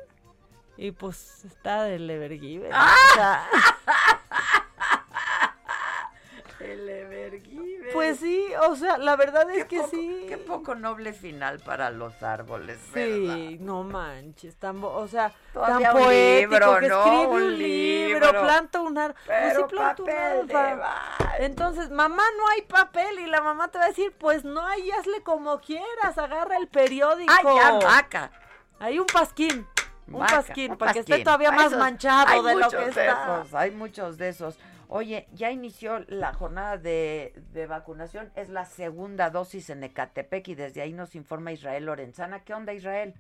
[0.76, 2.72] Y pues está del Evergiven.
[2.72, 3.48] o sea,
[6.58, 7.81] El Evergiven.
[7.92, 10.26] Pues sí, o sea, la verdad es que poco- sí.
[10.28, 13.60] Qué poco noble final para los árboles, Sí, ¿verdad?
[13.60, 16.98] no manches, tan, o sea, Todavía tan un poético libro, que ¿no?
[16.98, 18.42] escribe Un un libro, libro.
[18.42, 19.16] planta un árbol.
[19.26, 20.86] Pues sí, planta un árbol.
[21.38, 24.90] Entonces, mamá, no hay papel y la mamá te va a decir, pues no hay,
[24.92, 27.32] hazle como quieras, agarra el periódico.
[27.32, 28.30] ¡Ay, ya, vaca!
[28.78, 29.66] Hay un pasquín,
[30.08, 31.24] un pasquín, un para que esté pasquín.
[31.24, 33.40] todavía más esos- manchado de lo que de está.
[33.42, 34.58] esos, hay muchos de esos.
[34.94, 40.54] Oye, ya inició la jornada de, de vacunación, es la segunda dosis en Ecatepec y
[40.54, 42.44] desde ahí nos informa Israel Lorenzana.
[42.44, 43.14] ¿Qué onda, Israel?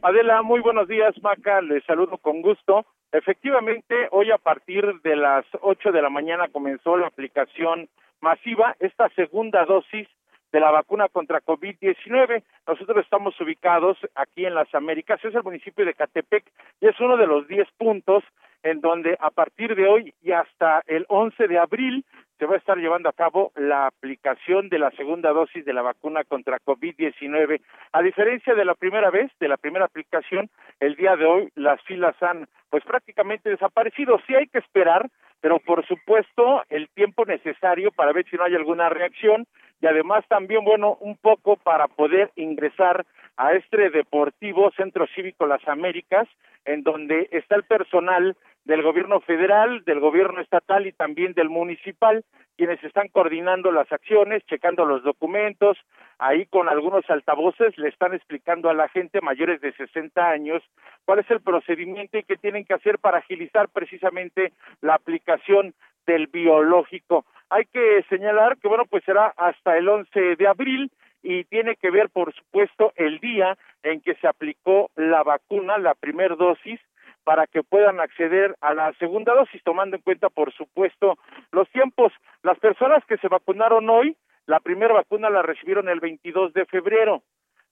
[0.00, 2.86] Adela, muy buenos días, Maca, les saludo con gusto.
[3.10, 7.88] Efectivamente, hoy a partir de las 8 de la mañana comenzó la aplicación
[8.20, 10.06] masiva, esta segunda dosis
[10.52, 12.44] de la vacuna contra COVID-19.
[12.68, 16.44] Nosotros estamos ubicados aquí en las Américas, es el municipio de Catepec
[16.80, 18.22] y es uno de los 10 puntos
[18.62, 22.04] en donde a partir de hoy y hasta el 11 de abril
[22.38, 25.82] se va a estar llevando a cabo la aplicación de la segunda dosis de la
[25.82, 27.60] vacuna contra COVID-19.
[27.92, 30.48] A diferencia de la primera vez, de la primera aplicación,
[30.80, 34.18] el día de hoy las filas han pues prácticamente desaparecido.
[34.26, 35.10] Sí hay que esperar,
[35.42, 39.46] pero por supuesto el tiempo necesario para ver si no hay alguna reacción
[39.82, 43.04] y además también, bueno, un poco para poder ingresar
[43.36, 46.28] a este deportivo Centro Cívico Las Américas,
[46.64, 52.24] en donde está el personal del gobierno federal, del gobierno estatal y también del municipal,
[52.56, 55.78] quienes están coordinando las acciones, checando los documentos,
[56.18, 60.62] ahí con algunos altavoces le están explicando a la gente mayores de 60 años
[61.06, 65.74] cuál es el procedimiento y qué tienen que hacer para agilizar precisamente la aplicación
[66.06, 67.24] del biológico.
[67.48, 70.90] Hay que señalar que, bueno, pues será hasta el 11 de abril
[71.22, 75.94] y tiene que ver, por supuesto, el día en que se aplicó la vacuna, la
[75.94, 76.80] primer dosis,
[77.24, 81.18] para que puedan acceder a la segunda dosis, tomando en cuenta, por supuesto,
[81.52, 82.12] los tiempos.
[82.42, 84.16] Las personas que se vacunaron hoy,
[84.46, 87.22] la primera vacuna la recibieron el 22 de febrero.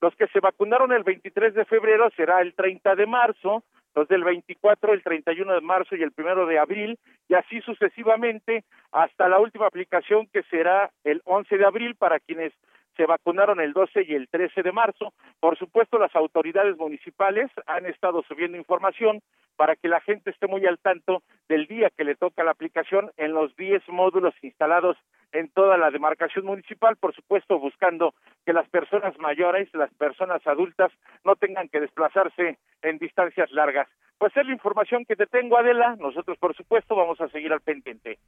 [0.01, 3.65] Los que se vacunaron el 23 de febrero será el 30 de marzo,
[3.95, 6.99] los del 24 el 31 de marzo y el primero de abril,
[7.29, 12.53] y así sucesivamente hasta la última aplicación que será el 11 de abril para quienes
[12.99, 15.15] se vacunaron el 12 y el 13 de marzo.
[15.39, 19.21] Por supuesto, las autoridades municipales han estado subiendo información
[19.55, 23.13] para que la gente esté muy al tanto del día que le toca la aplicación
[23.17, 24.97] en los 10 módulos instalados
[25.31, 28.15] en toda la demarcación municipal, por supuesto, buscando
[28.45, 30.91] que las personas mayores, las personas adultas,
[31.25, 33.89] no tengan que desplazarse en distancias largas.
[34.19, 35.95] Pues es la información que te tengo, Adela.
[36.01, 38.19] Nosotros, por supuesto, vamos a seguir al pendiente.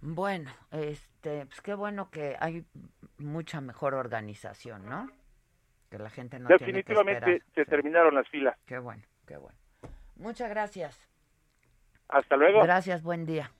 [0.00, 2.64] Bueno, este, pues qué bueno que hay
[3.18, 5.08] mucha mejor organización, ¿no?
[5.90, 7.54] Que la gente no tiene que Definitivamente esperar.
[7.54, 8.56] se terminaron las filas.
[8.66, 9.58] Qué bueno, qué bueno.
[10.16, 11.08] Muchas gracias.
[12.08, 12.62] Hasta luego.
[12.62, 13.52] Gracias, buen día.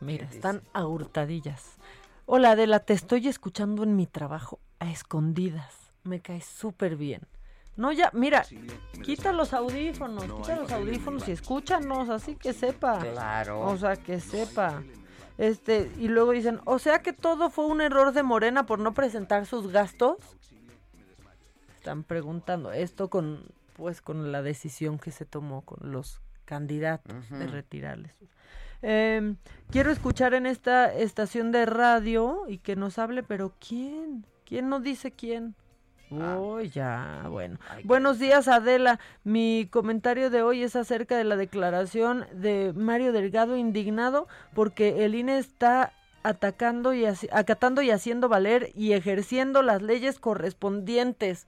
[0.00, 1.78] Mira, están a hurtadillas.
[2.26, 5.92] Hola Adela, te estoy escuchando en mi trabajo a escondidas.
[6.04, 7.22] Me caes súper bien.
[7.76, 8.44] No, ya, mira,
[9.02, 13.00] quita los audífonos, quita los audífonos y escúchanos, así que sepa.
[13.00, 13.60] Claro.
[13.62, 14.82] O sea, que sepa.
[15.38, 18.94] Este, y luego dicen, o sea que todo fue un error de Morena por no
[18.94, 20.18] presentar sus gastos.
[21.76, 23.44] Están preguntando esto con,
[23.74, 28.16] pues, con la decisión que se tomó con los candidatos de retirarles.
[28.82, 29.34] Eh,
[29.70, 34.26] quiero escuchar en esta estación de radio y que nos hable, pero ¿quién?
[34.44, 35.56] ¿Quién nos dice quién?
[36.22, 37.58] Oh, ya, bueno.
[37.84, 39.00] Buenos días, Adela.
[39.24, 45.14] Mi comentario de hoy es acerca de la declaración de Mario Delgado indignado porque el
[45.14, 45.92] INE está
[46.22, 51.46] atacando y acatando y haciendo valer y ejerciendo las leyes correspondientes.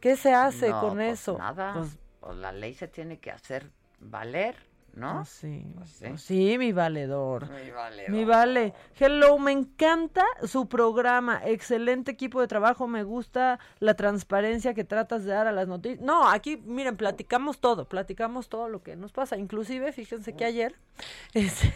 [0.00, 1.38] ¿Qué se hace No, con pues eso?
[1.38, 1.74] Nada.
[1.74, 3.70] Pues, Pues la ley se tiene que hacer
[4.00, 4.56] valer,
[4.94, 5.16] ¿no?
[5.16, 6.04] Pues sí, Pues sí.
[6.08, 7.48] pues sí, mi valedor.
[7.50, 8.10] Mi valedor.
[8.10, 8.74] Mi vale.
[8.98, 11.40] Hello, me encanta su programa.
[11.44, 12.86] Excelente equipo de trabajo.
[12.86, 16.00] Me gusta la transparencia que tratas de dar a las noticias.
[16.00, 17.88] No, aquí, miren, platicamos todo.
[17.88, 19.36] Platicamos todo lo que nos pasa.
[19.36, 20.74] Inclusive, fíjense que ayer...
[21.34, 21.74] este,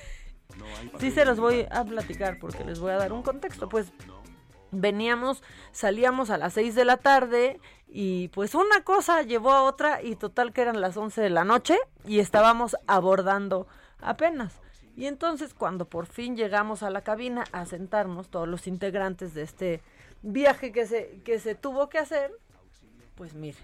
[0.98, 3.68] sí se los voy a platicar porque les voy a dar un contexto.
[3.68, 3.92] Pues
[4.74, 5.42] veníamos,
[5.72, 10.16] salíamos a las 6 de la tarde y pues una cosa llevó a otra y
[10.16, 13.66] total que eran las 11 de la noche y estábamos abordando
[14.00, 14.60] apenas.
[14.96, 19.42] Y entonces cuando por fin llegamos a la cabina a sentarnos todos los integrantes de
[19.42, 19.80] este
[20.22, 22.32] viaje que se, que se tuvo que hacer,
[23.14, 23.58] pues mire,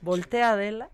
[0.00, 0.90] voltea Adela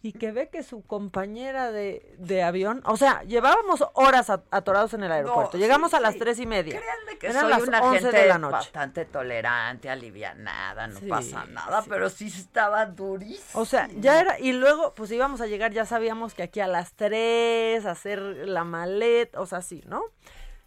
[0.00, 5.02] y que ve que su compañera de, de avión, o sea, llevábamos horas atorados en
[5.02, 6.20] el aeropuerto, No, llegamos sí, a las sí.
[6.20, 6.80] tres y media.
[6.80, 8.52] Créanme que Eran soy las una 11 gente de la noche.
[8.52, 13.60] bastante tolerante, alivianada, no Sí, pasa nada, pero sí estaba durísimo.
[13.60, 16.68] O sea, ya era, y luego pues íbamos a llegar, ya sabíamos que aquí a
[16.68, 20.02] las 3, hacer la maleta, o sea, sí, ¿no?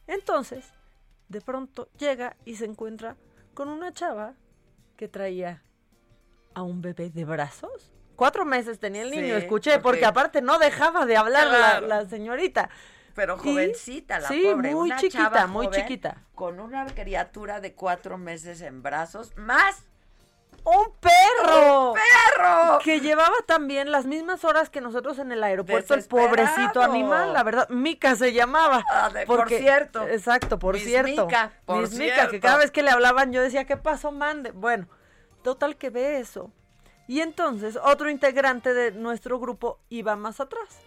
[0.08, 0.74] Entonces,
[1.30, 3.16] de pronto llega y se encuentra
[3.53, 4.34] con una chava
[4.98, 5.64] que traía
[6.53, 7.94] a un bebé de brazos.
[8.22, 11.88] Cuatro meses tenía el niño, Sí, escuché, porque aparte no dejaba de hablar la- Claro.
[11.88, 12.69] la, señorita.
[13.15, 14.76] Pero jovencita, la sí, pobre.
[14.76, 16.18] muy una chiquita, chava muy joven, chiquita.
[16.35, 19.85] Con una criatura de cuatro meses en brazos, más
[20.64, 21.93] ¡Un perro!
[21.93, 22.77] ¡Un perro!
[22.84, 27.41] Que llevaba también las mismas horas que nosotros en el aeropuerto, el pobrecito animal, la
[27.41, 28.85] verdad, Mica se llamaba.
[28.88, 30.07] Ah, de- por cierto.
[30.07, 31.26] Exacto, por Miss cierto.
[31.26, 32.31] Mica, por Miss Mica, cierto.
[32.34, 34.52] que cada vez que le hablaban yo decía, ¿qué pasó, mande?
[34.52, 34.88] Bueno,
[35.41, 36.52] total que ve eso.
[37.11, 40.79] Y entonces otro integrante de nuestro grupo iba más atrás.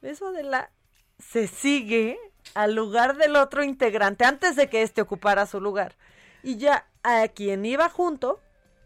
[0.00, 0.70] Eso de la...
[1.18, 2.16] Se sigue
[2.54, 5.96] al lugar del otro integrante antes de que éste ocupara su lugar.
[6.44, 8.40] Y ya a quien iba junto,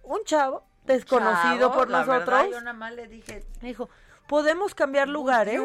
[0.05, 2.27] un chavo desconocido Chavo, por la nosotros.
[2.27, 3.91] verdad, yo nada más le dije, Dijo,
[4.27, 5.61] ¿podemos cambiar lugares?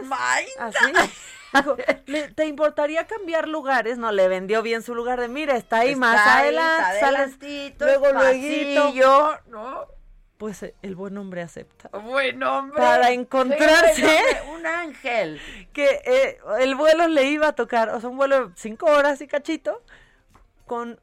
[0.59, 0.85] Así.
[1.53, 1.77] Dijo,
[2.07, 3.97] "¿Le- ¿te importaría cambiar lugares?
[3.97, 6.99] No, le vendió bien su lugar de, mira, está ahí Está más ahí, adelante, está
[6.99, 7.37] sales
[7.79, 9.94] luego luego, ¿no?
[10.37, 11.89] Pues eh, el buen hombre acepta.
[11.97, 12.77] Buen hombre.
[12.77, 15.41] Para encontrarse hombre, un ángel.
[15.71, 19.21] que eh, el vuelo le iba a tocar, o sea, un vuelo de cinco horas
[19.21, 19.81] y cachito,
[20.65, 20.99] con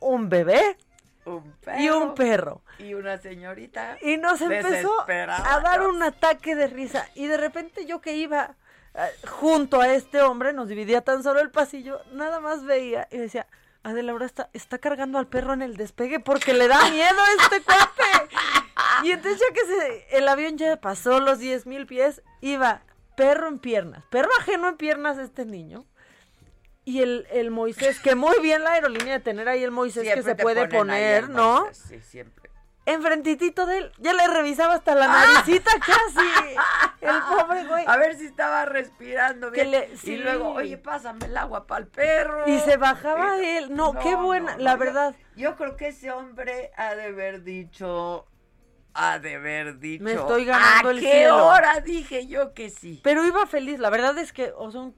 [0.00, 0.78] un bebé
[1.26, 2.62] Un y un perro.
[2.78, 3.98] Y una señorita.
[4.00, 7.06] Y nos empezó a dar un ataque de risa.
[7.14, 8.56] Y de repente yo que iba
[8.94, 13.18] eh, junto a este hombre, nos dividía tan solo el pasillo, nada más veía y
[13.18, 13.46] decía,
[13.82, 17.42] Adela ahora está, está cargando al perro en el despegue porque le da miedo a
[17.42, 18.34] este cuate.
[19.04, 22.82] Y entonces ya que se, el avión ya pasó los 10 mil pies, iba
[23.16, 25.84] perro en piernas, perro ajeno en piernas este niño.
[26.84, 30.22] Y el, el Moisés, que muy bien la aerolínea de tener ahí el Moisés Siempre
[30.22, 31.62] que se puede poner, ¿no?
[31.62, 32.50] Moisés, Sí, siempre.
[32.86, 33.92] enfrentitito de él.
[33.98, 36.56] Ya le revisaba hasta la naricita casi.
[37.02, 37.84] El pobre güey.
[37.86, 39.70] A ver si estaba respirando Que bien.
[39.72, 40.12] le- sí.
[40.14, 42.48] Y luego, oye, pásame el agua para el perro.
[42.48, 43.74] Y se bajaba él.
[43.74, 45.14] No, qué buena, no, la verdad.
[45.36, 48.26] Yo, creo que ese hombre ha de haber dicho.
[48.94, 50.04] Ha de haber dicho.
[50.04, 53.00] Me estoy ganando ¿A el qué cielo?" hora dije yo que sí?
[53.02, 53.78] Pero iba feliz.
[53.78, 54.94] La verdad es que, o sea, un,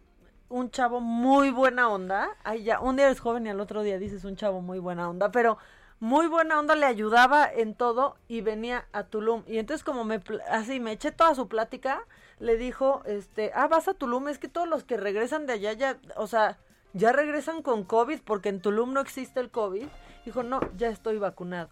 [0.48, 2.31] un chavo muy buena onda.
[2.44, 5.09] Ay, ya, un día eres joven y al otro día dices un chavo muy buena
[5.09, 5.31] onda.
[5.31, 5.59] Pero
[6.02, 9.44] muy buena onda, le ayudaba en todo y venía a Tulum.
[9.47, 10.20] Y entonces como me,
[10.51, 12.05] así, me eché toda su plática,
[12.40, 15.73] le dijo, este, ah, vas a Tulum, es que todos los que regresan de allá
[15.74, 16.59] ya, o sea,
[16.93, 19.86] ya regresan con COVID porque en Tulum no existe el COVID.
[20.24, 21.70] Dijo, no, ya estoy vacunado.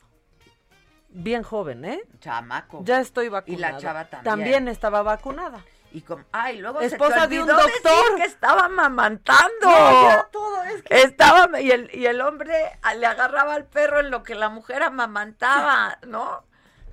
[1.13, 2.01] Bien joven, ¿eh?
[2.21, 2.83] Chamaco.
[2.85, 3.59] Ya estoy vacunado.
[3.59, 4.25] Y la chava también.
[4.25, 5.65] También estaba vacunada.
[5.93, 8.17] Y como, ay, luego Esposa se te de un doctor.
[8.17, 9.51] que estaba mamantando.
[9.69, 12.55] No, todo es que- Estaba, y el, y el hombre
[12.97, 16.45] le agarraba al perro en lo que la mujer amamantaba, ¿no?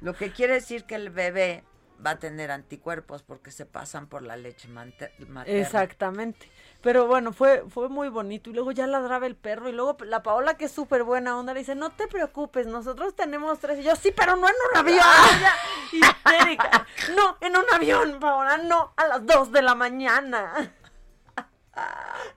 [0.01, 1.63] Lo que quiere decir que el bebé
[2.03, 5.43] va a tener anticuerpos porque se pasan por la leche materna.
[5.45, 6.49] Exactamente.
[6.87, 8.49] Pero bueno, fue, fue muy bonito.
[8.49, 9.67] Y luego ya ladraba el perro.
[9.67, 13.13] Y luego la Paola, que es súper buena onda, le dice, no te preocupes, nosotros
[13.13, 13.79] tenemos tres.
[13.79, 15.05] Y yo, sí, pero no en un avión.
[15.91, 16.87] Histérica.
[17.13, 20.73] No, en un avión, Paola, no, a las dos de la mañana.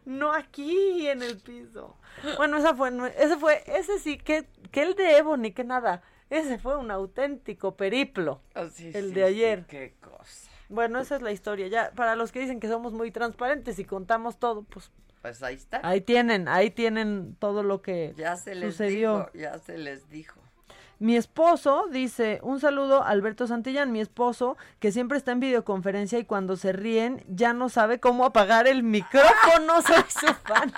[0.04, 1.96] No aquí, en el piso.
[2.36, 6.02] Bueno, esa fue, ese fue, ese sí, que, que el de Evo, ni que nada.
[6.28, 8.42] Ese fue un auténtico periplo.
[8.54, 9.60] Oh, sí, el sí, de ayer.
[9.60, 10.49] sí, qué cosa.
[10.70, 11.66] Bueno, esa es la historia.
[11.68, 14.90] Ya, para los que dicen que somos muy transparentes y contamos todo, pues
[15.20, 15.80] Pues ahí está.
[15.82, 19.18] ahí tienen, ahí tienen todo lo que ya se les sucedió.
[19.18, 20.40] dijo, ya se les dijo.
[21.00, 26.18] Mi esposo dice, un saludo a Alberto Santillán, mi esposo, que siempre está en videoconferencia
[26.18, 30.72] y cuando se ríen ya no sabe cómo apagar el micrófono, soy su fan.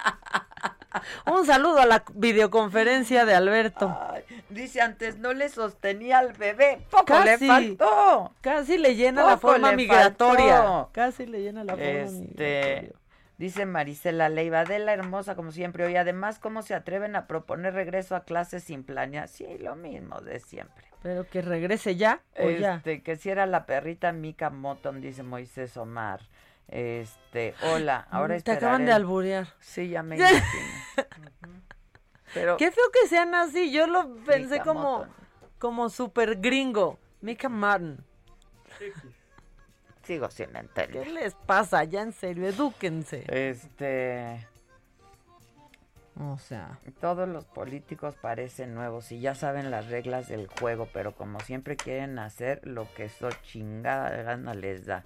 [1.27, 3.97] Un saludo a la videoconferencia de Alberto.
[4.11, 6.81] Ay, dice antes, no le sostenía al bebé.
[6.91, 7.47] Poco Casi.
[7.47, 8.33] le faltó.
[8.41, 10.63] Casi le llena la forma migratoria.
[10.63, 10.91] faltó.
[10.93, 12.81] Casi le llena la forma migratoria.
[12.81, 12.93] Este,
[13.39, 15.91] dice Marisela Leiva, Adela hermosa como siempre.
[15.91, 19.29] Y además, ¿cómo se atreven a proponer regreso a clases sin planear?
[19.29, 20.85] Sí, lo mismo de siempre.
[21.03, 22.77] Pero que regrese ya o ya.
[22.77, 26.21] Este, que si era la perrita Mika Moton, dice Moisés Omar.
[26.69, 29.49] Este, hola, ahora Te acaban de alburear.
[29.61, 30.43] Sí, ya me imagino.
[32.35, 33.71] Pero Qué feo que sean así.
[33.73, 35.07] Yo lo pensé Mika como,
[35.59, 36.99] como super gringo.
[37.21, 37.99] Mika Martin.
[40.03, 41.07] sigo sin ¿Qué entender.
[41.09, 41.85] les pasa?
[41.85, 43.25] Ya en serio, edúquense.
[43.29, 44.47] Este,
[46.19, 51.15] O sea, todos los políticos parecen nuevos y ya saben las reglas del juego, pero
[51.15, 55.05] como siempre quieren hacer lo que su chingada gana les da.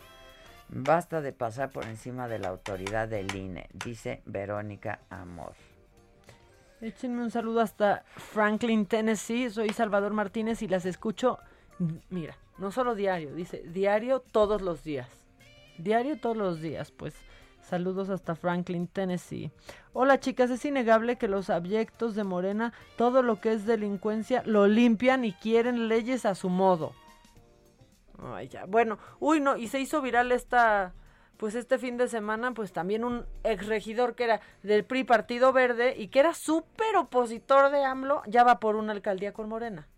[0.68, 5.54] Basta de pasar por encima de la autoridad del INE, dice Verónica Amor.
[6.80, 9.48] échenme un saludo hasta Franklin, Tennessee.
[9.50, 11.38] Soy Salvador Martínez y las escucho.
[12.10, 15.08] Mira, no solo diario, dice diario todos los días.
[15.78, 17.14] Diario todos los días, pues.
[17.60, 19.50] Saludos hasta Franklin, Tennessee.
[19.92, 24.68] Hola chicas, es innegable que los abyectos de Morena, todo lo que es delincuencia, lo
[24.68, 26.92] limpian y quieren leyes a su modo.
[28.68, 30.94] Bueno, uy, no, y se hizo viral esta,
[31.36, 35.94] pues este fin de semana, pues también un exregidor que era del PRI Partido Verde
[35.96, 39.88] y que era súper opositor de AMLO, ya va por una alcaldía con Morena.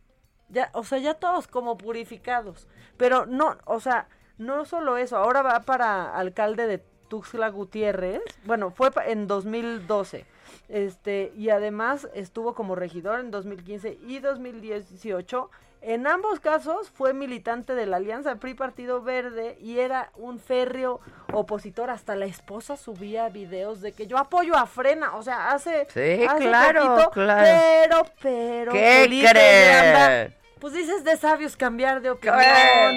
[0.49, 2.69] Ya, o sea, ya todos como purificados.
[2.97, 4.09] Pero no, o sea,
[4.39, 6.79] no solo eso, ahora va para alcalde de
[7.09, 8.23] Tuxtla Gutiérrez.
[8.45, 10.27] Bueno, fue en 2012.
[10.69, 15.51] Este, y además estuvo como regidor en 2015 y 2018.
[15.81, 21.01] En ambos casos fue militante de la Alianza PRI Partido Verde y era un férreo
[21.33, 21.91] opositor.
[21.91, 25.15] Hasta la esposa subía videos de que yo apoyo a Frena.
[25.15, 25.87] O sea, hace.
[25.93, 27.45] Sí, hace claro, poquito, claro.
[27.45, 28.73] Pero, pero.
[28.73, 30.33] ¿Qué Felipe crees?
[30.59, 32.37] Pues dices de sabios cambiar de opinión.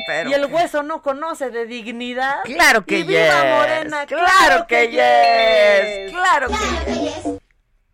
[0.07, 2.41] Pero y el hueso no conoce de dignidad.
[2.45, 3.55] Claro que y viva yes.
[3.55, 6.05] Morena, Claro que yes.
[6.05, 6.11] yes.
[6.11, 7.41] Claro que yes.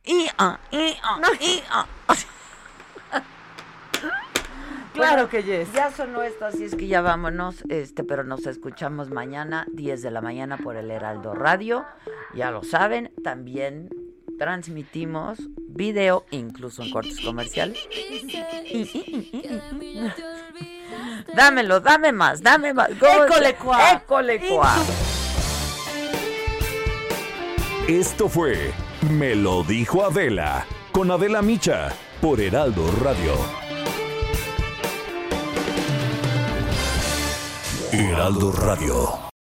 [0.05, 1.85] Y ah, y ah, y ah.
[4.98, 5.72] Claro Bueno, que yes.
[5.74, 10.11] Ya sonó esto, así es que ya vámonos, este, pero nos escuchamos mañana, 10 de
[10.11, 11.86] la mañana por el Heraldo Radio.
[12.34, 13.90] Ya lo saben, también
[14.40, 15.38] transmitimos
[15.68, 17.78] video, incluso en cortes comerciales.
[21.36, 22.90] Dámelo, dame más, dame más.
[22.99, 23.91] ¿Cómo École cuá.
[23.94, 24.76] École cuá.
[27.88, 28.72] Esto fue
[29.11, 31.90] Me lo dijo Adela con Adela Micha
[32.22, 33.66] por Heraldo Radio.
[37.98, 39.27] Heraldo Radio.